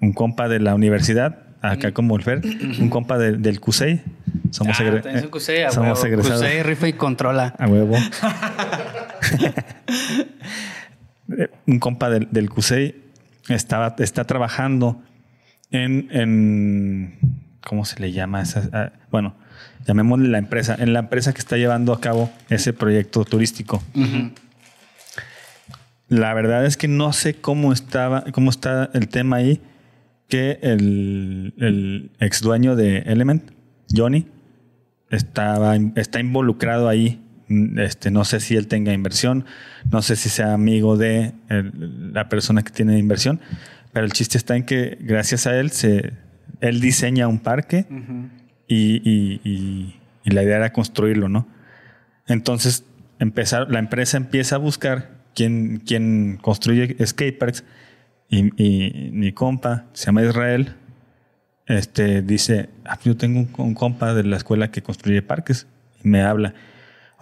[0.00, 2.42] un compa de la universidad, acá como el Fer,
[2.78, 4.02] un compa de- del CUSEI.
[4.50, 6.06] Somos, Ah, egre- son Cusey, a somos huevo.
[6.14, 6.40] egresados.
[6.42, 7.54] Cusey, rifa y controla.
[7.58, 7.96] A huevo.
[11.28, 12.94] Eh, un compa del, del CUSEI
[13.48, 15.02] estaba, está trabajando
[15.70, 17.18] en, en-
[17.64, 18.42] ¿Cómo se le llama?
[18.42, 19.34] Esa, ah, bueno,
[19.86, 20.76] llamémosle la empresa.
[20.78, 23.82] En la empresa que está llevando a cabo ese proyecto turístico.
[26.08, 29.60] La verdad es que no sé cómo estaba, cómo está el tema ahí,
[30.28, 33.50] que el, el ex dueño de Element,
[33.92, 34.26] Johnny,
[35.10, 37.20] estaba, está involucrado ahí.
[37.76, 39.44] Este, no sé si él tenga inversión,
[39.92, 43.40] no sé si sea amigo de el- la persona que tiene inversión,
[43.96, 46.12] pero el chiste está en que gracias a él se,
[46.60, 47.86] él diseña un parque
[48.68, 51.48] y, y- y- y la idea era construirlo, ¿no?
[52.26, 52.84] Entonces
[53.18, 57.64] empezar, la empresa empieza a buscar quién, quién construye skateparks
[58.28, 58.42] y,
[59.12, 60.74] mi compa, se llama Israel,
[61.66, 65.66] este, dice, "Ah, yo tengo un, un compa de la escuela que construye parques
[66.04, 66.52] y me habla,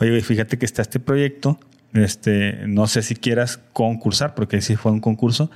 [0.01, 1.61] oye, fíjate que está este proyecto,
[1.93, 5.53] este, no sé si quieras concursar, porque sí fue un concurso,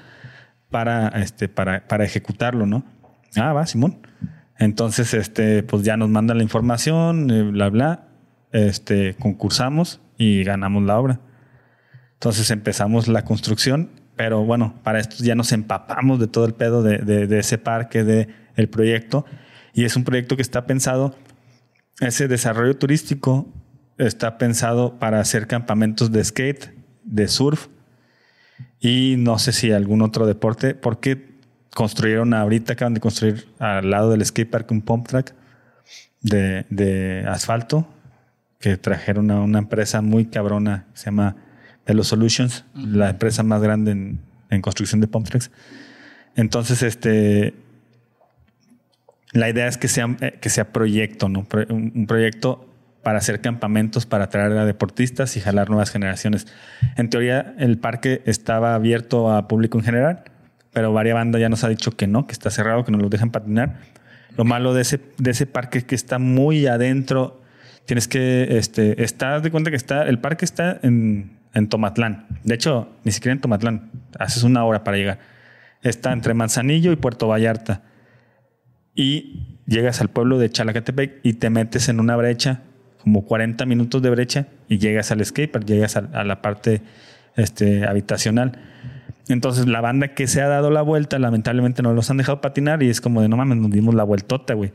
[0.71, 2.85] para, este, para, para ejecutarlo, ¿no?
[3.37, 3.99] Ah, va, Simón.
[4.59, 8.09] Entonces, este, pues ya nos mandan la información, eh, bla, bla.
[8.53, 11.21] Este, concursamos y ganamos la obra.
[12.15, 16.83] Entonces empezamos la construcción, pero bueno, para esto ya nos empapamos de todo el pedo
[16.83, 18.29] de, de- de ese parque, de
[18.71, 19.25] proyecto.
[19.73, 21.15] Y es un proyecto que está pensado,
[22.01, 23.53] ese desarrollo turístico
[23.99, 26.71] está pensado para hacer campamentos de skate,
[27.05, 27.69] de surf
[28.81, 31.39] y no sé si algún otro deporte, porque
[31.75, 35.35] construyeron ahorita, acaban de construir al lado del skate park un pump track
[36.21, 37.89] de, de asfalto
[38.59, 41.37] que trajeron a una empresa muy cabrona, se llama
[41.87, 45.51] Velo Solutions, la empresa más grande en, en construcción de pump tracks.
[46.35, 47.55] Entonces, este,
[49.33, 51.47] la idea es que sea, eh, que sea proyecto, ¿no?
[51.69, 52.69] Un proyecto
[53.03, 56.47] para hacer campamentos, para atraer a deportistas y jalar nuevas generaciones.
[56.97, 60.25] En teoría, el parque estaba abierto a público en general,
[60.73, 63.11] pero varias bandas ya nos ha dicho que no, que está cerrado, que no los
[63.11, 63.77] dejan patinar.
[64.37, 67.41] Lo malo de ese, de ese parque es que está muy adentro.
[67.87, 72.27] Tienes que, este, estás de cuenta que está, el parque está en, en Tomatlán.
[72.45, 73.91] De hecho, ni siquiera en Tomatlán.
[74.19, 75.19] Haces una hora para llegar.
[75.83, 77.83] Está entre Manzanillo y Puerto Vallarta
[78.99, 82.63] y llegas al pueblo de Chalacatepec y te metes en una brecha,
[83.09, 86.83] como 40 minutos de brecha, y llegas al skatepark, llegas a, a la parte
[87.37, 88.59] este, habitacional.
[89.29, 92.83] Entonces, la banda que se ha dado la vuelta, lamentablemente no los han dejado patinar
[92.83, 94.73] y es como de no mames, nos dimos la vueltota, güey.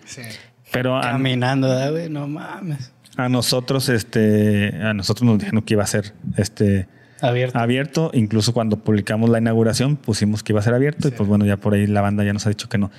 [0.71, 2.09] Pero a, Caminando, ¿verdad, güey?
[2.09, 2.91] No mames.
[3.17, 6.87] a nosotros, este, a nosotros nos dijeron que iba a ser este,
[7.21, 7.59] Abierto.
[7.59, 8.11] abierto.
[8.15, 11.57] Incluso cuando publicamos la inauguración pusimos que iba a ser abierto y pues bueno, ya
[11.57, 12.89] por ahí la banda ya nos ha dicho que no.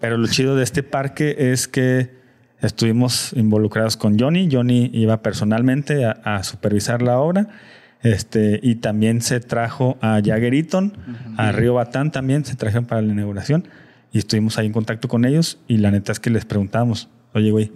[0.00, 2.21] Pero lo chido de este parque es que
[2.62, 4.48] estuvimos involucrados con Johnny.
[4.50, 7.48] Johnny iba personalmente a, a supervisar la obra.
[8.02, 10.92] Este, y también se trajo a Jagger Eaton,
[11.36, 13.68] a Río Batán también se trajeron para la inauguración
[14.12, 17.52] y estuvimos ahí en contacto con ellos y la neta es que les preguntamos, oye
[17.52, 17.70] güey,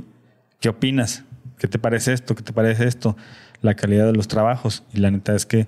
[0.58, 1.22] ¿qué opinas?
[1.58, 2.34] ¿Qué te parece esto?
[2.34, 3.16] ¿Qué te parece esto?
[3.62, 4.82] La calidad de los trabajos.
[4.92, 5.66] Y la neta es que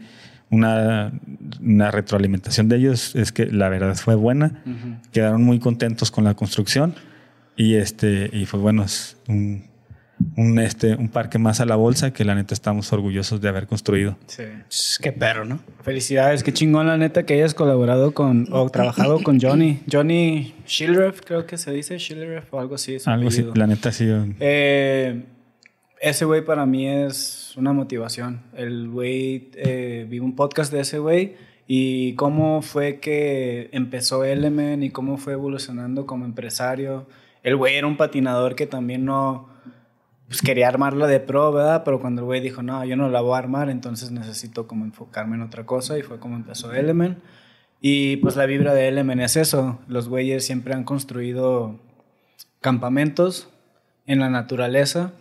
[0.50, 1.12] una,
[1.60, 4.62] una retroalimentación de ellos es que la verdad fue buena.
[5.12, 6.94] Quedaron muy contentos con la construcción.
[7.58, 9.64] Y este, y pues bueno, es un,
[10.36, 13.66] un, este, un parque más a la bolsa que la neta estamos orgullosos de haber
[13.66, 14.16] construido.
[14.28, 14.44] Sí.
[15.02, 15.58] Qué perro, ¿no?
[15.82, 19.80] Felicidades, qué chingón la neta que hayas colaborado con o trabajado con Johnny.
[19.90, 22.96] Johnny Schilreff, creo que se dice Schilreff o algo así.
[23.06, 24.06] Algo así, la neta sí.
[24.38, 25.24] Eh,
[26.00, 28.42] ese güey para mí es una motivación.
[28.54, 31.34] El güey, eh, vi un podcast de ese güey
[31.66, 37.08] y cómo fue que empezó Element y cómo fue evolucionando como empresario.
[37.42, 39.48] El güey era un patinador que también no
[40.26, 41.82] pues, quería armarla de pro, ¿verdad?
[41.84, 44.84] Pero cuando el güey dijo, no, yo no la voy a armar, entonces necesito como
[44.84, 47.18] enfocarme en otra cosa y fue como empezó Element.
[47.80, 49.78] Y pues la vibra de Element es eso.
[49.86, 51.78] Los güeyes siempre han construido
[52.60, 53.48] campamentos
[54.06, 55.12] en la naturaleza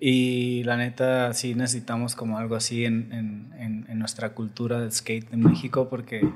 [0.00, 4.90] y la neta sí necesitamos como algo así en, en- en- en nuestra cultura de
[4.90, 6.28] skate en México porque,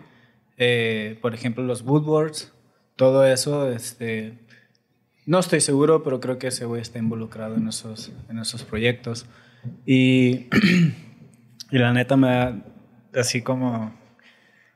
[0.59, 2.53] eh, por ejemplo, los woodboards,
[2.97, 4.35] todo eso, este,
[5.27, 9.27] No estoy seguro, pero creo que ese güey está involucrado en esos, en esos proyectos.
[9.85, 10.47] Y,
[11.71, 12.55] y la neta me da
[13.21, 13.93] así como...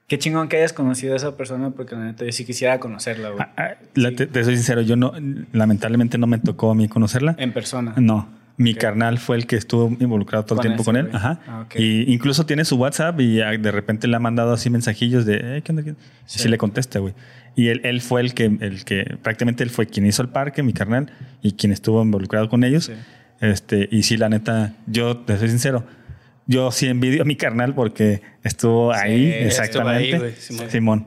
[0.09, 3.31] Qué chingón que hayas conocido a esa persona, porque la neta yo sí quisiera conocerla,
[3.31, 3.41] güey.
[3.43, 5.13] Ah, ah, te, te soy sincero, yo no,
[5.53, 7.37] lamentablemente no me tocó a mí conocerla.
[7.39, 7.95] En persona.
[7.97, 8.29] No.
[8.57, 11.05] Mi carnal fue el que estuvo involucrado todo el tiempo ese con él.
[11.05, 11.17] güey.
[11.17, 11.41] Ajá.
[11.47, 11.77] Ah, ok.
[11.79, 15.63] Y incluso tiene su WhatsApp y de repente le ha mandado así mensajillos de, "Eh,
[15.63, 15.85] ¿qué onda?
[15.85, 16.03] qué onda?".
[16.03, 16.39] Y Sí.
[16.41, 17.15] sí le contesta, güey.
[17.61, 20.62] Y él, él fue el que, el que, prácticamente él fue quien hizo el parque,
[20.62, 21.12] mi carnal,
[21.43, 22.87] y quien estuvo involucrado con ellos.
[22.87, 22.95] Sí.
[23.43, 25.85] Este, y sí, la neta, yo te soy sincero,
[26.47, 30.15] yo sí envidio a mi carnal porque estuvo ahí, estuvo exactamente.
[30.15, 30.70] ahí, güey, Simón.
[30.70, 31.07] Simón.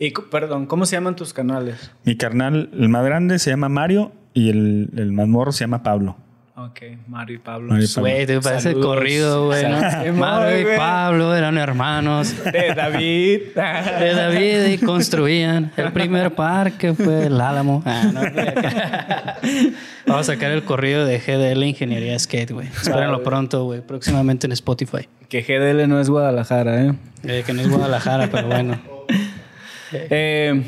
[0.00, 1.92] Y, perdón, ¿cómo se llaman tus canales?
[2.02, 5.84] Mi carnal, el más grande se llama Mario y el, el más morro se llama
[5.84, 6.16] Pablo.
[6.56, 7.72] Ok, Mario y Pablo.
[7.72, 8.00] Mario y Pablo.
[8.10, 8.86] Güey, te parece Saludos.
[8.86, 10.12] corrido, güey, ¿no?
[10.14, 10.76] Mario y.
[10.76, 12.32] Pablo eran hermanos.
[12.44, 13.40] De David.
[13.56, 15.72] De David y construían.
[15.76, 17.82] El primer parque fue el Álamo.
[17.84, 18.20] Ah, no.
[20.06, 22.68] Vamos a sacar el corrido de GDL Ingeniería Skate, güey.
[22.68, 23.80] Espérenlo pronto, güey.
[23.80, 25.08] Próximamente en Spotify.
[25.28, 26.94] que GDL no es Guadalajara, ¿eh?
[27.24, 28.78] Eh, que no es Guadalajara, pero bueno.
[29.92, 30.62] Eh,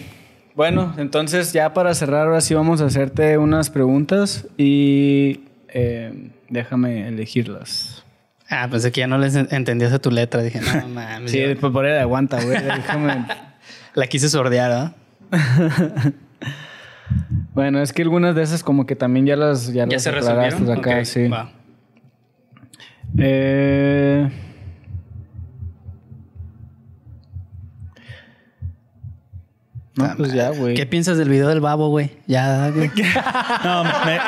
[0.56, 5.40] Bueno, entonces ya para cerrar, ahora sí vamos a hacerte unas preguntas y
[5.78, 8.02] eh, déjame elegirlas.
[8.48, 10.42] Ah, pensé que ya no les en- entendías a tu letra.
[10.42, 11.30] Dije, no mames.
[11.30, 12.62] Sí, pues por ahí aguanta, güey.
[12.62, 13.26] Déjame.
[13.94, 14.94] La quise sordear, ¿ah?
[17.54, 20.10] Bueno, es que algunas de esas como que también ya las ya, ¿Ya las se
[20.10, 20.70] resolvieron?
[20.70, 21.28] acá, Ok, sí.
[21.28, 21.50] va.
[23.18, 24.28] Eh,
[29.96, 30.74] No, pues ya, güey.
[30.74, 32.10] ¿Qué piensas del video del babo, güey?
[32.26, 32.90] Ya, güey.
[33.64, 34.20] No, me-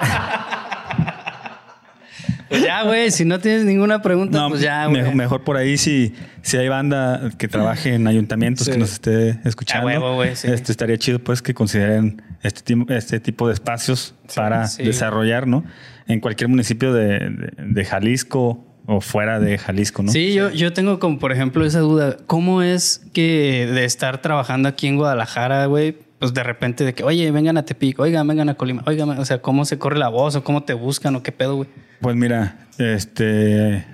[2.48, 3.10] Pues ya, güey.
[3.10, 5.14] Si no tienes ninguna pregunta, no, pues ya, me- güey.
[5.14, 8.72] mejor por ahí si, si hay banda que trabaje en ayuntamientos Sí.
[8.72, 9.86] que nos esté escuchando.
[9.88, 10.48] A huevo, güey, sí.
[10.50, 14.82] este, estaría chido pues que consideren este, este tipo de espacios para sí.
[14.82, 15.64] desarrollar, ¿no?
[16.06, 20.10] En cualquier municipio de, de- de Jalisco o fuera de Jalisco, ¿no?
[20.10, 22.16] Sí, yo, yo tengo como, por ejemplo, esa duda.
[22.26, 27.04] ¿Cómo es que de estar trabajando aquí en Guadalajara, güey, pues de repente de que,
[27.04, 30.08] oye, vengan a Tepic, oigan, vengan a Colima, oigan, o sea, ¿cómo se corre la
[30.08, 31.68] voz o cómo te buscan o qué pedo, güey?
[32.00, 33.84] Pues mira, este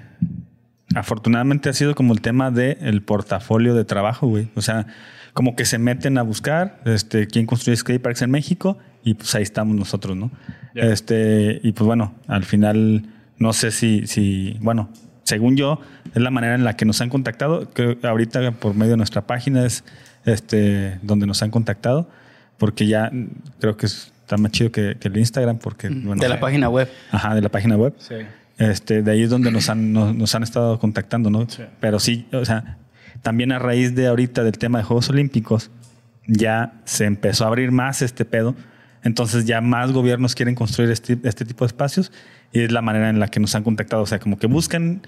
[0.95, 4.49] afortunadamente ha sido como el tema de el portafolio de trabajo, güey.
[4.55, 4.87] O sea,
[5.33, 9.43] como que se meten a buscar este quién construye skateparks en México y pues ahí
[9.43, 10.31] estamos nosotros, ¿no?
[10.75, 13.07] Este, y pues bueno, al final
[13.39, 14.91] no sé si si bueno,
[15.25, 15.81] según yo
[16.15, 19.27] es la manera en la que nos han contactado, que ahorita por medio de nuestra
[19.27, 19.85] página es
[20.25, 22.09] este donde nos han contactado
[22.59, 23.11] porque ya
[23.61, 26.89] creo que está más chido que, que el Instagram porque bueno, de la página web.
[27.11, 27.95] Ajá, de la página web.
[27.99, 28.15] Sí.
[28.59, 31.49] Este, de ahí es donde nos han, nos, nos han estado contactando, ¿no?
[31.49, 31.63] Sí.
[31.81, 32.79] Pero sí, o sea,
[33.23, 35.71] también a raíz de ahorita del tema de Juegos Olímpicos,
[36.27, 38.55] ya se empezó a abrir más este pedo.
[39.03, 42.11] Entonces ya más gobiernos quieren construir este, este tipo de espacios
[42.53, 44.03] y es la manera en la que nos han contactado.
[44.03, 45.03] O sea, como que buscan,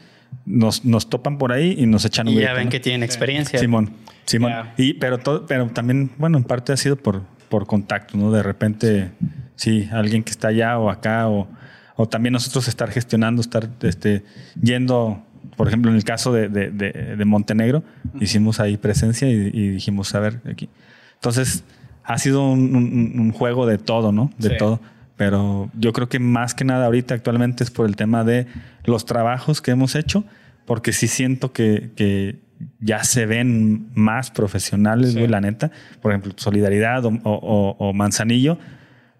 [0.44, 2.70] nos, nos topan por ahí y nos echan un Y ya grito, ven ¿no?
[2.70, 3.58] que tienen experiencia.
[3.58, 3.90] Simón,
[4.24, 4.52] Simón.
[4.76, 8.30] Y, pero, todo, pero también, bueno, en parte ha sido por, por contacto, ¿no?
[8.30, 9.10] De repente,
[9.56, 11.48] sí, alguien que está allá o acá, o,
[11.96, 14.22] o también nosotros estar gestionando, estar este,
[14.60, 15.22] yendo,
[15.56, 17.82] por ejemplo, en el caso de, de- de- de Montenegro,
[18.20, 20.68] hicimos ahí presencia y, y dijimos, a ver, aquí.
[21.14, 21.64] Entonces,
[22.04, 24.30] ha sido un, un- un juego de todo, ¿no?
[24.38, 24.56] De Sí.
[24.58, 24.80] todo.
[25.16, 28.46] Pero yo creo que más que nada ahorita actualmente es por el tema de
[28.84, 30.24] los trabajos que hemos hecho,
[30.66, 32.38] porque sí siento que, que
[32.80, 35.18] ya se ven más profesionales, Sí.
[35.18, 35.70] güey, la neta.
[36.02, 38.58] Por ejemplo, Solidaridad o, o- o- o Manzanillo,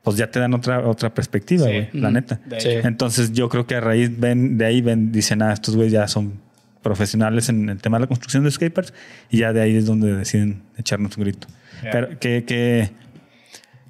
[0.03, 1.71] pues ya te dan otra, otra perspectiva, Sí.
[1.73, 2.41] güey, la neta.
[2.59, 2.69] Sí.
[2.85, 6.07] Entonces yo creo que a raíz ven, de ahí ven, dicen, ah, estos güeyes ya
[6.09, 6.35] son
[6.83, 8.93] profesionales en el tema de la construcción de skateparks
[9.31, 11.49] y ya de ahí es donde deciden echarnos un grito.
[11.83, 11.91] Ya.
[11.91, 12.91] Pero que, que,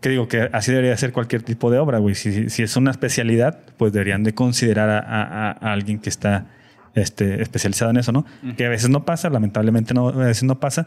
[0.06, 2.14] que digo que así debería ser cualquier tipo de obra, güey.
[2.14, 6.46] Si, si es una especialidad, pues deberían de considerar a, a- a alguien que está
[6.94, 8.24] este, especializado en eso, ¿no?
[8.56, 10.86] Que a veces no pasa, lamentablemente no, a veces no pasa,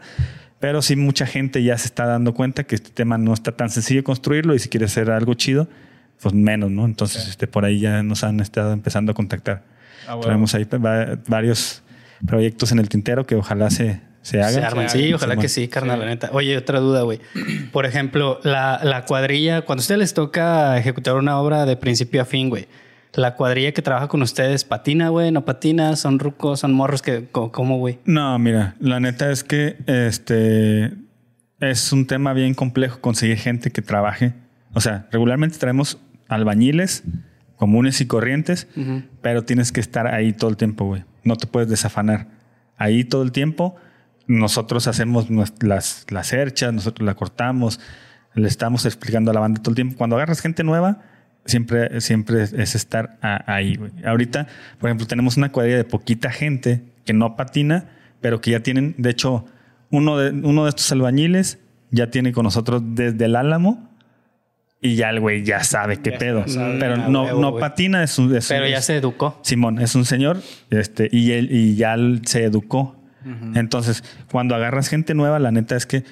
[0.58, 3.68] pero sí mucha gente ya se está dando cuenta que este tema no está tan
[3.68, 5.68] sencillo construirlo y si quieres hacer algo chido,
[6.22, 6.86] pues menos, ¿no?
[6.86, 9.64] Entonces, este, por ahí ya nos han estado empezando a contactar.
[10.08, 10.22] Ah, bueno.
[10.22, 11.82] Traemos ahí va- varios
[12.26, 14.52] proyectos en el tintero que ojalá se, se hagan.
[14.54, 14.88] Se arman.
[14.90, 15.14] Se Sí, hagan.
[15.14, 16.30] ojalá que sí, carnal, la neta.
[16.32, 17.20] Oye, otra duda, güey.
[17.72, 22.22] Por ejemplo, la, la cuadrilla, cuando a ustedes les toca ejecutar una obra de principio
[22.22, 22.66] a fin, güey,
[23.14, 25.32] la cuadrilla que trabaja con ustedes, ¿patina, güey?
[25.32, 25.96] ¿No patina?
[25.96, 26.60] ¿Son rucos?
[26.60, 27.02] ¿Son morros?
[27.02, 27.98] que ¿Cómo, güey?
[28.04, 30.92] No, mira, la neta es que este
[31.60, 34.32] es un tema bien complejo conseguir gente que trabaje.
[34.74, 35.98] O sea, regularmente traemos
[36.28, 37.02] albañiles
[37.56, 39.02] comunes y corrientes, Ujú.
[39.20, 41.04] pero tienes que estar ahí todo el tiempo, güey.
[41.24, 42.28] No te puedes desafanar.
[42.78, 43.76] Ahí todo el tiempo.
[44.30, 45.26] Nosotros hacemos
[45.60, 47.80] las, las cerchas, nosotros la cortamos.
[48.34, 49.96] le estamos explicando a la banda todo el tiempo.
[49.98, 51.02] Cuando agarras gente nueva,
[51.46, 53.76] siempre, siempre es estar ahí.
[54.04, 54.46] Ahorita,
[54.78, 57.88] por ejemplo, tenemos una cuadrilla de poquita gente que no patina,
[58.20, 59.46] pero que ya tienen, de hecho,
[59.90, 61.58] uno de, uno de estos albañiles
[61.90, 63.90] ya tiene con nosotros desde el Álamo
[64.80, 66.44] y ya el güey ya sabe qué pedo.
[66.78, 68.38] pero no, no patina, es un.
[68.48, 69.40] pero ya se educó.
[69.42, 70.40] Simón, es un señor
[70.70, 72.96] este, y, él, y ya se educó.
[73.54, 76.04] Entonces, cuando agarras gente nueva, la neta es que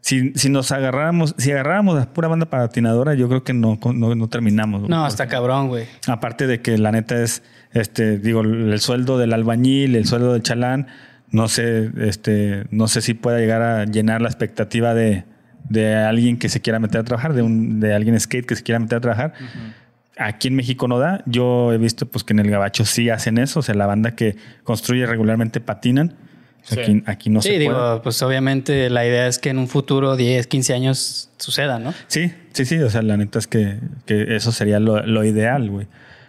[0.00, 4.28] si, si nos agarráramos, si agarráramos la pura banda patinadora, yo creo que no, no,
[4.28, 4.88] terminamos.
[4.88, 5.86] No, está cabrón, güey.
[6.06, 10.42] Aparte de que la neta es, este, digo, el sueldo del albañil, el sueldo del
[10.42, 10.86] chalán,
[11.30, 15.24] no sé, este, no sé si pueda llegar a llenar la expectativa de,
[15.68, 18.62] de alguien que se quiera meter a trabajar, de, un, de alguien skate que se
[18.62, 19.34] quiera meter a trabajar.
[20.18, 21.22] Aquí en México no da.
[21.26, 23.60] Yo he visto pues que en el Gabacho sí hacen eso.
[23.60, 26.14] O sea, la banda que construye regularmente patinan.
[26.70, 30.16] Aquí, aquí, no sí, se digo, pues obviamente la idea es que en un futuro,
[30.16, 31.94] 10, 15 años, suceda, ¿no?
[32.08, 32.78] Sí, sí, sí.
[32.78, 35.86] O sea, la neta es que, que eso sería lo, lo ideal, güey.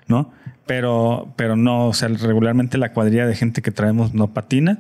[0.08, 0.32] ¿No?
[0.68, 4.80] pero, pero no, o sea, regularmente la cuadrilla de gente que traemos no patina.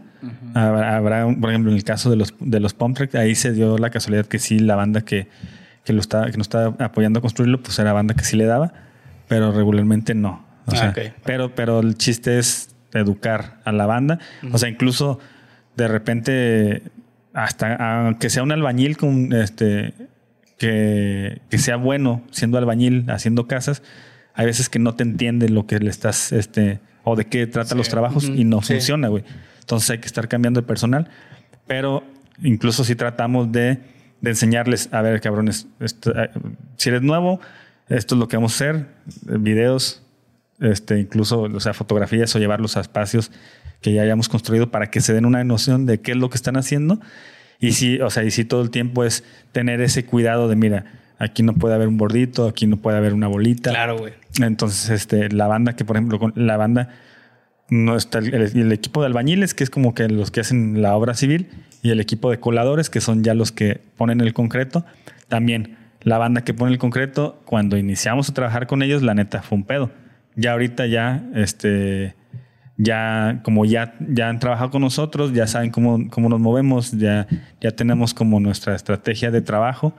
[0.53, 3.77] habrá, por ejemplo, en el caso de los, de los pump track, ahí se dio
[3.77, 5.29] la casualidad que sí, la banda que,
[5.85, 8.45] que, lo está, que nos está apoyando a construirlo, pues era banda que sí le
[8.45, 8.73] daba,
[9.27, 10.45] pero regularmente no.
[10.65, 14.19] O sea, ah, pero, pero el chiste es educar a la banda.
[14.51, 15.19] O sea, incluso
[15.77, 16.81] de repente,
[17.33, 19.93] hasta aunque sea un albañil con este
[20.57, 23.83] que, que sea bueno siendo albañil, haciendo casas,
[24.33, 27.75] hay veces que no te entiende lo que le estás, este, o de qué trata
[27.75, 29.23] los trabajos y no funciona, güey.
[29.59, 31.09] Entonces hay que estar cambiando de personal,
[31.67, 32.03] pero
[32.41, 33.79] incluso si tratamos de,
[34.21, 36.29] de enseñarles, a ver, cabrones, eh,
[36.75, 37.39] si eres nuevo,
[37.87, 38.87] esto es lo que vamos a hacer,
[39.25, 40.03] videos,
[40.59, 43.31] este, incluso, o sea, fotografías o llevarlos a espacios
[43.81, 46.35] que ya hayamos construido para que se den una noción de qué es lo que
[46.35, 46.99] están haciendo.
[47.59, 50.85] Y si, o sea, y si todo el tiempo es tener ese cuidado de, mira,
[51.19, 53.71] aquí no puede haber un bordito, aquí no puede haber una bolita.
[53.71, 54.13] Claro, güey.
[54.39, 56.89] Entonces, este, la banda que, por ejemplo, con la banda
[57.69, 61.15] no está el, equipo de albañiles, que es como que los que hacen la obra
[61.15, 61.49] civil,
[61.81, 64.85] y el equipo de coladores, que son ya los que ponen el concreto.
[65.27, 69.41] También la banda que pone el concreto, cuando iniciamos a trabajar con ellos, la neta
[69.41, 69.91] fue un pedo.
[70.35, 72.15] Ya ahorita ya, este,
[72.77, 77.27] ya como ya, ya han trabajado con nosotros, ya saben cómo, cómo nos movemos, ya,
[77.59, 79.93] ya tenemos como nuestra estrategia de trabajo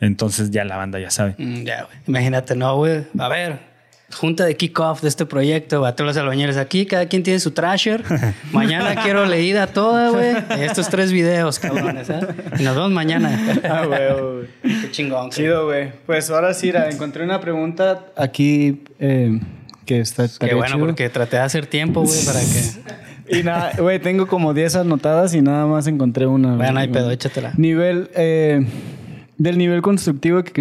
[0.00, 1.34] entonces ya la banda ya sabe.
[1.38, 1.96] Mm, ya, güey.
[2.06, 3.04] Imagínate, no, güey.
[3.18, 3.58] A ver,
[4.12, 7.52] junta de kickoff de este proyecto, a todos los albañeros aquí, cada quien tiene su
[7.52, 8.04] trasher.
[8.52, 10.34] Mañana quiero leída toda, güey.
[10.60, 12.20] Estos tres videos, cabrones, ¿eh?
[12.58, 13.40] Y nos vemos mañana.
[13.66, 15.30] Ah, güey, Qué chingón.
[15.30, 15.90] Chido, güey.
[16.04, 19.40] Pues ahora sí, encontré una pregunta aquí eh,
[19.86, 20.26] que está.
[20.40, 23.06] Qué bueno, porque traté de hacer tiempo, güey, para que.
[23.28, 26.54] Y nada, güey, tengo como 10 anotadas y nada más encontré una.
[26.54, 27.52] Bueno, hay pedo, échatela.
[27.56, 28.08] Nivel.
[28.14, 28.64] Eh,
[29.38, 30.52] del nivel constructivo que,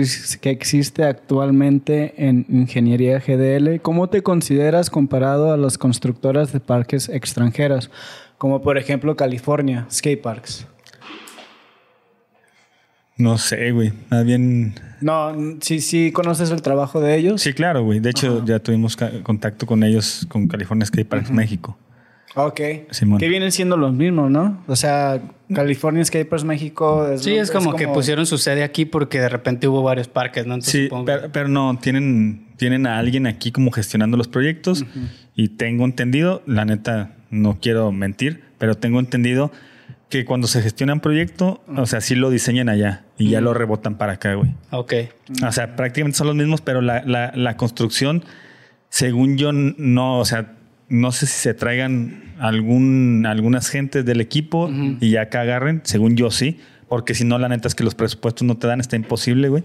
[0.41, 7.07] que, existe actualmente en ingeniería GDL, ¿cómo te consideras comparado a las constructoras de parques
[7.07, 7.89] extranjeras,
[8.37, 10.67] como por ejemplo California, skate parks?
[13.17, 13.93] No sé, güey.
[14.09, 14.75] Más bien.
[15.01, 17.41] No, sí, sí conoces el trabajo de ellos.
[17.41, 17.99] Sí, claro, güey.
[17.99, 21.77] De hecho, ya tuvimos contacto con ellos, con California Skate Parks México.
[22.35, 22.55] Ok.
[22.55, 24.61] Que vienen siendo los mismos, ¿no?
[24.67, 25.21] O sea,
[25.53, 27.07] California Skaters México.
[27.17, 30.61] sí, es, como, que pusieron su sede aquí porque de repente hubo varios parques, ¿no?
[30.61, 30.89] sí,
[31.31, 34.85] pero, no, tienen, tienen a alguien aquí como gestionando los proyectos
[35.33, 39.51] y tengo entendido, la neta, no quiero mentir, pero tengo entendido
[40.09, 43.53] que cuando se gestiona un proyecto, o sea, sí lo diseñan allá y ya lo
[43.53, 44.51] rebotan para acá, güey.
[44.71, 44.93] Ok.
[45.45, 48.23] O sea, prácticamente son los mismos, pero la, la, la construcción,
[48.89, 50.53] según yo, no, o sea,
[50.87, 54.69] no sé si se traigan algún, algunas gentes del equipo
[54.99, 57.95] y ya que agarren, según yo sí, porque si no, la neta es que los
[57.95, 59.63] presupuestos no te dan, está imposible, güey.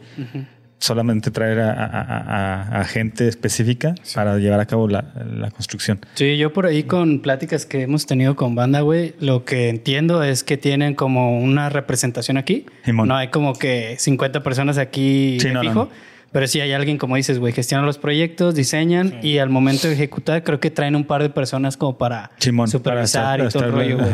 [0.81, 5.05] Solamente traer a, gente específica para llevar a cabo la,
[5.55, 6.01] construcción.
[6.15, 10.23] Sí, yo por ahí con pláticas que hemos tenido con banda, güey, lo que entiendo
[10.23, 12.67] es que tienen como una representación aquí.
[12.87, 15.91] No hay como que 50 personas aquí fijo.
[16.33, 19.95] Pero sí hay alguien, como dices, güey, gestiona los proyectos, diseñan y al momento de
[19.95, 22.31] ejecutar creo que traen un par de personas como para
[22.67, 24.13] supervisar y todo el rollo, güey.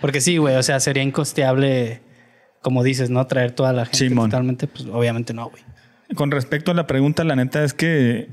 [0.00, 2.00] Porque sí, güey, o sea, sería incosteable,
[2.60, 3.26] como dices, ¿no?
[3.26, 5.62] Traer toda la gente totalmente, pues obviamente no, güey.
[6.14, 8.28] Con respecto a la pregunta, la neta es que,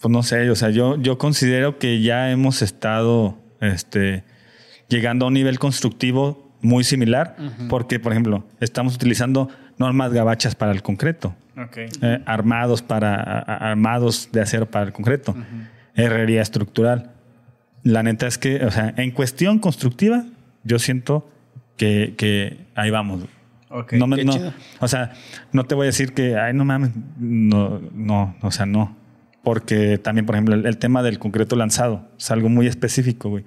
[0.00, 4.24] pues no sé, o sea, yo, yo considero que ya hemos estado este,
[4.88, 7.36] llegando a un nivel constructivo muy similar,
[7.68, 9.48] porque, por ejemplo, estamos utilizando
[9.78, 11.34] normas gabachas para el concreto.
[12.02, 15.34] Eh, armados, para, armados de acero para el concreto.
[15.94, 17.12] Herrería estructural.
[17.82, 20.24] La neta es que, o sea, en cuestión constructiva,
[20.64, 21.30] yo siento
[21.76, 23.22] que, que ahí vamos.
[23.98, 24.32] No me- no,
[24.80, 25.12] o sea,
[25.52, 28.96] no te voy a decir que, ay, no mames, no, no, o sea, no.
[29.42, 33.44] Porque también, por ejemplo, el, el tema del concreto lanzado es algo muy específico, güey.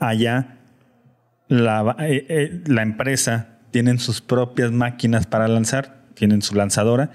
[0.00, 0.58] Allá,
[1.48, 7.10] la, eh, eh, la empresa tienen sus propias máquinas para lanzar, tienen su lanzadora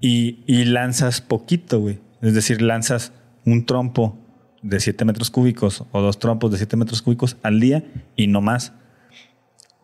[0.00, 2.00] y, y lanzas poquito, güey.
[2.22, 3.12] Es decir, lanzas
[3.44, 4.18] un trompo
[4.62, 7.84] de 7 metros cúbicos o dos trompos de 7 metros cúbicos al día
[8.16, 8.72] y no más.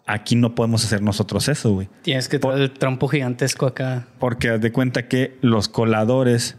[0.06, 1.88] Aquí no podemos hacer nosotros eso, güey.
[2.02, 4.06] Tienes que traer el trompo gigantesco acá.
[4.18, 6.56] Porque haz de cuenta que los coladores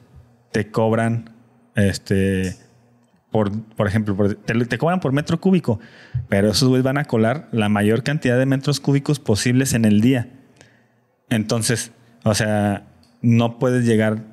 [0.52, 1.32] te cobran,
[1.76, 2.56] este,
[3.30, 5.80] por, por ejemplo, por- te, te cobran por metro cúbico,
[6.30, 10.00] pero esos güeyes van a colar la mayor cantidad de metros cúbicos posibles en el
[10.02, 10.30] día.
[11.30, 11.92] Entonces,
[12.24, 12.84] o sea,
[13.22, 14.24] no puedes llegar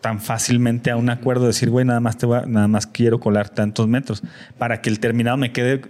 [0.00, 2.86] tan fácilmente a un acuerdo de decir, güey, nada más te voy a- nada más
[2.86, 4.22] quiero colar tantos metros
[4.58, 5.82] para que el terminado me quede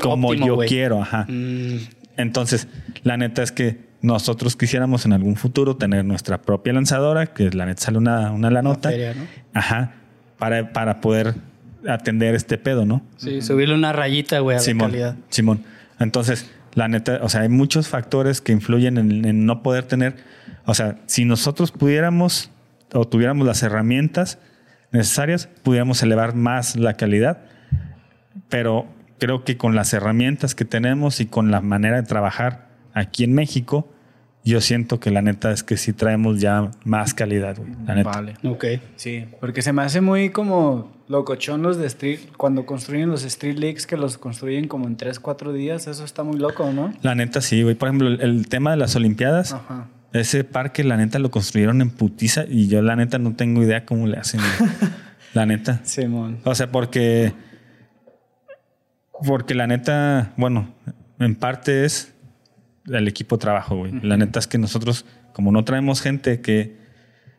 [0.00, 1.26] como Óptimo, yo quiero, ajá.
[1.28, 1.78] Mm,
[2.16, 2.68] Entonces,
[3.04, 7.66] la neta es que nosotros quisiéramos en algún futuro tener nuestra propia lanzadora, que la
[7.66, 8.90] neta sale una, una la nota.
[8.90, 9.22] feria, ¿no?
[9.54, 9.92] Ajá.
[10.38, 11.34] Para, para poder
[11.86, 13.02] atender este pedo, ¿no?
[13.16, 15.16] Sí, subirle una rayita, güey, a la calidad.
[15.30, 15.64] Simón.
[15.98, 20.16] Entonces, la neta, o sea, hay muchos factores que influyen en, en no poder tener.
[20.64, 22.50] O sea, si nosotros pudiéramos
[22.92, 24.38] o tuviéramos las herramientas
[24.92, 27.38] necesarias, pudiéramos elevar más la calidad.
[28.48, 28.86] Pero
[29.18, 33.34] creo que con las herramientas que tenemos y con la manera de trabajar aquí en
[33.34, 33.88] México,
[34.44, 37.70] yo siento que la neta es que sí traemos ya más calidad, güey.
[37.86, 38.10] La neta.
[38.10, 38.34] Vale.
[38.44, 38.64] Ok.
[38.96, 43.56] Sí, porque se me hace muy como locochón los de Street, cuando construyen los Street
[43.58, 46.92] Leagues que los construyen como en 3, 4 días, eso está muy loco, ¿no?
[47.02, 47.74] La neta sí, güey.
[47.74, 49.88] Por ejemplo, el, el tema de las Olimpiadas, Ajá.
[50.12, 53.84] ese parque, la neta, lo construyeron en putiza y yo, la neta, no tengo idea
[53.84, 54.40] cómo le hacen.
[55.34, 55.80] la neta.
[55.84, 56.38] Simón.
[56.44, 57.32] O sea, porque.
[59.26, 60.72] Porque la neta, bueno,
[61.18, 62.12] en parte es
[62.86, 63.92] el equipo de trabajo, güey.
[64.02, 66.76] La neta es que nosotros, como no traemos gente que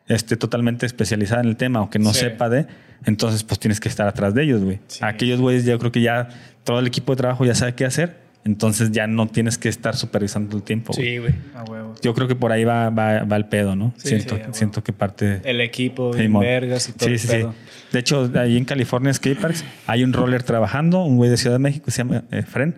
[0.07, 2.21] esté totalmente especializada en el tema o que no Sí.
[2.21, 2.65] sepa de,
[3.05, 4.79] entonces pues tienes que estar atrás de ellos, güey.
[4.87, 4.99] Sí.
[5.03, 6.29] Aquellos güeyes, yo creo que ya
[6.63, 9.95] todo el equipo de trabajo ya sabe qué hacer, entonces ya no tienes que estar
[9.95, 10.93] supervisando todo el tiempo.
[10.93, 11.33] Sí, güey.
[11.55, 11.95] A huevo.
[12.01, 13.93] Yo creo que por ahí va, va, va el pedo, ¿no?
[13.97, 15.41] Sí, siento, sí, siento que parte.
[15.43, 17.33] El equipo, Sí, y vergas y todo Sí, el sí, sí.
[17.33, 17.53] pedo.
[17.91, 21.59] De hecho, ahí en California Skateparks hay un roller trabajando, un güey de Ciudad de
[21.59, 22.75] México que se llama eh, Fren.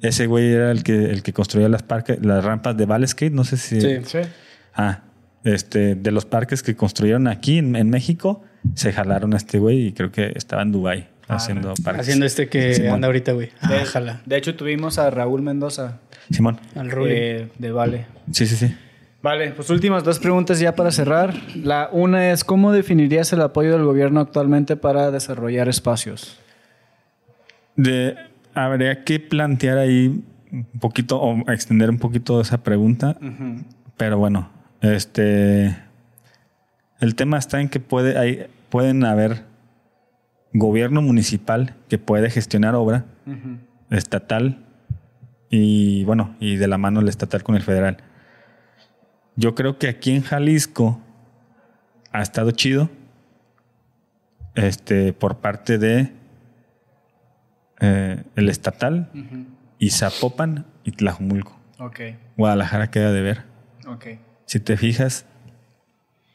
[0.00, 3.32] Ese güey era el que, el que construía las, parques, las rampas de Valley Skate.
[3.32, 3.80] No sé si.
[3.80, 3.98] Sí.
[4.04, 4.18] Sí.
[4.74, 5.02] Ah,
[5.44, 8.42] este, de los parques que construyeron aquí en, en México,
[8.74, 12.02] se jalaron a este güey y creo que estaba en Dubai haciendo parques.
[12.02, 12.94] Haciendo este que Simón.
[12.94, 13.48] anda ahorita, güey.
[13.68, 15.98] De, Ah, de hecho, tuvimos a Raúl Mendoza
[16.30, 16.58] Simón.
[16.74, 17.12] Al Ruli.
[17.14, 18.06] eh, de Vale.
[18.32, 18.74] Sí, sí, sí.
[19.22, 21.34] Vale, pues últimas dos preguntas ya para cerrar.
[21.54, 26.38] La una es, ¿cómo definirías el apoyo del gobierno actualmente para desarrollar espacios?
[27.76, 28.16] De,
[28.54, 33.16] habría que plantear ahí un poquito o extender un poquito esa pregunta.
[33.96, 34.50] Pero bueno,
[34.80, 35.76] este.
[37.00, 39.42] El tema está en que puede, hay, pueden haber
[40.52, 43.04] gobierno municipal que puede gestionar obra
[43.90, 44.64] estatal
[45.48, 47.98] y bueno, y de la mano el estatal con el federal.
[49.36, 51.00] Yo creo que aquí en Jalisco
[52.12, 52.90] ha estado chido.
[54.56, 56.12] Este, por parte de
[57.78, 59.08] eh, el estatal
[59.78, 61.58] y Zapopan y Tlajumulco.
[61.78, 62.00] Ok,
[62.36, 63.44] Guadalajara queda de ver.
[63.86, 64.06] ok.
[64.44, 65.24] Si te fijas,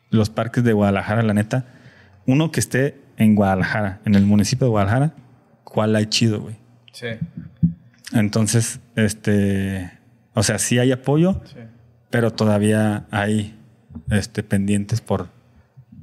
[0.09, 1.65] los parques de Guadalajara, la neta,
[2.25, 5.13] uno que esté en Guadalajara, en el municipio de Guadalajara,
[5.63, 6.55] ¿cuál hay chido, güey?
[6.91, 7.07] Sí,
[8.13, 9.91] Entonces, este,
[10.33, 11.59] o sea, sí hay apoyo, sí.
[12.09, 13.57] pero todavía hay
[14.11, 15.27] este, pendientes por,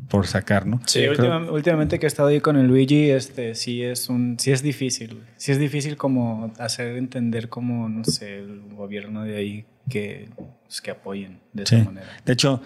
[0.09, 0.81] por sacar, ¿no?
[0.87, 4.37] Sí, Creo- última- últimamente que he estado ahí con el Luigi, este, sí es un,
[4.39, 5.27] sí es difícil, güey.
[5.37, 10.29] sí es difícil como hacer entender como, no sé, el gobierno de ahí que,
[10.67, 11.83] pues, que apoyen de esa Sí.
[11.85, 12.07] manera.
[12.27, 12.61] De hecho,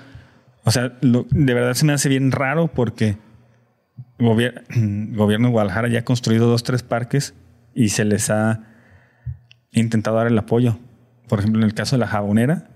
[0.65, 3.17] o sea, lo- de verdad se me hace bien raro porque
[4.19, 4.63] gobier-
[5.17, 7.35] gobierno de Guadalajara ya ha construido dos, tres parques
[7.75, 8.61] y se les ha
[9.73, 10.79] intentado dar el apoyo.
[11.29, 12.69] Por ejemplo, en el caso de la jabonera,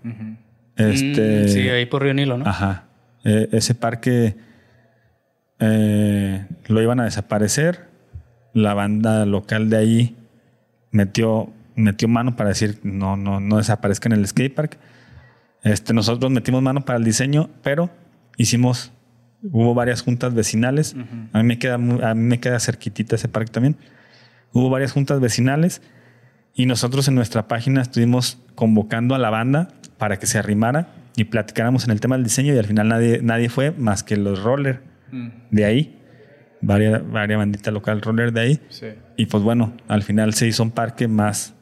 [0.77, 2.47] este, Mm, sí, ahí por Río Nilo, ¿no?
[2.47, 2.85] Ajá.
[3.25, 4.37] Eh, ese parque
[5.59, 7.89] eh, lo iban a desaparecer.
[8.53, 10.17] La banda local de ahí
[10.91, 14.79] metió, metió mano para decir no, no, no desaparezca en el skatepark.
[15.63, 17.91] Este, nosotros metimos mano para el diseño, pero
[18.37, 18.93] hicimos,
[19.43, 20.97] hubo varias juntas vecinales.
[21.33, 23.77] A mí me queda, a mí me queda cerquitita ese parque también.
[24.53, 25.83] Hubo varias juntas vecinales
[26.55, 29.69] y nosotros en nuestra página estuvimos convocando a la banda
[29.99, 33.21] para que se arrimara y platicáramos en el tema del diseño y al final nadie,
[33.23, 35.99] nadie fue más que los roller Mm, de ahí,
[36.61, 38.61] varias, varias bandita local roller de ahí.
[38.69, 38.87] sí.
[39.17, 41.55] Y pues bueno, al final se hizo un parque más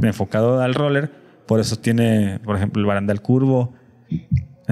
[0.00, 1.10] enfocado al roller
[1.46, 3.74] Por eso tiene, por ejemplo, el barandal curvo.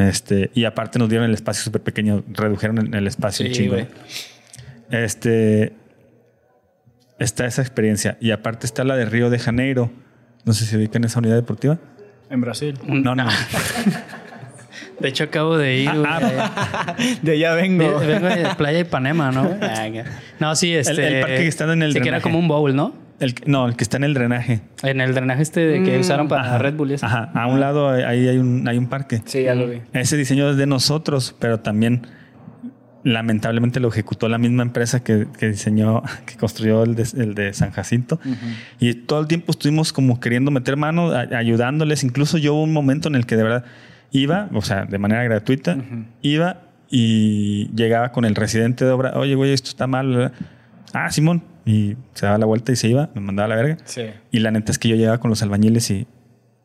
[0.01, 3.59] Este, y aparte nos dieron el espacio súper pequeño, redujeron el, el espacio un Sí,
[3.63, 3.77] chingo.
[4.91, 5.73] Este.
[7.19, 8.17] Está esa experiencia.
[8.21, 9.91] Y aparte está la de Río de Janeiro.
[10.45, 11.79] No sé si ubican esa unidad deportiva.
[12.31, 12.79] En Brasil.
[12.87, 13.29] No, no.
[14.99, 16.05] De hecho, acabo de ir, güey.
[16.07, 17.99] Ah, De allá vengo.
[17.99, 19.59] Ve- Vengo de Playa Ipanema, ¿no?
[19.61, 19.87] Ah.
[20.41, 20.93] No, sí, este.
[21.19, 22.95] el parque que está en el Sí, que era como un bowl, ¿no?
[23.21, 24.63] El, no, el que está en el drenaje.
[24.83, 26.59] En el drenaje este de que usaron para Ajá.
[26.59, 27.07] Red Bull y eso.
[27.07, 27.31] Ajá.
[27.35, 29.21] A un lado ahí hay un, hay un parque.
[29.27, 29.83] Sí, ya lo vi.
[29.93, 32.07] Ese diseño es de nosotros, pero también
[33.03, 37.53] lamentablemente lo ejecutó la misma empresa que, que diseñó, que construyó el de, el de
[37.55, 38.21] San Jacinto.
[38.79, 42.05] Y todo el tiempo estuvimos como queriendo meter mano, a- ayudándoles.
[42.05, 43.65] Incluso yo hubo un momento en el que de verdad
[44.11, 45.77] iba, o sea, de manera gratuita,
[46.23, 50.33] iba y llegaba con el residente de obra, oye, güey, esto está mal.
[50.93, 51.43] Ah, Simón.
[51.65, 53.79] Y se daba la vuelta y se iba, me mandaba a la verga.
[53.85, 54.03] Sí.
[54.31, 56.07] Y la neta es que yo llegaba con los albañiles y,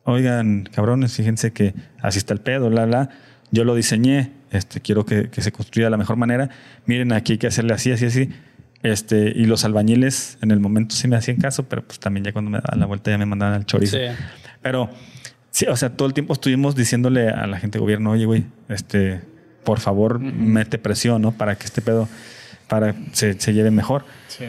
[0.04, 3.10] oigan, cabrones, fíjense que así está el pedo, la, la.
[3.50, 6.50] Yo lo diseñé, este, quiero que, que se construya de la mejor manera.
[6.86, 8.30] Miren, aquí hay que hacerle así, así, así.
[8.82, 12.32] Este, y los albañiles en el momento sí me hacían caso, pero pues también ya
[12.32, 13.96] cuando me daban la vuelta ya me mandaban al chorizo.
[13.96, 14.04] Sí.
[14.62, 14.90] Pero,
[15.50, 18.46] sí, o sea, todo el tiempo estuvimos diciéndole a la gente de gobierno, oye, güey,
[18.68, 19.22] este,
[19.64, 21.32] por favor, mete presión, ¿no?
[21.32, 22.08] Para que este pedo,
[22.68, 24.44] para se, se lleve mejor Sí.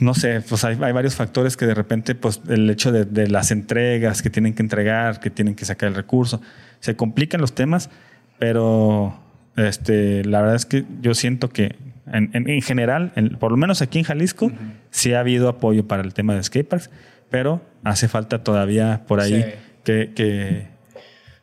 [0.00, 3.28] No sé, pues hay, hay varios factores que de repente, pues el hecho de, de
[3.28, 6.40] las entregas que tienen que entregar, que tienen que sacar el recurso,
[6.80, 7.90] se complican los temas,
[8.38, 9.18] pero
[9.56, 11.76] este, la verdad es que yo siento que
[12.12, 14.50] en, en- en general, en- por lo menos aquí en Jalisco,
[14.90, 16.90] sí ha habido apoyo para el tema de skateparks,
[17.30, 19.48] pero hace falta todavía por ahí Sí.
[19.84, 20.66] que, que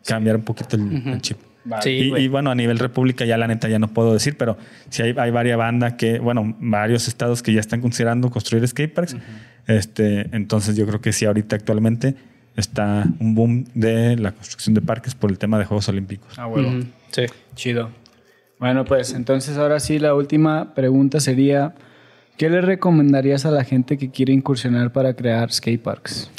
[0.06, 1.38] cambiar un poquito el, el chip.
[1.66, 1.82] Vale.
[1.82, 4.58] Sí, Y, bueno, a nivel república ya la neta ya no puedo decir, pero
[4.90, 9.18] sí hay, hay varias bandas que, bueno, varios estados que ya están considerando construir skateparks.
[9.68, 12.16] este, entonces yo creo que sí ahorita actualmente
[12.56, 16.38] está un boom de la construcción de parques por el tema de Juegos Olímpicos.
[16.38, 16.70] Ah, huevo.
[16.70, 16.86] Ujú.
[17.12, 17.24] Sí.
[17.56, 17.90] Chido.
[18.60, 21.74] Bueno, pues entonces ahora sí la última pregunta sería,
[22.38, 26.32] ¿qué le recomendarías a la gente que quiere incursionar para crear skateparks?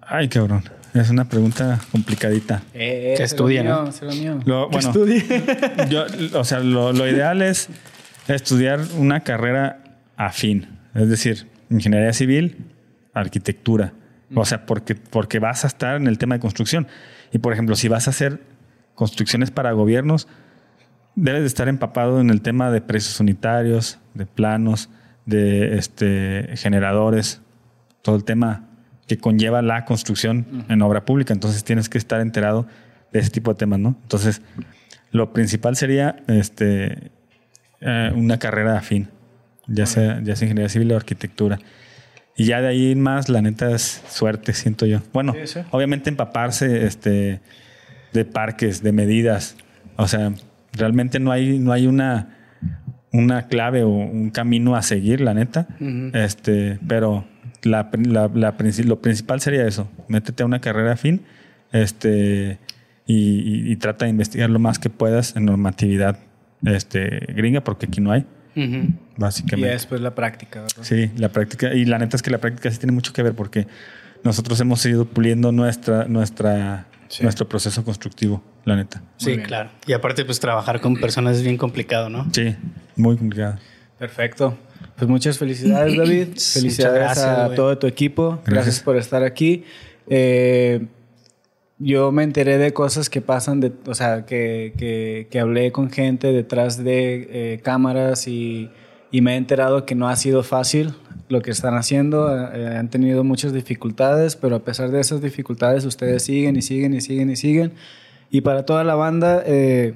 [0.00, 0.62] Ay, cabrón.
[0.94, 2.62] Es una pregunta complicadita.
[2.74, 4.16] Eh, Que estudie, será ¿no?
[4.16, 4.40] mío.
[4.44, 4.92] Lo- Que bueno.
[5.90, 6.06] Yo,
[6.38, 7.68] o sea, lo, lo ideal es
[8.26, 9.82] estudiar una carrera
[10.16, 12.66] afín, es decir, ingeniería civil,
[13.14, 13.92] arquitectura.
[14.34, 16.86] O sea, porque, porque vas a estar en el tema de construcción.
[17.32, 18.40] Y por ejemplo, si vas a hacer
[18.94, 20.28] construcciones para gobiernos,
[21.14, 24.90] debes de estar empapado en el tema de precios unitarios, de planos,
[25.24, 27.40] de este, generadores,
[28.02, 28.67] todo el tema
[29.08, 31.32] que conlleva la construcción en obra pública.
[31.32, 32.66] Entonces tienes que estar enterado
[33.12, 33.96] de ese tipo de temas, ¿no?
[34.02, 34.42] Entonces,
[35.10, 37.10] lo principal sería este,
[37.80, 39.08] eh, una carrera afín,
[39.66, 41.58] ya sea, ya sea ingeniería civil o arquitectura.
[42.36, 45.00] Y ya de ahí en más, la neta es suerte, siento yo.
[45.12, 45.60] Bueno, Sí, sí.
[45.70, 47.40] obviamente empaparse este,
[48.12, 49.56] de parques, de medidas.
[49.96, 50.32] O sea,
[50.72, 52.36] realmente no hay, no hay una,
[53.12, 55.66] una clave o un camino a seguir, la neta.
[56.12, 57.24] Este, pero
[57.62, 58.54] la, la- la
[58.84, 59.88] lo principal sería eso.
[60.08, 61.22] Métete a una carrera afín
[61.72, 62.58] este,
[63.06, 66.18] y, y- y trata de investigar lo más que puedas en normatividad
[66.64, 68.26] este, gringa, porque aquí no hay,
[68.56, 68.64] Ujú.
[68.76, 69.70] Y básicamente.
[69.72, 70.62] después la práctica.
[70.62, 70.82] ¿verdad?
[70.82, 71.72] Sí, la práctica.
[71.74, 73.66] Y la neta es que la práctica sí tiene mucho que ver porque
[74.24, 77.22] nosotros hemos ido puliendo nuestra, nuestra, Sí.
[77.22, 79.00] nuestro proceso constructivo, la neta.
[79.16, 79.70] Sí, claro.
[79.86, 82.26] Y aparte, pues trabajar con personas es bien complicado, ¿no?
[82.32, 82.54] Sí,
[82.96, 83.58] muy complicado.
[83.98, 84.58] Perfecto.
[84.98, 86.28] Pues muchas felicidades, David.
[86.36, 87.56] Felicidades gracias, a güey.
[87.56, 88.30] todo tu equipo.
[88.44, 88.80] Gracias, Gracias.
[88.80, 89.64] por estar aquí.
[90.08, 90.86] Eh,
[91.78, 95.90] yo me enteré de cosas que pasan, de, o sea, que, que, que hablé con
[95.90, 98.68] gente detrás de eh, cámaras y,
[99.12, 100.94] y me he enterado que no ha sido fácil
[101.28, 102.34] lo que están haciendo.
[102.52, 106.94] Eh, han tenido muchas dificultades, pero a pesar de esas dificultades, ustedes siguen y siguen
[106.94, 107.72] y siguen y siguen.
[108.30, 109.94] Y para toda la banda, eh,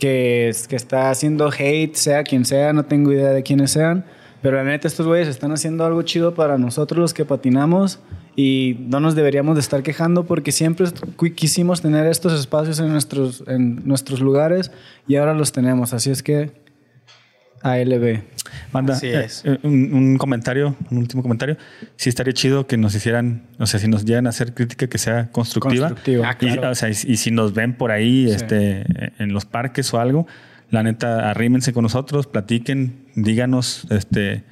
[0.00, 4.04] que, es- que está haciendo hate, sea quien sea, no tengo idea de quiénes sean,
[4.44, 7.98] pero la neta estos güeyes están haciendo algo chido para nosotros los que patinamos
[8.36, 12.88] y no nos deberíamos de estar quejando porque siempre qui- quisimos tener estos espacios en
[12.92, 14.70] nuestros, en nuestros lugares
[15.08, 16.62] y ahora los tenemos, así es que
[17.62, 18.20] ALB.
[18.72, 19.42] Manda Así eh, es.
[19.46, 21.56] eh, un, un comentario, un último comentario.
[21.96, 24.98] Sí estaría chido que nos hicieran, o sea, si nos llegan a hacer crítica que
[24.98, 25.88] sea constructiva.
[25.88, 26.28] Constructiva.
[26.28, 26.70] Ah, Y, claro.
[26.70, 28.34] o sea, y, y si nos ven por ahí Sí.
[28.34, 28.84] este,
[29.18, 30.26] en los parques o algo,
[30.74, 34.44] la neta, arrímense con nosotros, platiquen, díganos, este,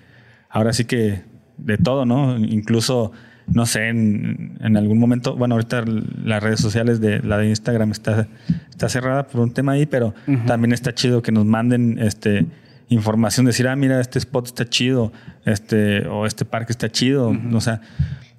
[0.48, 1.22] ahora sí que
[1.58, 2.38] de todo, ¿no?
[2.38, 3.12] Incluso,
[3.46, 5.84] no sé, en, en algún momento, bueno, ahorita
[6.24, 8.28] las redes sociales de la de Instagram está,
[8.70, 10.14] está cerrada por un tema ahí, pero
[10.46, 12.46] también está chido que nos manden este
[12.88, 15.12] información, decir, ah, mira, este spot está chido,
[15.44, 17.80] este, o este parque está chido, o sea,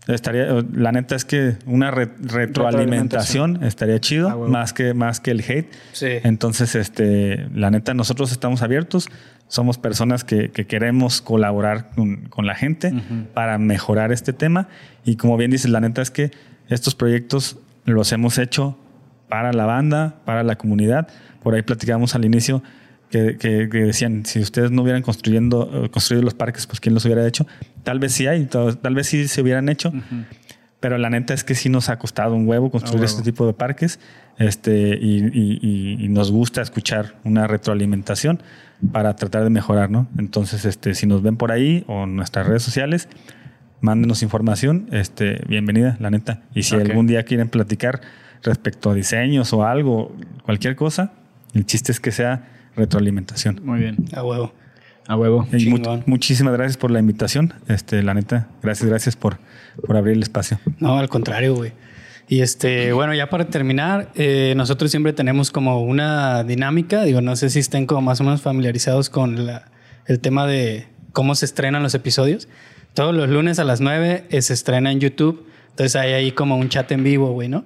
[0.08, 5.32] Estaría, la neta es que una re- retroalimentación estaría chido, Ah, más que más que
[5.32, 5.72] el hate.
[5.94, 6.08] Sí.
[6.24, 9.10] Entonces, este, la neta, nosotros estamos abiertos.
[9.48, 12.92] Somos personas que, que queremos colaborar con, con la gente
[13.34, 14.68] para mejorar este tema.
[15.06, 16.32] Y como bien dices, la neta es que
[16.70, 18.78] estos proyectos los hemos hecho
[19.30, 21.08] para la banda, para la comunidad.
[21.44, 22.64] Por ahí platicábamos al inicio
[23.14, 26.95] que, que- que decían, si ustedes no hubieran construyendo, eh, construido los parques, pues ¿quién
[26.95, 27.45] los hubiera hecho?
[27.84, 29.94] Tal vez sí hay, tal, tal vez sí se hubieran hecho.
[30.80, 33.06] Pero la neta es que sí nos ha costado un huevo construir huevo.
[33.06, 33.99] este tipo de parques.
[34.40, 38.41] Este, y, y- y- y nos gusta escuchar una retroalimentación
[38.91, 40.07] para tratar de mejorar, ¿no?
[40.18, 43.07] Entonces, este, si nos ven por ahí o en nuestras redes sociales,
[43.80, 44.88] mándenos información.
[44.91, 46.41] Este, bienvenida, la neta.
[46.56, 46.81] Y si Ok.
[46.90, 48.02] algún día quieren platicar
[48.41, 51.14] respecto a diseños o algo, cualquier cosa,
[51.53, 53.62] el chiste es que sea retroalimentación.
[53.64, 53.98] Muy bien.
[54.14, 54.54] A huevo.
[55.08, 55.48] A huevo.
[55.52, 55.74] Y
[56.06, 57.54] muchísimas gracias por la invitación.
[57.68, 59.38] Este, la neta, gracias, gracias por,
[59.86, 60.60] por abrir el espacio.
[60.80, 61.74] No, al contrario, güey.
[62.30, 67.36] Y este, bueno, ya para terminar, eh, nosotros siempre tenemos como una dinámica, digo, no
[67.36, 69.66] sé si estén como más o menos familiarizados con la-
[70.08, 72.48] el tema de cómo se estrenan los episodios.
[72.94, 76.56] Todos los lunes a las 9 eh, se estrena en YouTube, entonces hay ahí como
[76.58, 77.66] un chat en vivo, güey, ¿no?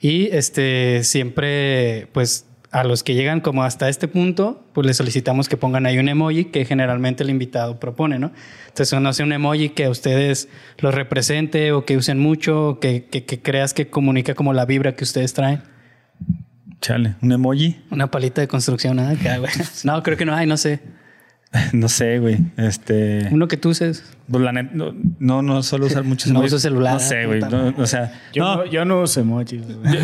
[0.00, 5.48] Y este, siempre, pues, a los que llegan como hasta este punto, pues les solicitamos
[5.48, 8.32] que pongan ahí un emoji que generalmente el invitado propone, ¿no?
[8.68, 12.80] Entonces, no sé, un emoji que a ustedes los represente o que usen mucho, o
[12.80, 15.62] que, que, que creas que comunica como la vibra que ustedes traen.
[16.80, 17.78] Chale, un emoji.
[17.90, 19.52] Una palita de construcción, nada, güey.
[19.84, 20.80] No, creo que no hay, no sé.
[21.72, 22.38] No sé, güey.
[22.56, 23.28] Este.
[23.30, 24.04] Uno que tú uses.
[24.30, 26.52] Pues la net- no, no, no suelo usar muchos No emojis.
[26.54, 27.40] uso celular, No sé, güey.
[27.40, 29.62] no, o sea, Yo no, no, yo no uso emojis.
[29.66, 29.94] güey.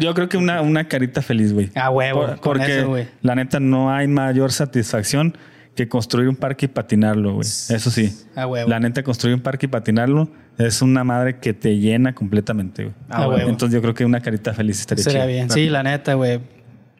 [0.00, 1.70] yo creo que una, una carita feliz, güey.
[1.74, 3.08] Ah, huevo, Por- con porque eso, güey.
[3.22, 5.36] la neta no hay mayor satisfacción
[5.74, 7.46] que construir un parque y patinarlo, güey.
[7.46, 8.16] Eso sí.
[8.34, 8.68] Ah, huevo.
[8.70, 12.94] La neta, construir un parque y patinarlo es una madre que te llena completamente, güey.
[13.10, 13.48] Ah, huevo.
[13.50, 15.50] Entonces yo creo que una carita feliz estaría Sería bien.
[15.50, 16.40] Sí, la neta, güey.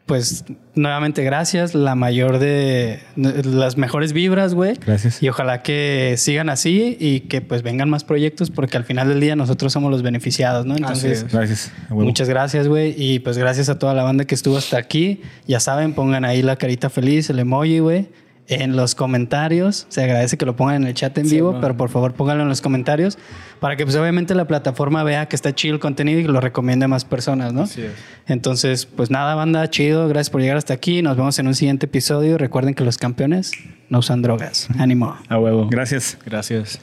[0.07, 1.75] Pues nuevamente gracias.
[1.75, 4.75] La mayor de las mejores vibras, güey.
[4.85, 5.21] Gracias.
[5.21, 9.19] Y ojalá que sigan así y que pues vengan más proyectos porque al final del
[9.19, 10.77] día nosotros somos los beneficiados, ¿no?
[10.77, 11.33] Entonces, es.
[11.33, 11.73] Gracias.
[11.89, 12.95] muchas gracias, güey.
[12.97, 15.21] Y pues gracias a toda la banda que estuvo hasta aquí.
[15.45, 18.07] Ya saben, pongan ahí la carita feliz, el emoji, güey.
[18.49, 19.85] En los comentarios.
[19.89, 21.59] Se agradece que lo pongan en el chat en Sí, vivo, man.
[21.61, 23.17] pero por favor pónganlo en los comentarios
[23.59, 26.39] para que pues obviamente la plataforma vea que está chido el contenido y que lo
[26.39, 27.63] recomiende a más personas, ¿no?
[27.63, 27.91] Así es.
[28.25, 30.07] Entonces, pues nada, banda, chido.
[30.07, 31.01] Gracias por llegar hasta aquí.
[31.01, 32.37] Nos vemos en un siguiente episodio.
[32.37, 33.51] Recuerden que los campeones
[33.89, 34.69] no usan drogas.
[34.79, 35.17] Ánimo.
[35.27, 35.67] A huevo.
[35.69, 36.17] Gracias.
[36.25, 36.79] Gracias.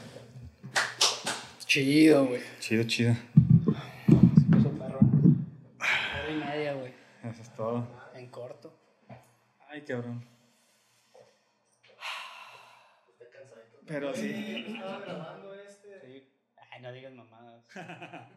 [1.65, 2.41] Chido, güey.
[2.59, 3.15] Chido, chido.
[7.23, 7.87] Eso es todo.
[8.15, 8.71] En corto.
[9.69, 10.23] Ay, cabrón.
[13.87, 14.79] Pero sí.
[16.71, 17.63] Ay, no digas mamadas.